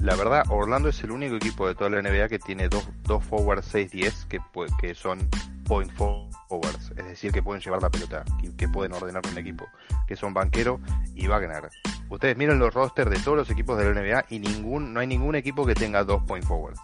la 0.00 0.14
verdad 0.14 0.44
Orlando 0.50 0.88
es 0.88 1.02
el 1.02 1.10
único 1.10 1.36
equipo 1.36 1.66
de 1.66 1.74
toda 1.74 1.90
la 1.90 2.02
NBA 2.02 2.28
que 2.28 2.38
tiene 2.38 2.68
dos, 2.68 2.88
dos 3.02 3.24
forwards 3.24 3.74
6-10 3.74 4.26
que, 4.28 4.40
que 4.80 4.94
son 4.94 5.28
point 5.64 5.90
forwards, 5.92 6.92
es 6.96 7.06
decir, 7.06 7.32
que 7.32 7.42
pueden 7.42 7.62
llevar 7.62 7.82
la 7.82 7.90
pelota, 7.90 8.24
que, 8.40 8.54
que 8.54 8.68
pueden 8.68 8.92
ordenar 8.92 9.22
un 9.30 9.38
equipo, 9.38 9.66
que 10.06 10.14
son 10.14 10.34
Banquero 10.34 10.80
y 11.14 11.26
Wagner. 11.26 11.68
Ustedes 12.10 12.36
miren 12.36 12.58
los 12.58 12.72
rosters 12.72 13.10
de 13.10 13.18
todos 13.18 13.36
los 13.36 13.50
equipos 13.50 13.78
de 13.78 13.92
la 13.92 14.00
NBA 14.00 14.26
y 14.28 14.38
ningún, 14.38 14.92
no 14.92 15.00
hay 15.00 15.06
ningún 15.06 15.34
equipo 15.34 15.66
que 15.66 15.74
tenga 15.74 16.04
dos 16.04 16.22
point 16.24 16.44
forwards. 16.44 16.80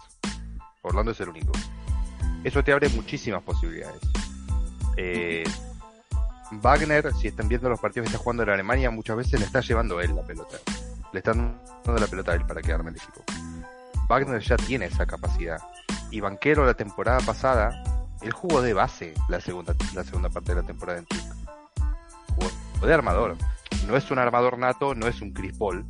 Orlando 0.81 1.11
es 1.11 1.19
el 1.19 1.29
único. 1.29 1.51
Eso 2.43 2.63
te 2.63 2.71
abre 2.71 2.89
muchísimas 2.89 3.43
posibilidades. 3.43 4.01
Eh, 4.97 5.43
Wagner, 6.51 7.13
si 7.13 7.27
están 7.27 7.47
viendo 7.47 7.69
los 7.69 7.79
partidos 7.79 8.05
que 8.05 8.13
está 8.13 8.23
jugando 8.23 8.43
en 8.43 8.49
Alemania, 8.49 8.89
muchas 8.91 9.15
veces 9.15 9.39
le 9.39 9.45
está 9.45 9.61
llevando 9.61 10.01
él 10.01 10.15
la 10.15 10.23
pelota. 10.23 10.57
Le 11.13 11.19
están 11.19 11.61
dando 11.85 12.01
la 12.01 12.07
pelota 12.07 12.31
a 12.31 12.35
él 12.35 12.45
para 12.45 12.61
que 12.61 12.73
arme 12.73 12.89
el 12.89 12.97
equipo. 12.97 13.23
Wagner 14.07 14.41
ya 14.41 14.57
tiene 14.57 14.85
esa 14.85 15.05
capacidad. 15.05 15.59
Y 16.09 16.19
Banquero 16.19 16.65
la 16.65 16.73
temporada 16.73 17.19
pasada, 17.19 17.83
él 18.21 18.31
jugó 18.33 18.61
de 18.61 18.73
base 18.73 19.13
la 19.29 19.39
segunda, 19.39 19.73
la 19.93 20.03
segunda 20.03 20.29
parte 20.29 20.53
de 20.53 20.61
la 20.61 20.67
temporada 20.67 20.99
en 20.99 21.05
Duke. 21.05 21.23
Jugó 22.35 22.87
de 22.87 22.93
armador. 22.93 23.37
No 23.87 23.95
es 23.95 24.11
un 24.11 24.19
armador 24.19 24.57
nato, 24.57 24.95
no 24.95 25.07
es 25.07 25.21
un 25.21 25.31
Chris 25.31 25.57
Paul, 25.57 25.85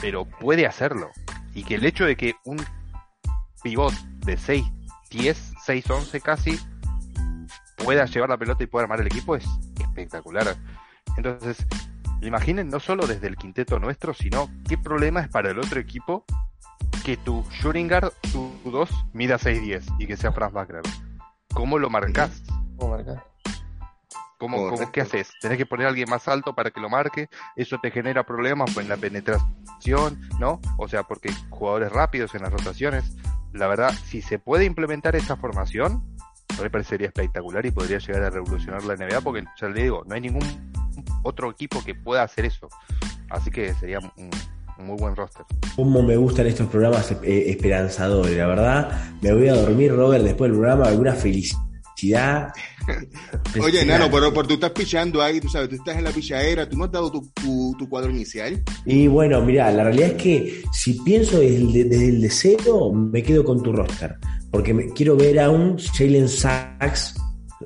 pero 0.00 0.24
puede 0.24 0.66
hacerlo. 0.66 1.10
Y 1.54 1.64
que 1.64 1.74
el 1.74 1.84
hecho 1.84 2.04
de 2.04 2.16
que 2.16 2.36
un 2.44 2.64
pivot 3.66 3.92
de 4.24 4.36
6, 4.36 4.64
10, 5.10 5.54
6, 5.64 5.90
11 5.90 6.20
casi 6.20 6.56
pueda 7.76 8.04
llevar 8.04 8.30
la 8.30 8.38
pelota 8.38 8.62
y 8.62 8.68
pueda 8.68 8.84
armar 8.84 9.00
el 9.00 9.08
equipo 9.08 9.34
es 9.34 9.44
espectacular. 9.80 10.54
Entonces, 11.16 11.66
imaginen 12.22 12.68
no 12.68 12.78
solo 12.78 13.08
desde 13.08 13.26
el 13.26 13.36
quinteto 13.36 13.80
nuestro, 13.80 14.14
sino 14.14 14.48
qué 14.68 14.78
problema 14.78 15.20
es 15.20 15.28
para 15.28 15.50
el 15.50 15.58
otro 15.58 15.80
equipo 15.80 16.24
que 17.04 17.16
tu 17.16 17.44
shooting 17.60 17.88
guard, 17.88 18.12
tu 18.30 18.52
2, 18.66 18.88
mida 19.12 19.36
6'10 19.36 19.96
y 19.98 20.06
que 20.06 20.16
sea 20.16 20.30
Franz 20.30 20.52
Wagner. 20.52 20.82
¿Cómo 21.52 21.80
lo 21.80 21.90
marcas? 21.90 22.44
¿Cómo 22.76 22.92
marcar? 22.92 23.24
¿Cómo, 24.38 24.70
cómo, 24.70 24.92
¿Qué 24.92 25.00
haces? 25.00 25.32
Tenés 25.40 25.58
que 25.58 25.66
poner 25.66 25.86
a 25.86 25.88
alguien 25.88 26.08
más 26.08 26.28
alto 26.28 26.54
para 26.54 26.70
que 26.70 26.80
lo 26.80 26.88
marque, 26.88 27.28
eso 27.56 27.78
te 27.82 27.90
genera 27.90 28.24
problemas 28.24 28.72
pues, 28.74 28.84
en 28.84 28.90
la 28.90 28.96
penetración, 28.96 30.20
¿no? 30.38 30.60
O 30.78 30.86
sea, 30.86 31.02
porque 31.02 31.32
jugadores 31.50 31.90
rápidos 31.90 32.34
en 32.34 32.42
las 32.42 32.52
rotaciones, 32.52 33.16
la 33.56 33.66
verdad, 33.66 33.92
si 34.04 34.22
se 34.22 34.38
puede 34.38 34.64
implementar 34.64 35.16
esa 35.16 35.36
formación, 35.36 36.02
me 36.62 36.70
parecería 36.70 37.08
espectacular 37.08 37.64
y 37.66 37.70
podría 37.70 37.98
llegar 37.98 38.22
a 38.22 38.30
revolucionar 38.30 38.84
la 38.84 38.96
NBA, 38.96 39.20
porque 39.20 39.44
ya 39.60 39.68
le 39.68 39.82
digo, 39.82 40.04
no 40.06 40.14
hay 40.14 40.20
ningún 40.20 40.44
otro 41.22 41.50
equipo 41.50 41.82
que 41.84 41.94
pueda 41.94 42.22
hacer 42.22 42.46
eso. 42.46 42.68
Así 43.30 43.50
que 43.50 43.74
sería 43.74 43.98
un, 43.98 44.30
muy 44.78 44.96
buen 44.96 45.16
roster. 45.16 45.44
Como 45.74 46.02
me 46.02 46.16
gustan 46.16 46.46
estos 46.46 46.68
programas 46.68 47.10
eh, 47.22 47.50
esperanzadores, 47.50 48.36
la 48.36 48.46
verdad. 48.46 49.14
Me 49.20 49.32
voy 49.32 49.48
a 49.48 49.54
dormir, 49.54 49.94
Robert, 49.94 50.24
después 50.24 50.50
del 50.50 50.58
programa, 50.58 50.86
alguna 50.86 51.12
felicidad 51.12 51.65
Oye, 53.62 53.84
Nano, 53.84 54.10
pero, 54.10 54.30
tú 54.30 54.54
estás 54.54 54.70
pichando 54.70 55.22
ahí, 55.22 55.40
tú 55.40 55.48
sabes, 55.48 55.70
tú 55.70 55.76
estás 55.76 55.96
en 55.96 56.04
la 56.04 56.10
pichadera, 56.10 56.68
tú 56.68 56.76
no 56.76 56.84
has 56.84 56.92
dado 56.92 57.10
tu, 57.10 57.88
cuadro 57.88 58.10
inicial. 58.10 58.62
Y 58.84 59.06
bueno, 59.06 59.40
mira, 59.40 59.70
la 59.72 59.84
realidad 59.84 60.10
es 60.10 60.22
que 60.22 60.62
si 60.72 60.92
pienso 61.00 61.40
desde, 61.40 62.08
el 62.08 62.20
deseo, 62.20 62.92
me 62.92 63.22
quedo 63.22 63.44
con 63.44 63.62
tu 63.62 63.72
roster, 63.72 64.16
porque 64.50 64.74
me, 64.74 64.88
quiero 64.90 65.16
ver 65.16 65.40
a 65.40 65.50
un 65.50 65.78
Jalen 65.78 66.28
Sachs 66.28 67.14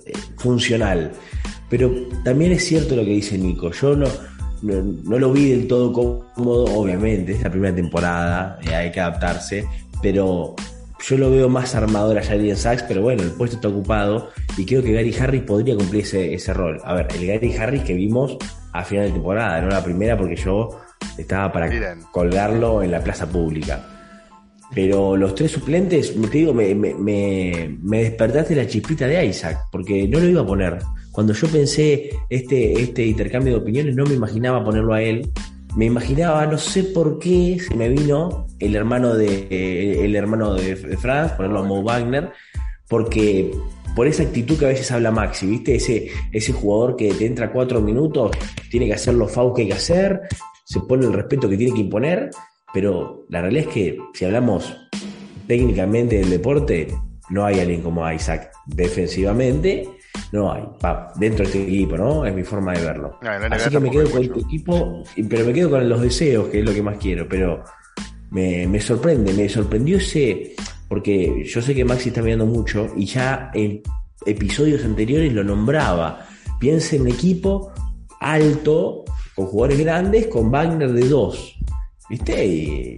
eh, 0.06 0.12
funcional. 0.38 1.12
Pero 1.68 1.90
también 2.24 2.52
es 2.52 2.64
cierto 2.64 2.96
lo 2.96 3.04
que 3.04 3.10
dice 3.10 3.38
Nico, 3.38 3.70
yo 3.72 3.96
no, 3.96 4.06
no, 4.62 5.18
lo 5.18 5.32
vi 5.32 5.50
del 5.50 5.66
todo 5.66 5.92
cómodo, 5.92 6.64
obviamente, 6.66 7.32
es 7.32 7.42
la 7.42 7.50
primera 7.50 7.74
temporada, 7.74 8.58
eh, 8.62 8.74
hay 8.74 8.92
que 8.92 9.00
adaptarse, 9.00 9.66
pero 10.02 10.54
yo 11.02 11.16
lo 11.16 11.30
veo 11.30 11.48
más 11.48 11.74
armador 11.74 12.18
a 12.18 12.22
Jalen 12.22 12.56
Sachs, 12.56 12.84
pero 12.84 13.02
bueno, 13.02 13.22
el 13.22 13.30
puesto 13.32 13.56
está 13.56 13.68
ocupado 13.68 14.30
y 14.56 14.66
creo 14.66 14.82
que 14.82 14.92
Gary 14.92 15.14
Harris 15.18 15.42
podría 15.42 15.76
cumplir 15.76 16.04
ese, 16.04 16.54
rol. 16.54 16.80
A 16.84 16.94
ver, 16.94 17.08
el 17.14 17.26
Gary 17.26 17.56
Harris 17.56 17.82
que 17.82 17.94
vimos 17.94 18.36
a 18.72 18.84
final 18.84 19.06
de 19.06 19.12
temporada, 19.12 19.60
no 19.60 19.68
la 19.68 19.82
primera 19.82 20.16
porque 20.16 20.36
yo 20.36 20.80
estaba 21.16 21.52
para 21.52 21.68
colgarlo 22.12 22.82
en 22.82 22.90
la 22.90 23.02
plaza 23.02 23.28
pública. 23.28 23.86
Pero 24.72 25.16
los 25.16 25.34
tres 25.34 25.50
suplentes, 25.50 26.14
te 26.14 26.38
digo, 26.38 26.54
me, 26.54 26.74
me, 26.76 26.94
me, 26.94 28.02
despertaste 28.04 28.54
la 28.54 28.68
chispita 28.68 29.08
de 29.08 29.26
Isaac, 29.26 29.58
porque 29.72 30.06
no 30.06 30.20
lo 30.20 30.26
iba 30.26 30.42
a 30.42 30.46
poner. 30.46 30.78
Cuando 31.10 31.32
yo 31.32 31.48
pensé 31.48 32.10
este, 32.28 32.80
este 32.80 33.04
intercambio 33.04 33.54
de 33.54 33.58
opiniones, 33.58 33.96
no 33.96 34.04
me 34.04 34.14
imaginaba 34.14 34.64
ponerlo 34.64 34.94
a 34.94 35.02
él, 35.02 35.28
me 35.76 35.86
imaginaba, 35.86 36.46
no 36.46 36.58
sé 36.58 36.84
por 36.84 37.18
qué, 37.18 37.58
se 37.60 37.74
me 37.74 37.88
vino 37.88 38.46
el 38.58 38.74
hermano 38.74 39.14
de 39.14 40.04
el 40.04 40.16
hermano 40.16 40.54
de, 40.54 40.76
Franz, 40.76 41.32
ponerlo 41.32 41.60
a 41.60 41.62
Mo 41.62 41.82
Wagner, 41.82 42.32
porque 42.88 43.50
por 43.94 44.06
esa 44.06 44.22
actitud 44.22 44.58
que 44.58 44.66
a 44.66 44.68
veces 44.68 44.90
habla 44.90 45.10
Maxi, 45.10 45.46
¿viste? 45.46 45.76
Ese, 45.76 46.08
ese 46.32 46.52
jugador 46.52 46.96
que 46.96 47.12
te 47.14 47.26
entra 47.26 47.52
cuatro 47.52 47.80
minutos, 47.80 48.32
tiene 48.70 48.86
que 48.86 48.94
hacer 48.94 49.14
los 49.14 49.30
FAU 49.32 49.54
que 49.54 49.62
hay 49.62 49.68
que 49.68 49.74
hacer, 49.74 50.20
se 50.64 50.80
pone 50.80 51.06
el 51.06 51.12
respeto 51.12 51.48
que 51.48 51.56
tiene 51.56 51.74
que 51.74 51.80
imponer, 51.80 52.30
pero 52.72 53.26
la 53.28 53.42
realidad 53.42 53.68
es 53.68 53.74
que 53.74 53.98
si 54.14 54.24
hablamos 54.24 54.76
técnicamente 55.46 56.18
del 56.18 56.30
deporte, 56.30 56.88
no 57.30 57.44
hay 57.44 57.60
alguien 57.60 57.82
como 57.82 58.10
Isaac 58.10 58.50
defensivamente 58.66 59.88
no 60.32 60.52
hay, 60.52 60.62
dentro 61.16 61.44
de 61.44 61.50
este 61.50 61.62
equipo, 61.62 61.96
¿no? 61.96 62.24
Es 62.24 62.34
mi 62.34 62.44
forma 62.44 62.72
de 62.72 62.84
verlo. 62.84 63.18
Así 63.50 63.70
que 63.70 63.80
me 63.80 63.90
quedo 63.90 64.10
con 64.10 64.22
este 64.22 64.40
equipo, 64.40 65.02
pero 65.28 65.44
me 65.44 65.52
quedo 65.52 65.70
con 65.70 65.88
los 65.88 66.00
deseos, 66.00 66.48
que 66.48 66.60
es 66.60 66.64
lo 66.64 66.72
que 66.72 66.82
más 66.82 66.98
quiero, 66.98 67.28
pero 67.28 67.64
me, 68.30 68.80
sorprende, 68.80 69.32
me 69.32 69.48
sorprendió 69.48 69.96
ese, 69.96 70.54
porque 70.88 71.44
yo 71.44 71.60
sé 71.60 71.74
que 71.74 71.84
Maxi 71.84 72.10
está 72.10 72.22
mirando 72.22 72.46
mucho 72.46 72.88
y 72.96 73.06
ya 73.06 73.50
en 73.54 73.82
episodios 74.24 74.84
anteriores 74.84 75.32
lo 75.32 75.42
nombraba. 75.42 76.26
Piensa 76.58 76.96
en 76.96 77.02
un 77.02 77.08
equipo 77.08 77.72
alto, 78.20 79.04
con 79.34 79.46
jugadores 79.46 79.80
grandes, 79.80 80.26
con 80.28 80.50
Wagner 80.50 80.92
de 80.92 81.08
dos. 81.08 81.56
¿Viste? 82.08 82.96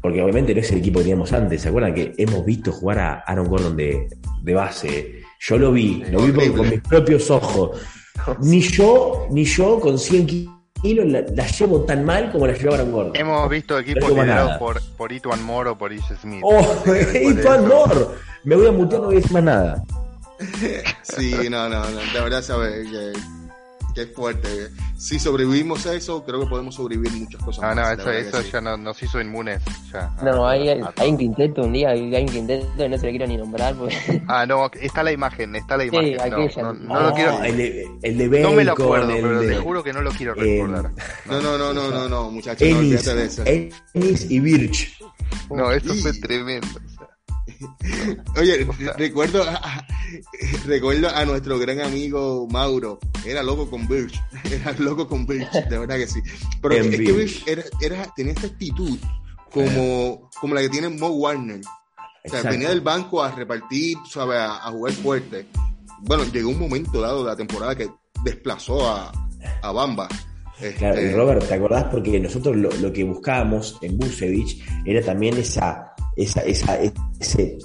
porque 0.00 0.20
obviamente 0.20 0.54
no 0.54 0.60
es 0.60 0.70
el 0.70 0.78
equipo 0.78 0.98
que 0.98 1.04
teníamos 1.04 1.32
antes. 1.32 1.62
¿Se 1.62 1.70
acuerdan 1.70 1.94
que 1.94 2.12
hemos 2.18 2.44
visto 2.44 2.70
jugar 2.70 2.98
a 2.98 3.14
Aaron 3.20 3.48
Gordon 3.48 3.74
de, 3.74 4.06
de 4.42 4.54
base? 4.54 5.22
Yo 5.46 5.58
lo 5.58 5.72
vi, 5.72 6.02
lo 6.10 6.22
vi 6.22 6.50
con, 6.52 6.70
mis 6.70 6.80
propios 6.80 7.30
ojos. 7.30 7.78
Ni 8.40 8.62
yo, 8.62 9.26
ni 9.30 9.44
yo 9.44 9.78
con 9.78 9.98
100 9.98 10.26
kilos 10.80 11.06
la, 11.06 11.46
llevo 11.46 11.82
tan 11.82 12.02
mal 12.02 12.32
como 12.32 12.46
la 12.46 12.54
llevaron 12.54 12.90
Gordon. 12.90 13.14
Hemos 13.14 13.50
visto 13.50 13.78
equipos 13.78 14.08
liderados 14.08 14.56
por, 14.56 14.80
por 14.96 15.12
Ituan 15.12 15.44
Moore 15.44 15.70
o 15.70 15.76
por 15.76 15.92
Ish 15.92 16.16
Smith. 16.22 16.40
¡Oh, 16.42 16.82
Ituan 17.30 17.68
Moore! 17.68 18.06
Me 18.44 18.56
voy 18.56 18.68
a 18.68 18.72
mutear, 18.72 19.02
no 19.02 19.08
voy 19.08 19.16
a 19.16 19.18
decir 19.18 19.32
más 19.32 19.42
nada. 19.42 19.84
Sí, 21.02 21.34
no, 21.50 21.68
no, 21.68 21.90
no. 21.90 21.98
De 22.12 22.20
verdad, 22.20 22.42
sabes 22.42 22.88
que 22.90 23.12
Qué 23.94 24.06
fuerte. 24.06 24.70
Si 24.96 25.20
sobrevivimos 25.20 25.86
a 25.86 25.94
eso, 25.94 26.24
creo 26.24 26.40
que 26.40 26.46
podemos 26.46 26.74
sobrevivir 26.74 27.12
muchas 27.12 27.40
cosas. 27.42 27.64
Ah, 27.64 27.74
no, 27.74 27.90
eso, 27.90 28.10
eso 28.10 28.40
ya 28.40 28.60
no, 28.60 28.76
nos 28.76 29.00
hizo 29.02 29.20
inmunes. 29.20 29.62
Ya, 29.92 30.10
no, 30.22 30.48
hay, 30.48 30.68
hay 30.68 31.10
un 31.10 31.16
quinteto 31.16 31.62
un 31.62 31.72
día, 31.72 31.90
hay 31.90 32.00
un 32.02 32.26
quinteto 32.26 32.84
y 32.84 32.88
no 32.88 32.98
se 32.98 33.06
le 33.06 33.10
quiero 33.10 33.26
ni 33.26 33.36
nombrar. 33.36 33.74
Ah, 34.26 34.46
no, 34.46 34.70
está 34.80 35.02
la 35.02 35.12
imagen, 35.12 35.54
está 35.54 35.76
la 35.76 35.84
imagen. 35.84 36.50
Sí, 36.50 36.60
no, 36.60 36.72
no, 36.72 37.00
lo 37.00 37.12
quiero. 37.12 37.42
El 37.44 37.56
de, 37.56 37.86
el 38.02 38.18
de 38.18 38.40
no 38.40 38.52
me 38.52 38.64
lo 38.64 38.72
acuerdo, 38.72 39.08
pero 39.08 39.40
te 39.40 39.56
juro 39.56 39.82
que 39.82 39.92
no 39.92 40.02
lo 40.02 40.10
quiero 40.10 40.34
recordar. 40.34 40.92
no, 41.26 41.40
no, 41.40 41.58
no, 41.58 41.72
no, 41.72 41.90
no, 41.90 42.08
no, 42.08 42.30
muchachos, 42.30 42.66
Ennis, 42.66 43.06
no 43.06 43.14
de 43.14 43.24
eso. 43.24 43.42
Ennis 43.46 44.30
y 44.30 44.40
Birch. 44.40 44.98
No, 45.50 45.70
eso 45.70 45.94
fue 45.94 46.12
tremendo. 46.14 46.66
Oye, 48.36 48.66
recuerdo 48.96 49.42
a, 49.42 49.86
recuerdo 50.66 51.08
a 51.08 51.24
nuestro 51.24 51.58
gran 51.58 51.80
amigo 51.80 52.46
Mauro. 52.50 52.98
Era 53.24 53.42
loco 53.42 53.68
con 53.68 53.86
Birch. 53.88 54.20
Era 54.50 54.72
loco 54.78 55.08
con 55.08 55.26
Birch, 55.26 55.50
de 55.52 55.78
verdad 55.78 55.96
que 55.96 56.06
sí. 56.06 56.20
Pero 56.60 56.74
es 56.74 56.88
que 56.88 57.12
Birch 57.12 57.44
era, 57.80 58.12
tenía 58.14 58.32
esta 58.32 58.46
actitud 58.46 58.98
como, 59.50 60.30
como 60.40 60.54
la 60.54 60.60
que 60.60 60.68
tiene 60.68 60.88
Mo 60.88 61.08
Warner. 61.08 61.60
O 62.24 62.28
sea, 62.28 62.42
venía 62.42 62.70
del 62.70 62.80
banco 62.80 63.22
a 63.22 63.30
repartir, 63.30 63.98
¿sabe? 64.10 64.36
A, 64.38 64.70
jugar 64.70 64.92
fuerte. 64.94 65.46
Bueno, 66.00 66.24
llegó 66.24 66.50
un 66.50 66.58
momento 66.58 67.00
dado 67.00 67.22
de 67.24 67.30
la 67.30 67.36
temporada 67.36 67.74
que 67.76 67.88
desplazó 68.24 68.88
a, 68.88 69.12
a 69.62 69.72
Bamba. 69.72 70.08
Claro, 70.78 71.00
y 71.00 71.04
este, 71.04 71.16
Robert, 71.16 71.46
¿te 71.46 71.54
acordás? 71.54 71.84
Porque 71.90 72.18
nosotros 72.20 72.56
lo, 72.56 72.70
lo 72.70 72.92
que 72.92 73.04
buscábamos 73.04 73.76
en 73.82 73.98
Busevich 73.98 74.64
era 74.84 75.04
también 75.04 75.36
esa 75.36 75.93
esa, 76.16 76.40
esa, 76.42 76.78
ese, 77.20 77.58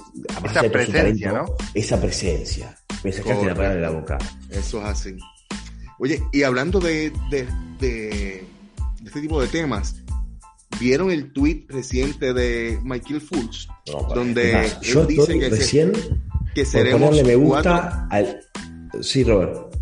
esa 0.44 0.62
presencia, 0.70 1.32
¿no? 1.32 1.46
Esa 1.74 2.00
presencia. 2.00 2.76
Me 3.04 3.12
sacaste 3.12 3.46
la 3.46 3.54
palabra 3.54 3.74
de 3.76 3.80
la 3.80 3.90
boca. 3.90 4.18
Eso 4.50 4.80
es 4.80 4.84
así. 4.84 5.16
Oye, 5.98 6.22
y 6.32 6.42
hablando 6.42 6.80
de, 6.80 7.12
de, 7.30 7.46
de, 7.78 8.44
este 9.04 9.20
tipo 9.20 9.40
de 9.40 9.48
temas, 9.48 9.96
¿vieron 10.80 11.10
el 11.10 11.32
tweet 11.32 11.66
reciente 11.68 12.32
de 12.32 12.78
Michael 12.82 13.20
Fultz? 13.20 13.68
donde 14.14 14.66
él 14.66 15.06
dice 15.06 15.38
que, 15.38 15.48
recién 15.48 15.92
que 16.54 16.64
seremos 16.64 17.22
me 17.22 17.34
gusta 17.34 18.06
al... 18.10 18.40
Sí, 19.02 19.24
Robert. 19.24 19.74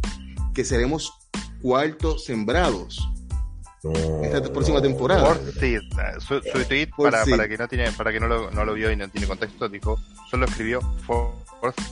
Que 0.55 0.65
seremos 0.65 1.13
cuartos 1.63 2.25
sembrados 2.25 3.09
esta 3.83 4.43
próxima 4.53 4.83
temporada. 4.83 5.25
Por 5.25 5.39
su, 6.21 6.41
tweet, 6.67 6.89
para, 6.97 7.25
para, 7.25 7.49
que 7.49 7.57
no 7.57 7.69
tiene, 7.69 7.93
para 7.93 8.13
que 8.13 8.21
no 8.21 8.27
lo, 8.27 8.51
no 8.51 8.65
lo 8.65 8.75
vio 8.75 8.91
y 8.91 8.97
no 8.97 9.09
tiene 9.09 9.27
contexto, 9.27 9.69
dijo, 9.69 9.99
solo 10.31 10.47
escribió 10.47 10.81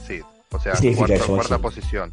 seed, 0.07 0.23
o 0.51 0.59
sea, 0.59 0.75
cuarta, 1.27 1.59
posición. 1.59 2.13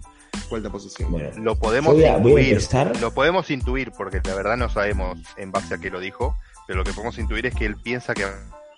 Cuarta 0.49 0.69
posición. 0.69 1.43
lo 1.43 1.55
podemos 1.55 1.95
intuir, 1.95 2.61
lo 3.01 3.13
podemos 3.13 3.49
intuir 3.49 3.91
porque 3.91 4.21
la 4.24 4.36
verdad 4.36 4.57
no 4.57 4.69
sabemos 4.69 5.17
en 5.38 5.51
base 5.51 5.76
a 5.76 5.78
qué 5.80 5.89
lo 5.89 5.99
dijo, 5.99 6.36
pero 6.67 6.80
lo 6.80 6.86
que 6.86 6.93
podemos 6.93 7.17
intuir 7.17 7.45
es 7.47 7.55
que 7.55 7.65
él 7.65 7.76
piensa 7.76 8.13
que 8.13 8.26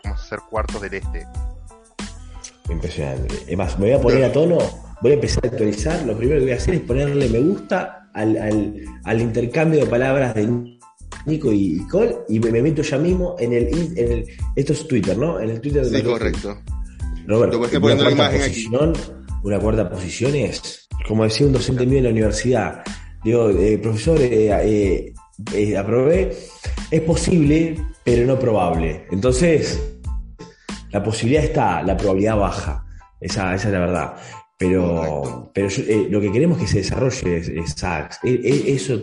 vamos 0.03 0.21
a 0.21 0.25
ser 0.25 0.39
cuartos 0.49 0.81
del 0.81 0.95
este. 0.95 1.27
Impresionante. 2.69 3.35
Es 3.47 3.57
más, 3.57 3.77
me 3.77 3.87
voy 3.87 3.95
a 3.95 4.01
poner 4.01 4.23
a 4.23 4.31
tono, 4.31 4.57
voy 5.01 5.11
a 5.11 5.15
empezar 5.15 5.45
a 5.45 5.49
actualizar. 5.49 6.01
Lo 6.03 6.17
primero 6.17 6.39
que 6.39 6.45
voy 6.45 6.53
a 6.53 6.57
hacer 6.57 6.73
es 6.75 6.81
ponerle 6.81 7.29
me 7.29 7.39
gusta 7.39 8.09
al, 8.13 8.37
al, 8.37 8.85
al 9.03 9.21
intercambio 9.21 9.81
de 9.81 9.85
palabras 9.85 10.33
de 10.33 10.74
Nico 11.25 11.51
y 11.51 11.79
Cole, 11.87 12.17
y 12.29 12.39
me, 12.39 12.61
meto 12.61 12.81
ya 12.81 12.97
mismo 12.97 13.35
en 13.39 13.53
el, 13.53 13.67
en 13.97 14.11
el. 14.11 14.25
Esto 14.55 14.73
es 14.73 14.87
Twitter, 14.87 15.17
¿no? 15.17 15.39
En 15.39 15.49
el 15.49 15.61
Twitter 15.61 15.85
de 15.85 15.99
Sí, 15.99 16.03
correcto. 16.03 16.57
Roberto, 17.27 17.57
una 17.57 17.79
cuarta, 17.79 18.31
posición, 18.31 18.93
una 19.43 19.59
cuarta 19.59 19.89
posición 19.89 20.35
es, 20.35 20.87
como 21.07 21.23
decía 21.23 21.47
un 21.47 21.53
docente 21.53 21.85
mío 21.85 21.97
en 21.97 22.03
la 22.03 22.09
universidad, 22.11 22.83
digo, 23.23 23.49
eh, 23.49 23.79
profesor, 23.79 24.19
eh, 24.21 25.11
eh, 25.53 25.77
aprobé, 25.77 26.37
es 26.91 27.01
posible, 27.01 27.75
pero 28.03 28.27
no 28.27 28.37
probable. 28.37 29.07
Entonces, 29.11 29.81
la 30.91 31.03
posibilidad 31.03 31.43
está, 31.43 31.83
la 31.83 31.97
probabilidad 31.97 32.37
baja. 32.37 32.85
Esa, 33.19 33.55
esa 33.55 33.67
es 33.67 33.73
la 33.73 33.79
verdad. 33.79 34.13
Pero, 34.57 35.51
pero 35.53 35.67
lo 36.09 36.21
que 36.21 36.31
queremos 36.31 36.57
que 36.57 36.67
se 36.67 36.77
desarrolle 36.77 37.37
es, 37.37 37.49
es 37.49 37.83
eso 38.23 39.01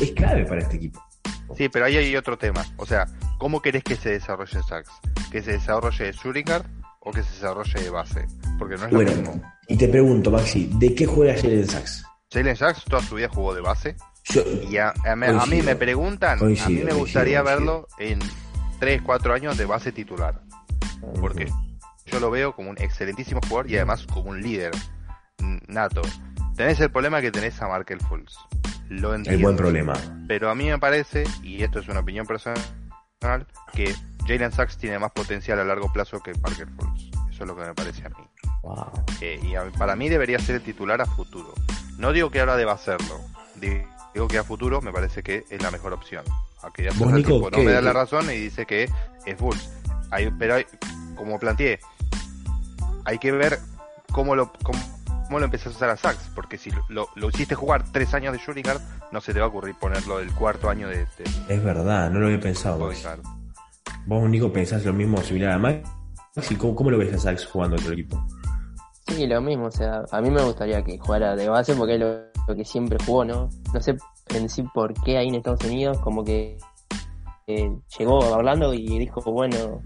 es, 0.00 0.10
clave 0.12 0.44
para 0.44 0.60
este 0.60 0.76
equipo. 0.76 1.00
Sí, 1.56 1.68
pero 1.68 1.86
ahí 1.86 1.96
hay 1.96 2.16
otro 2.16 2.36
tema. 2.38 2.64
O 2.76 2.86
sea, 2.86 3.06
¿cómo 3.38 3.60
querés 3.62 3.82
que 3.84 3.96
se 3.96 4.10
desarrolle 4.10 4.60
Sax? 4.62 4.90
¿Que 5.30 5.42
se 5.42 5.52
desarrolle 5.52 6.12
Shuriken 6.12 6.62
o 7.00 7.10
que 7.10 7.22
se 7.22 7.30
desarrolle 7.32 7.80
de 7.80 7.90
base? 7.90 8.26
Porque 8.58 8.76
no 8.76 8.86
es 8.86 8.92
lo 8.92 9.00
mismo. 9.00 9.42
Y 9.68 9.76
te 9.76 9.88
pregunto, 9.88 10.30
Maxi, 10.30 10.70
¿de 10.74 10.94
qué 10.94 11.06
juega 11.06 11.32
ayer 11.32 11.52
en 11.52 11.68
Sax? 11.68 12.04
Jalen 12.30 12.56
Sachs 12.56 12.84
toda 12.84 13.02
su 13.02 13.14
vida 13.14 13.28
jugó 13.32 13.54
de 13.54 13.60
base. 13.60 13.96
Yo, 14.24 14.42
Y 14.70 14.76
a, 14.76 14.88
a 15.04 15.12
a 15.12 15.46
mí 15.46 15.62
me 15.62 15.74
preguntan, 15.76 16.38
a 16.40 16.44
mí 16.44 16.82
me 16.84 16.92
gustaría 16.92 17.42
coincido. 17.42 17.44
verlo 17.44 17.88
en 17.98 18.18
3, 18.78 19.00
4 19.02 19.34
años 19.34 19.56
de 19.56 19.64
base 19.64 19.92
titular. 19.92 20.42
Porque 21.20 21.50
yo 22.06 22.20
lo 22.20 22.30
veo 22.30 22.54
como 22.54 22.70
un 22.70 22.76
excelentísimo 22.78 23.40
jugador 23.48 23.70
y 23.70 23.76
además 23.76 24.06
como 24.06 24.30
un 24.30 24.42
líder 24.42 24.72
nato. 25.68 26.02
Tenés 26.56 26.80
el 26.80 26.90
problema 26.90 27.20
que 27.20 27.30
tenés 27.30 27.60
a 27.62 27.68
Markel 27.68 28.00
Fultz. 28.00 28.34
Lo 28.88 29.10
el 29.10 29.16
entiendo. 29.20 29.42
buen 29.42 29.56
problema. 29.56 29.94
Pero 30.26 30.50
a 30.50 30.54
mí 30.54 30.66
me 30.68 30.78
parece, 30.78 31.24
y 31.42 31.62
esto 31.62 31.78
es 31.80 31.88
una 31.88 32.00
opinión 32.00 32.26
personal, 32.26 32.62
que 33.72 33.94
Jalen 34.26 34.52
Sachs 34.52 34.76
tiene 34.78 34.98
más 34.98 35.12
potencial 35.12 35.58
a 35.58 35.64
largo 35.64 35.92
plazo 35.92 36.20
que 36.20 36.32
Parker 36.34 36.68
Fultz. 36.76 37.10
Eso 37.30 37.44
es 37.44 37.48
lo 37.48 37.56
que 37.56 37.64
me 37.64 37.74
parece 37.74 38.04
a 38.06 38.08
mí. 38.10 38.26
Wow. 38.62 38.90
Eh, 39.20 39.40
y 39.42 39.54
a- 39.54 39.70
para 39.78 39.94
mí 39.96 40.08
debería 40.08 40.38
ser 40.38 40.56
el 40.56 40.62
titular 40.62 41.00
a 41.00 41.06
futuro. 41.06 41.54
No 41.98 42.12
digo 42.12 42.30
que 42.30 42.40
ahora 42.40 42.56
deba 42.56 42.72
hacerlo. 42.72 43.20
Digo 43.56 44.28
que 44.28 44.38
a 44.38 44.44
futuro 44.44 44.80
me 44.80 44.92
parece 44.92 45.22
que 45.22 45.44
es 45.50 45.62
la 45.62 45.70
mejor 45.70 45.92
opción. 45.92 46.24
Aunque 46.62 46.82
ya 46.84 46.90
tiempo 46.90 47.50
no 47.50 47.56
¿qué- 47.56 47.64
me 47.64 47.72
da 47.72 47.80
la 47.80 47.92
razón 47.92 48.26
y 48.30 48.34
dice 48.36 48.66
que 48.66 48.88
es 49.26 49.36
Fultz. 49.38 49.68
Hay, 50.10 50.30
pero 50.38 50.54
hay, 50.54 50.66
como 51.16 51.38
planteé, 51.38 51.78
hay 53.04 53.18
que 53.18 53.32
ver 53.32 53.58
cómo 54.12 54.34
lo, 54.34 54.52
cómo, 54.62 54.78
cómo 55.28 55.38
lo 55.38 55.44
empezás 55.44 55.68
a 55.68 55.76
usar 55.76 55.90
a 55.90 55.96
Sachs. 55.96 56.30
Porque 56.34 56.58
si 56.58 56.70
lo, 56.88 57.08
lo 57.14 57.28
hiciste 57.28 57.54
jugar 57.54 57.84
tres 57.92 58.12
años 58.14 58.32
de 58.32 58.40
shooting 58.40 58.64
guard, 58.64 58.80
no 59.12 59.20
se 59.20 59.32
te 59.32 59.38
va 59.38 59.46
a 59.46 59.48
ocurrir 59.48 59.76
ponerlo 59.76 60.18
del 60.18 60.32
cuarto 60.32 60.68
año 60.68 60.88
de, 60.88 60.98
de 60.98 61.24
Es 61.48 61.62
verdad, 61.62 62.10
no 62.10 62.18
lo 62.18 62.26
había 62.26 62.40
pensado. 62.40 62.78
Vos, 62.78 63.06
vos 64.06 64.28
Nico, 64.28 64.52
pensás 64.52 64.84
lo 64.84 64.92
mismo 64.92 65.18
similar 65.22 65.52
a 65.52 65.58
Max. 65.58 65.88
¿Y 66.50 66.56
cómo, 66.56 66.74
cómo 66.74 66.90
lo 66.90 66.98
ves 66.98 67.14
a 67.14 67.18
Sachs 67.18 67.46
jugando 67.46 67.76
tu 67.76 67.92
equipo? 67.92 68.20
Sí, 69.06 69.26
lo 69.26 69.40
mismo, 69.40 69.66
o 69.66 69.70
sea, 69.70 70.02
a 70.10 70.20
mí 70.20 70.30
me 70.30 70.42
gustaría 70.42 70.82
que 70.84 70.98
jugara 70.98 71.34
de 71.34 71.48
base 71.48 71.74
porque 71.74 71.94
es 71.94 72.00
lo, 72.00 72.18
lo 72.46 72.54
que 72.54 72.64
siempre 72.64 72.98
jugó, 73.04 73.24
¿no? 73.24 73.48
No 73.72 73.80
sé 73.80 73.96
en 74.34 74.48
sí 74.48 74.62
por 74.74 74.92
qué 75.02 75.18
ahí 75.18 75.28
en 75.28 75.36
Estados 75.36 75.64
Unidos 75.64 75.98
como 75.98 76.24
que 76.24 76.58
eh, 77.46 77.70
llegó 77.98 78.22
a 78.22 78.36
Orlando 78.36 78.74
y 78.74 78.98
dijo, 78.98 79.22
bueno, 79.32 79.82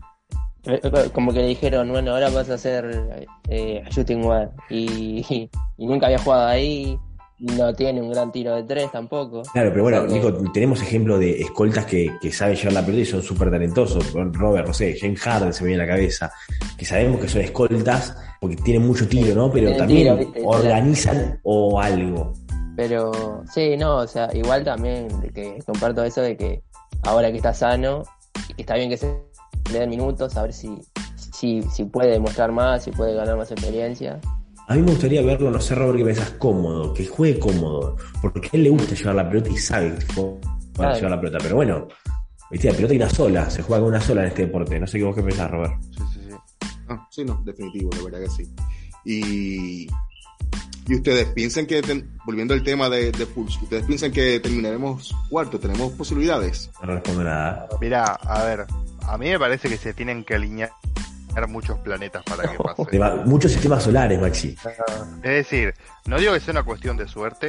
como 1.12 1.32
que 1.32 1.40
le 1.40 1.48
dijeron, 1.48 1.90
bueno, 1.90 2.12
ahora 2.12 2.30
vas 2.30 2.48
a 2.50 2.54
hacer 2.54 3.26
eh, 3.48 3.82
shooting 3.90 4.22
guard 4.22 4.50
y, 4.70 5.24
y, 5.76 5.86
nunca 5.86 6.06
había 6.06 6.18
jugado 6.18 6.46
ahí, 6.46 6.96
no 7.42 7.74
tiene 7.74 8.00
un 8.00 8.10
gran 8.10 8.30
tiro 8.30 8.54
de 8.54 8.62
tres 8.62 8.90
tampoco. 8.92 9.42
Claro, 9.52 9.70
pero 9.70 9.82
bueno, 9.82 10.06
Nico, 10.06 10.32
tenemos 10.52 10.80
ejemplos 10.80 11.18
de 11.18 11.40
escoltas 11.40 11.84
que, 11.86 12.16
que 12.20 12.32
saben 12.32 12.54
llevar 12.54 12.74
la 12.74 12.86
pelota 12.86 13.02
y 13.02 13.06
son 13.06 13.22
súper 13.22 13.50
talentosos. 13.50 14.12
Robert, 14.12 14.68
no 14.68 14.72
sé, 14.72 14.96
James 14.98 15.20
Harden 15.20 15.52
se 15.52 15.64
me 15.64 15.68
viene 15.68 15.82
a 15.82 15.86
la 15.86 15.92
cabeza. 15.92 16.32
Que 16.78 16.84
sabemos 16.84 17.20
que 17.20 17.28
son 17.28 17.40
escoltas 17.40 18.16
porque 18.40 18.56
tienen 18.56 18.86
mucho 18.86 19.08
tiro, 19.08 19.34
¿no? 19.34 19.50
Pero 19.50 19.76
también 19.76 20.32
organizan 20.44 21.40
o 21.42 21.80
algo. 21.80 22.32
Pero 22.76 23.42
sí, 23.52 23.76
no, 23.76 23.96
o 23.96 24.06
sea, 24.06 24.28
igual 24.32 24.64
también 24.64 25.08
de 25.20 25.30
que 25.30 25.58
comparto 25.66 26.04
eso 26.04 26.22
de 26.22 26.36
que 26.36 26.62
ahora 27.02 27.30
que 27.30 27.36
está 27.36 27.52
sano 27.52 28.04
y 28.48 28.54
que 28.54 28.62
está 28.62 28.76
bien 28.76 28.88
que 28.88 28.96
se 28.96 29.31
le 29.72 29.80
den 29.80 29.90
minutos, 29.90 30.36
a 30.36 30.42
ver 30.42 30.52
si, 30.52 30.70
si, 31.32 31.62
si 31.62 31.84
puede 31.84 32.10
demostrar 32.12 32.52
más, 32.52 32.84
si 32.84 32.90
puede 32.90 33.14
ganar 33.14 33.36
más 33.36 33.50
experiencia. 33.50 34.20
A 34.68 34.74
mí 34.74 34.82
me 34.82 34.90
gustaría 34.90 35.22
verlo, 35.22 35.50
no 35.50 35.60
sé, 35.60 35.74
Robert, 35.74 35.98
que 35.98 36.04
pensás 36.04 36.30
cómodo, 36.38 36.94
que 36.94 37.04
juegue 37.06 37.38
cómodo. 37.38 37.96
Porque 38.20 38.48
a 38.48 38.50
él 38.56 38.62
le 38.64 38.70
gusta 38.70 38.94
llevar 38.94 39.14
la 39.16 39.28
pelota 39.28 39.50
y 39.50 39.56
sabe 39.56 39.94
que 39.98 40.14
juega 40.14 40.40
para 40.40 40.88
Claro. 40.90 40.94
llevar 40.96 41.10
la 41.10 41.20
pelota. 41.20 41.38
Pero 41.42 41.56
bueno, 41.56 41.88
viste, 42.50 42.68
la 42.70 42.74
pelota 42.76 42.92
hay 42.92 42.98
una 42.98 43.10
sola, 43.10 43.50
se 43.50 43.62
juega 43.62 43.80
con 43.80 43.88
una 43.90 44.00
sola 44.00 44.22
en 44.22 44.28
este 44.28 44.46
deporte. 44.46 44.78
No 44.78 44.86
sé 44.86 44.98
qué 44.98 45.04
vos 45.04 45.16
qué 45.16 45.22
pensás, 45.22 45.50
Robert. 45.50 45.74
Sí, 45.82 46.02
sí, 46.14 46.20
sí. 46.30 46.36
Ah, 46.88 47.08
sí, 47.10 47.24
no, 47.24 47.42
definitivo, 47.44 47.90
la 47.96 48.02
verdad 48.04 48.20
que 48.20 48.30
sí. 48.30 48.54
Y, 49.04 49.86
y 50.88 50.94
ustedes 50.94 51.26
piensan 51.30 51.66
que, 51.66 51.82
ten- 51.82 52.16
volviendo 52.24 52.54
al 52.54 52.62
tema 52.62 52.88
de, 52.88 53.10
de 53.12 53.26
Pulse, 53.26 53.58
ustedes 53.62 53.84
piensan 53.84 54.12
que 54.12 54.38
terminaremos 54.40 55.14
cuarto, 55.28 55.58
tenemos 55.58 55.92
posibilidades. 55.92 56.70
No 56.80 56.94
respondo 56.94 57.24
nada. 57.24 57.68
Mira, 57.80 58.04
a 58.14 58.44
ver, 58.44 58.64
a 59.06 59.18
mí 59.18 59.30
me 59.30 59.38
parece 59.38 59.68
que 59.68 59.76
se 59.76 59.94
tienen 59.94 60.24
que 60.24 60.34
alinear 60.34 60.72
muchos 61.48 61.78
planetas 61.78 62.22
para 62.24 62.50
que 62.50 62.58
pase. 62.62 62.98
Muchos 63.24 63.52
sistemas 63.52 63.82
solares, 63.82 64.20
Maxi. 64.20 64.56
Es 65.22 65.30
decir, 65.30 65.74
no 66.06 66.18
digo 66.18 66.32
que 66.34 66.40
sea 66.40 66.52
una 66.52 66.62
cuestión 66.62 66.96
de 66.96 67.08
suerte, 67.08 67.48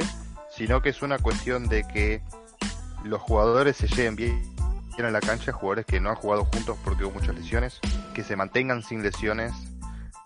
sino 0.50 0.80
que 0.82 0.90
es 0.90 1.02
una 1.02 1.18
cuestión 1.18 1.68
de 1.68 1.84
que 1.84 2.22
los 3.04 3.20
jugadores 3.20 3.76
se 3.76 3.86
lleven 3.88 4.16
bien 4.16 4.54
en 4.96 5.12
la 5.12 5.20
cancha, 5.20 5.52
jugadores 5.52 5.86
que 5.86 6.00
no 6.00 6.10
han 6.10 6.16
jugado 6.16 6.44
juntos 6.44 6.78
porque 6.84 7.04
hubo 7.04 7.12
muchas 7.12 7.34
lesiones, 7.34 7.80
que 8.14 8.22
se 8.22 8.36
mantengan 8.36 8.82
sin 8.82 9.02
lesiones, 9.02 9.52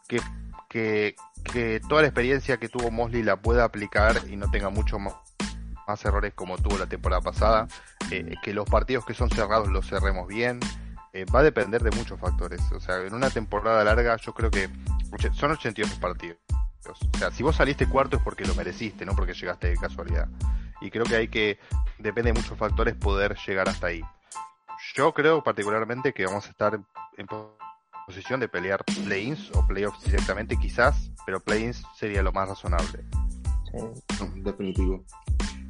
que, 0.06 0.20
que, 0.68 1.16
que 1.50 1.80
toda 1.88 2.02
la 2.02 2.08
experiencia 2.08 2.58
que 2.58 2.68
tuvo 2.68 2.90
Mosley 2.90 3.22
la 3.22 3.36
pueda 3.36 3.64
aplicar 3.64 4.20
y 4.28 4.36
no 4.36 4.50
tenga 4.50 4.68
mucho 4.68 4.98
más, 4.98 5.14
más 5.86 6.04
errores 6.04 6.34
como 6.34 6.58
tuvo 6.58 6.76
la 6.78 6.86
temporada 6.86 7.22
pasada, 7.22 7.66
eh, 8.10 8.34
que 8.42 8.52
los 8.52 8.68
partidos 8.68 9.06
que 9.06 9.14
son 9.14 9.30
cerrados 9.30 9.68
los 9.68 9.88
cerremos 9.88 10.28
bien. 10.28 10.60
Eh, 11.20 11.24
va 11.34 11.40
a 11.40 11.42
depender 11.42 11.82
de 11.82 11.90
muchos 11.90 12.18
factores. 12.20 12.60
O 12.72 12.80
sea, 12.80 12.96
en 13.04 13.14
una 13.14 13.30
temporada 13.30 13.82
larga 13.84 14.16
yo 14.16 14.32
creo 14.34 14.50
que 14.50 14.68
son 15.32 15.52
82 15.52 15.94
partidos. 15.98 16.38
O 16.88 17.18
sea, 17.18 17.30
si 17.30 17.42
vos 17.42 17.56
saliste 17.56 17.86
cuarto 17.88 18.16
es 18.16 18.22
porque 18.22 18.44
lo 18.44 18.54
mereciste, 18.54 19.04
no 19.04 19.14
porque 19.14 19.34
llegaste 19.34 19.68
de 19.68 19.76
casualidad. 19.76 20.28
Y 20.80 20.90
creo 20.90 21.04
que 21.04 21.16
hay 21.16 21.28
que, 21.28 21.58
depende 21.98 22.32
de 22.32 22.38
muchos 22.40 22.56
factores, 22.56 22.94
poder 22.94 23.36
llegar 23.46 23.68
hasta 23.68 23.88
ahí. 23.88 24.00
Yo 24.94 25.12
creo 25.12 25.42
particularmente 25.42 26.12
que 26.12 26.24
vamos 26.24 26.46
a 26.46 26.50
estar 26.50 26.78
en 27.16 27.26
po- 27.26 27.58
posición 28.06 28.38
de 28.40 28.48
pelear 28.48 28.84
play-ins 29.04 29.50
o 29.54 29.66
playoffs 29.66 30.02
directamente 30.04 30.56
quizás, 30.56 31.10
pero 31.26 31.40
play-ins 31.40 31.82
sería 31.96 32.22
lo 32.22 32.32
más 32.32 32.48
razonable. 32.48 33.04
Sí. 33.72 34.30
Definitivo. 34.36 35.04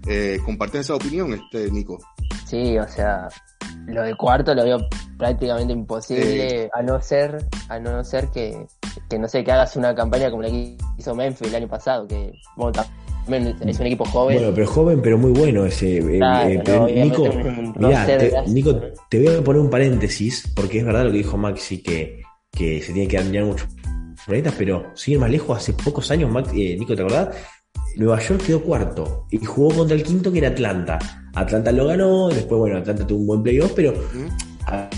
Eh, 0.09 0.39
¿Comparten 0.45 0.81
esa 0.81 0.95
opinión, 0.95 1.33
este 1.35 1.71
Nico? 1.71 1.99
Sí, 2.47 2.79
o 2.79 2.89
sea, 2.89 3.29
lo 3.87 4.03
de 4.03 4.15
cuarto 4.15 4.55
lo 4.55 4.65
veo 4.65 4.79
prácticamente 5.19 5.73
imposible, 5.73 6.71
a 6.73 6.83
no 6.83 7.01
ser, 7.03 7.45
a 7.69 7.79
no 7.79 8.03
ser 8.05 8.29
que, 8.29 8.67
que 9.11 9.19
no 9.19 9.29
sé, 9.29 9.45
que 9.45 9.53
hagas 9.53 9.77
una 9.77 9.95
campaña 9.95 10.31
como 10.31 10.43
la 10.43 10.49
que 10.49 10.77
hizo 10.97 11.15
Memphis 11.15 11.49
el 11.49 11.55
año 11.57 11.69
pasado, 11.69 12.07
que 12.07 12.33
bueno, 12.57 12.73
también 13.27 13.55
es 13.69 13.79
un 13.81 13.87
equipo 13.87 14.05
joven. 14.07 14.39
Bueno, 14.39 14.53
pero 14.55 14.67
joven, 14.67 15.01
pero 15.03 15.19
muy 15.19 15.33
bueno 15.33 15.67
ese. 15.67 15.99
eh, 15.99 16.19
Claro, 16.19 16.49
eh, 16.49 16.63
pero 16.65 16.85
obviamente 16.85 17.19
Nico, 17.29 17.37
un- 17.39 17.75
mirá, 17.79 18.07
te, 18.07 18.43
Nico, 18.47 18.81
te 19.11 19.19
voy 19.23 19.37
a 19.37 19.43
poner 19.45 19.61
un 19.63 19.71
paréntesis, 19.71 20.51
porque 20.57 20.79
es 20.79 20.85
verdad 20.87 21.05
lo 21.05 21.11
que 21.11 21.19
dijo 21.19 21.37
Maxi, 21.37 21.83
que, 21.83 22.23
que 22.51 22.81
se 22.81 22.93
tiene 22.95 23.09
que 23.09 23.19
alinear 23.19 23.45
muchos 23.45 23.69
planetas, 24.25 24.55
pero 24.57 24.91
sin 24.95 25.15
ir 25.15 25.21
más 25.21 25.31
lejos, 25.31 25.57
hace 25.59 25.73
pocos 25.75 26.11
años, 26.11 26.31
Max- 26.31 26.51
eh, 26.55 26.77
Nico, 26.79 26.95
¿te 26.97 27.03
acordás? 27.03 27.29
Nueva 27.97 28.20
York 28.20 28.43
quedó 28.47 28.62
cuarto 28.62 29.26
y 29.31 29.45
jugó 29.45 29.74
contra 29.74 29.97
el 29.97 30.03
quinto 30.03 30.31
que 30.33 30.39
era 30.39 30.49
Atlanta. 30.49 30.99
Atlanta 31.35 31.72
lo 31.72 31.87
ganó, 31.87 32.29
después, 32.29 32.59
bueno, 32.59 32.79
Atlanta 32.79 33.07
tuvo 33.07 33.20
un 33.20 33.26
buen 33.26 33.43
playoff, 33.43 33.72
pero 33.74 33.93
¿Mm? 33.93 34.29
a, 34.66 34.89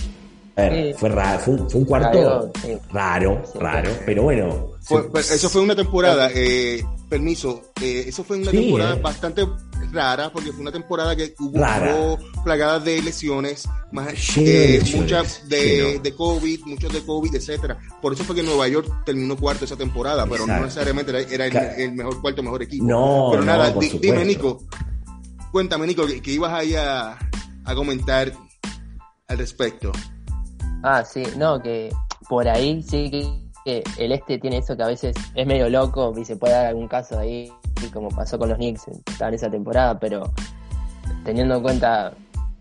a 0.56 0.62
ver, 0.62 0.92
Sí. 0.92 0.98
fue, 0.98 1.08
raro, 1.08 1.38
fue, 1.40 1.54
un, 1.54 1.70
fue 1.70 1.80
un 1.80 1.86
cuarto 1.86 2.52
raro, 2.92 3.42
raro, 3.58 3.90
pero 4.06 4.22
bueno. 4.24 4.68
Fue- 4.82 5.02
se- 5.02 5.08
pero 5.08 5.34
eso 5.34 5.48
fue 5.48 5.62
una 5.62 5.76
temporada, 5.76 6.30
eh, 6.34 6.82
permiso, 7.08 7.62
eh, 7.82 8.04
eso 8.06 8.24
fue 8.24 8.36
una 8.38 8.50
Sí, 8.50 8.58
temporada 8.58 8.94
eh. 8.96 9.00
bastante 9.02 9.46
rara, 9.92 10.30
porque 10.32 10.52
fue 10.52 10.60
una 10.62 10.72
temporada 10.72 11.14
que 11.16 11.34
hubo, 11.38 11.58
hubo 11.58 12.18
plagadas 12.44 12.84
de 12.84 13.02
lesiones, 13.02 13.68
más, 13.92 14.12
eh, 14.36 14.82
muchas 14.96 15.48
de, 15.48 15.98
de 16.00 16.14
COVID, 16.14 16.60
muchos 16.66 16.92
de 16.92 17.00
COVID, 17.04 17.34
etcétera. 17.34 17.78
Por 18.00 18.12
eso 18.12 18.24
fue 18.24 18.36
que 18.36 18.42
Nueva 18.42 18.68
York 18.68 18.88
terminó 19.04 19.36
cuarto 19.36 19.64
esa 19.64 19.76
temporada, 19.76 20.26
pero 20.26 20.46
no 20.46 20.60
necesariamente 20.60 21.10
era, 21.10 21.20
era 21.20 21.44
el, 21.46 21.50
Claro. 21.50 21.70
el 21.76 21.92
mejor 21.92 22.20
cuarto, 22.20 22.42
mejor 22.42 22.62
equipo. 22.62 22.84
No, 22.84 23.28
pero 23.30 23.42
no, 23.44 23.46
nada, 23.46 23.72
di- 23.72 23.98
dime. 24.00 24.24
Nico, 24.24 24.62
cuéntame 25.52 25.86
Nico, 25.86 26.06
que, 26.06 26.20
que 26.22 26.32
ibas 26.32 26.52
ahí 26.52 26.74
a, 26.74 27.18
a 27.64 27.74
comentar 27.74 28.32
al 29.28 29.38
respecto. 29.38 29.92
Ah, 30.82 31.04
sí, 31.04 31.22
no, 31.36 31.60
que 31.62 31.90
por 32.28 32.48
ahí 32.48 32.82
sí 32.82 33.10
que, 33.10 33.49
que 33.64 33.82
el 33.98 34.12
este 34.12 34.38
tiene 34.38 34.58
eso 34.58 34.76
que 34.76 34.82
a 34.82 34.86
veces 34.86 35.14
es 35.34 35.46
medio 35.46 35.68
loco 35.68 36.12
y 36.18 36.24
se 36.24 36.36
puede 36.36 36.54
dar 36.54 36.66
algún 36.66 36.88
caso 36.88 37.18
ahí, 37.18 37.52
como 37.92 38.08
pasó 38.10 38.38
con 38.38 38.48
los 38.48 38.58
Knicks 38.58 38.88
en, 38.88 39.02
en 39.26 39.34
esa 39.34 39.50
temporada, 39.50 39.98
pero 39.98 40.32
teniendo 41.24 41.56
en 41.56 41.62
cuenta, 41.62 42.12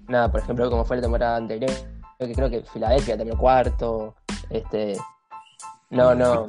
nada, 0.07 0.31
por 0.31 0.41
ejemplo, 0.41 0.69
como 0.69 0.83
fue 0.85 0.97
la 0.97 1.03
temporada 1.03 1.37
anterior, 1.37 1.71
que 2.19 2.31
creo 2.33 2.49
que 2.49 2.61
Filadelfia 2.63 3.15
terminó 3.17 3.37
cuarto, 3.37 4.15
este, 4.49 4.97
no, 5.89 6.13
no, 6.15 6.47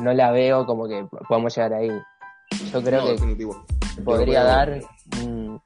no 0.00 0.12
la 0.12 0.30
veo 0.30 0.64
como 0.66 0.88
que 0.88 1.06
podamos 1.28 1.54
llegar 1.54 1.74
ahí. 1.74 1.90
Yo 2.72 2.82
creo 2.82 3.00
No, 3.00 3.06
que 3.06 3.12
definitivo. 3.12 3.64
podría 4.04 4.42
dar 4.44 4.80
mm, 5.24 5.56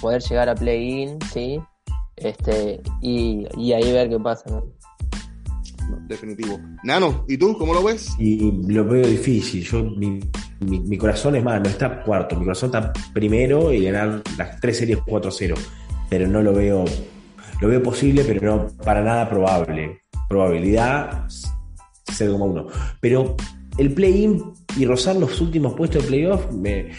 poder 0.00 0.22
llegar 0.22 0.48
a 0.48 0.54
play-in, 0.54 1.18
sí, 1.32 1.60
este, 2.16 2.80
y, 3.00 3.46
y 3.56 3.72
ahí 3.72 3.92
ver 3.92 4.08
qué 4.08 4.18
pasa, 4.18 4.50
¿no? 4.50 4.64
Definitivo. 6.06 6.58
Nano, 6.82 7.24
¿y 7.28 7.36
tú 7.36 7.56
cómo 7.56 7.74
lo 7.74 7.82
ves? 7.82 8.14
Y 8.18 8.52
lo 8.72 8.84
veo 8.84 9.06
difícil. 9.06 9.62
Yo, 9.64 9.82
mi, 9.84 10.20
mi, 10.60 10.80
mi 10.80 10.98
corazón 10.98 11.36
es 11.36 11.44
más, 11.44 11.60
no 11.60 11.68
está 11.68 12.02
cuarto, 12.02 12.36
mi 12.36 12.44
corazón 12.44 12.68
está 12.68 12.92
primero 13.12 13.72
y 13.72 13.84
ganar 13.84 14.22
las 14.36 14.60
tres 14.60 14.78
series 14.78 14.98
4-0. 14.98 15.54
Pero 16.08 16.26
no 16.26 16.42
lo 16.42 16.52
veo, 16.52 16.84
lo 17.60 17.68
veo 17.68 17.82
posible, 17.82 18.24
pero 18.24 18.56
no 18.56 18.66
para 18.84 19.02
nada 19.02 19.28
probable. 19.28 20.02
Probabilidad 20.28 21.26
0,1. 22.06 22.66
Pero 23.00 23.36
el 23.78 23.92
play-in 23.92 24.42
y 24.76 24.84
rozar 24.84 25.16
los 25.16 25.40
últimos 25.40 25.74
puestos 25.74 26.02
de 26.02 26.08
playoff, 26.08 26.52
me, 26.52 26.90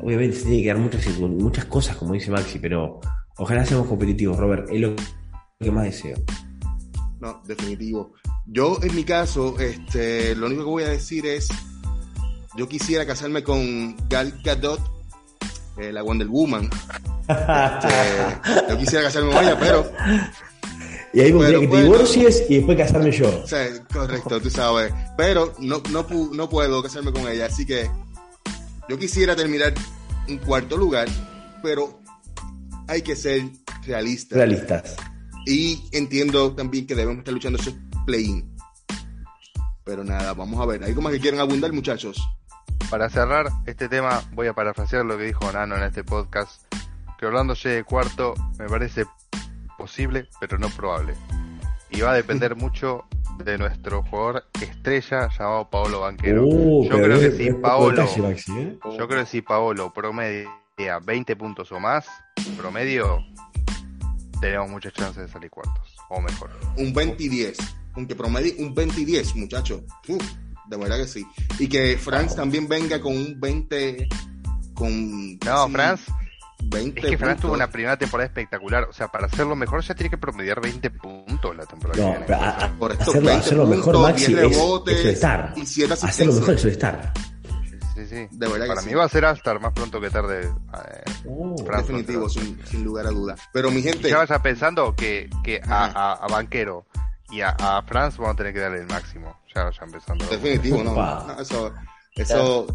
obviamente 0.00 0.36
se 0.36 0.46
tiene 0.46 0.62
que 0.62 0.68
dar 0.68 0.78
muchas, 0.78 1.18
muchas 1.18 1.64
cosas, 1.66 1.96
como 1.96 2.14
dice 2.14 2.30
Maxi, 2.30 2.58
pero 2.58 3.00
ojalá 3.38 3.64
seamos 3.64 3.86
competitivos, 3.86 4.36
Robert, 4.38 4.68
es 4.70 4.80
lo 4.80 4.94
que 5.60 5.70
más 5.70 5.84
deseo. 5.84 6.16
No, 7.24 7.40
definitivo. 7.46 8.12
Yo, 8.44 8.78
en 8.82 8.94
mi 8.94 9.02
caso, 9.02 9.58
este, 9.58 10.36
lo 10.36 10.44
único 10.44 10.62
que 10.62 10.70
voy 10.70 10.82
a 10.82 10.90
decir 10.90 11.24
es, 11.24 11.48
yo 12.54 12.68
quisiera 12.68 13.06
casarme 13.06 13.42
con 13.42 13.96
Gal 14.10 14.42
Gadot, 14.44 14.78
eh, 15.78 15.90
la 15.90 16.02
Wonder 16.02 16.28
Woman. 16.28 16.68
Este, 17.26 18.68
yo 18.68 18.76
quisiera 18.76 19.04
casarme 19.06 19.32
con 19.32 19.42
ella, 19.42 19.58
pero... 19.58 19.90
Y 21.14 21.20
ahí 21.20 21.32
me 21.32 21.46
que 21.60 21.66
te 21.66 21.82
divorcies 21.82 22.44
y 22.50 22.56
después 22.56 22.76
casarme 22.76 23.10
yo. 23.10 23.42
O 23.42 23.46
sea, 23.46 23.68
correcto, 23.90 24.38
tú 24.42 24.50
sabes. 24.50 24.92
Pero 25.16 25.54
no, 25.60 25.80
no, 25.90 26.06
no 26.30 26.48
puedo 26.50 26.82
casarme 26.82 27.10
con 27.10 27.26
ella, 27.26 27.46
así 27.46 27.64
que 27.64 27.88
yo 28.86 28.98
quisiera 28.98 29.34
terminar 29.34 29.72
en 30.28 30.36
cuarto 30.36 30.76
lugar, 30.76 31.08
pero 31.62 32.00
hay 32.86 33.00
que 33.00 33.16
ser 33.16 33.44
realistas. 33.86 34.36
Realistas. 34.36 34.96
Y 35.46 35.84
entiendo 35.92 36.54
también 36.54 36.86
que 36.86 36.94
debemos 36.94 37.18
estar 37.18 37.34
luchando 37.34 37.58
ese 37.58 37.74
play-in. 38.06 38.54
Pero 39.84 40.02
nada, 40.02 40.32
vamos 40.32 40.60
a 40.60 40.66
ver. 40.66 40.82
¿Hay 40.82 40.94
más 40.94 41.12
que 41.12 41.20
quieren 41.20 41.40
abundar, 41.40 41.72
muchachos? 41.72 42.16
Para 42.90 43.10
cerrar 43.10 43.48
este 43.66 43.88
tema, 43.88 44.22
voy 44.32 44.46
a 44.46 44.54
parafrasear 44.54 45.04
lo 45.04 45.18
que 45.18 45.24
dijo 45.24 45.50
Nano 45.52 45.76
en 45.76 45.82
este 45.82 46.04
podcast. 46.04 46.62
Que 47.18 47.26
Orlando 47.26 47.54
llegue 47.54 47.76
de 47.76 47.84
cuarto 47.84 48.34
me 48.58 48.66
parece 48.66 49.04
posible, 49.76 50.28
pero 50.40 50.58
no 50.58 50.68
probable. 50.70 51.14
Y 51.90 52.00
va 52.00 52.12
a 52.12 52.14
depender 52.14 52.56
mucho 52.56 53.04
de 53.38 53.58
nuestro 53.58 54.02
jugador 54.04 54.44
estrella 54.60 55.28
llamado 55.28 55.68
Paolo 55.68 56.00
Banquero. 56.00 56.46
Uh, 56.46 56.84
yo 56.84 56.96
creo 56.96 57.20
que 57.20 57.30
si 57.32 57.52
Paolo, 57.52 58.02
¿eh? 58.02 58.78
yo 58.98 59.08
creo 59.08 59.20
que 59.20 59.26
si 59.26 59.42
Paolo 59.42 59.92
promedia 59.92 60.48
20 61.04 61.36
puntos 61.36 61.72
o 61.72 61.80
más, 61.80 62.06
promedio, 62.56 63.18
tenemos 64.40 64.70
muchas 64.70 64.92
chances 64.92 65.26
de 65.26 65.28
salir 65.28 65.50
cuartos, 65.50 65.96
o 66.08 66.20
mejor. 66.20 66.50
Un 66.76 66.92
20 66.92 67.22
y 67.22 67.28
10, 67.28 67.58
aunque 67.94 68.14
promedie 68.14 68.56
un 68.58 68.74
20 68.74 69.00
y 69.00 69.04
10, 69.04 69.36
muchachos. 69.36 69.82
de 70.06 70.76
verdad 70.76 70.96
que 70.96 71.06
sí. 71.06 71.26
Y 71.58 71.68
que 71.68 71.96
Franz 71.98 72.34
también 72.34 72.68
venga 72.68 73.00
con 73.00 73.16
un 73.16 73.40
20 73.40 74.08
con... 74.74 75.38
No, 75.38 75.68
Franz... 75.68 76.02
es 76.72 77.04
que 77.04 77.18
Franz 77.18 77.40
tuvo 77.40 77.52
una 77.52 77.70
primera 77.70 77.96
temporada 77.96 78.26
espectacular. 78.26 78.84
O 78.84 78.92
sea, 78.92 79.08
para 79.08 79.26
hacerlo 79.26 79.54
mejor 79.56 79.82
ya 79.82 79.94
tiene 79.94 80.10
que 80.10 80.18
promediar 80.18 80.60
20 80.60 80.90
puntos 80.90 81.56
la 81.56 81.66
temporada 81.66 82.02
no, 82.02 82.26
que 82.26 82.32
viene. 82.32 82.78
Por 82.78 82.92
esto, 82.92 83.10
hacerlo, 83.10 83.32
hacerlo 83.32 83.66
mejor, 83.66 83.98
Maxi, 84.00 84.34
es, 84.34 84.56
es, 84.86 85.04
estar. 85.04 85.54
Y 85.56 85.62
hacerlo 85.62 86.32
mejor 86.32 86.54
es 86.54 86.64
estar 86.64 87.12
sí, 87.94 88.06
sí. 88.06 88.28
De 88.30 88.48
verdad 88.48 88.66
Para 88.66 88.82
mí 88.82 88.94
va 88.94 89.04
a 89.04 89.08
ser 89.08 89.24
Astar 89.24 89.60
más 89.60 89.72
pronto 89.72 90.00
que 90.00 90.10
tarde. 90.10 90.42
Eh, 90.42 91.04
oh, 91.28 91.56
definitivo, 91.76 92.28
sin, 92.28 92.58
lugar 92.82 93.06
a 93.06 93.10
duda. 93.10 93.36
Pero 93.52 93.70
mi 93.70 93.82
gente. 93.82 94.08
ya 94.08 94.18
vaya 94.18 94.40
pensando 94.40 94.94
que, 94.94 95.28
que 95.42 95.60
a, 95.66 96.12
a, 96.12 96.26
Banquero 96.28 96.86
y 97.30 97.40
a, 97.40 97.50
a 97.50 97.82
Franz 97.82 98.16
vamos 98.18 98.34
a 98.34 98.36
tener 98.36 98.52
que 98.52 98.60
darle 98.60 98.80
el 98.80 98.86
máximo. 98.86 99.38
Ya 99.54 99.64
vaya 99.64 99.80
empezando. 99.82 100.26
Definitivo, 100.26 100.82
no. 100.82 101.40
eso, 101.40 101.72
eso 102.14 102.66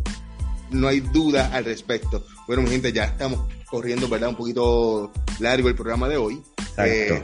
no 0.71 0.87
hay 0.87 0.99
duda 0.99 1.49
al 1.53 1.65
respecto. 1.65 2.25
Bueno, 2.47 2.63
mi 2.63 2.69
gente, 2.69 2.91
ya 2.91 3.05
estamos 3.05 3.41
corriendo, 3.69 4.07
¿verdad? 4.07 4.29
Un 4.29 4.35
poquito 4.35 5.11
largo 5.39 5.67
el 5.69 5.75
programa 5.75 6.07
de 6.07 6.17
hoy. 6.17 6.41
Eh, 6.77 7.21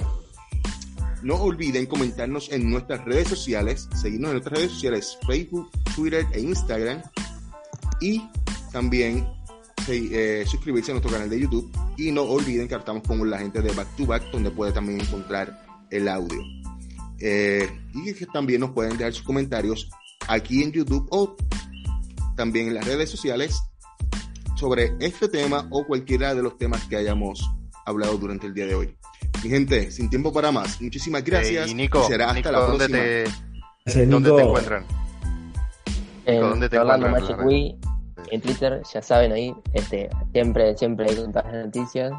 no 1.24 1.36
olviden 1.36 1.86
comentarnos 1.86 2.52
en 2.52 2.70
nuestras 2.70 3.04
redes 3.06 3.28
sociales, 3.28 3.89
seguirnos 3.96 4.30
en 4.30 4.34
nuestras 4.34 4.60
redes 4.60 4.72
sociales, 4.74 5.18
Facebook, 5.26 5.72
Twitter 5.96 6.26
e 6.34 6.39
Instagram 6.41 7.02
y 8.02 8.22
también 8.72 9.28
eh, 9.88 10.43
suscribirse 10.48 10.91
a 10.91 10.96
nuestro 10.96 11.12
canal 11.12 11.30
de 11.30 11.39
YouTube 11.39 11.72
y 11.98 12.12
no 12.12 12.24
olviden 12.24 12.68
que 12.68 12.76
estamos 12.76 13.04
con 13.04 13.30
la 13.30 13.38
gente 13.38 13.62
de 13.62 13.72
Back 13.72 13.96
to 13.96 14.06
Back 14.06 14.32
donde 14.32 14.52
puede 14.52 14.72
también 14.72 15.00
encontrar 15.00 15.62
el 15.91 16.08
audio 16.08 16.41
eh, 17.20 17.70
y 17.93 18.14
que 18.14 18.26
también 18.26 18.62
nos 18.62 18.72
pueden 18.72 18.98
dejar 18.98 19.14
sus 19.14 19.24
comentarios 19.24 19.89
aquí 20.28 20.64
en 20.64 20.72
YouTube 20.72 21.08
o 21.12 21.36
también 22.36 22.68
en 22.68 22.74
las 22.74 22.86
redes 22.86 23.10
sociales 23.10 23.62
sobre 24.56 24.96
este 25.00 25.28
tema 25.28 25.68
o 25.70 25.86
cualquiera 25.86 26.34
de 26.34 26.41
los 26.41 26.58
temas 26.58 26.84
que 26.86 26.98
hayamos 26.98 27.50
hablado 27.86 28.18
durante 28.18 28.48
el 28.48 28.54
día 28.54 28.66
de 28.66 28.76
hoy. 28.76 28.98
Mi 29.43 29.50
gente, 29.50 29.91
sin 29.91 30.10
tiempo 30.10 30.34
para 30.34 30.52
más, 30.52 30.82
muchísimas 30.82 31.24
gracias. 31.24 31.70
y 31.70 31.76
Nico, 31.76 32.08
será 32.08 32.32
hasta 32.32 32.52
la 32.52 32.60
¿dónde 32.60 32.88
Te, 33.86 34.06
¿Dónde 34.06 34.32
te 34.32 34.41
encuentran? 34.41 35.05
¿Dónde 36.26 36.69
te 36.69 36.78
encuentran? 36.78 37.15
en 38.32 38.41
Twitter, 38.41 38.82
ya 38.91 39.01
saben 39.01 39.32
ahí, 39.32 39.53
este, 39.73 40.09
siempre, 40.34 40.76
siempre 40.78 41.09
hay 41.09 41.15
todas 41.15 41.45
las 41.45 41.65
noticias. 41.65 42.13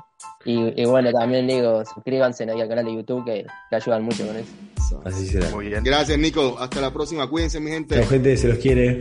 Y, 0.45 0.85
bueno, 0.85 1.11
también 1.13 1.47
digo, 1.47 1.85
suscríbanse 1.85 2.45
ahí 2.45 2.61
al 2.61 2.69
canal 2.69 2.85
de 2.85 2.95
YouTube 2.95 3.25
que, 3.25 3.47
que 3.69 3.77
ayudan 3.77 4.05
mucho 4.05 4.27
con 4.27 4.37
eso. 4.37 5.03
Así 5.05 5.27
será. 5.27 5.51
Muy 5.51 5.69
bien. 5.69 5.83
Gracias, 5.83 6.17
Nico. 6.19 6.57
Hasta 6.59 6.81
la 6.81 6.93
próxima. 6.93 7.29
Cuídense, 7.29 7.59
mi 7.59 7.71
gente. 7.71 7.97
La 7.97 8.07
gente 8.07 8.37
se 8.37 8.49
los 8.49 8.59
quiere. 8.59 9.01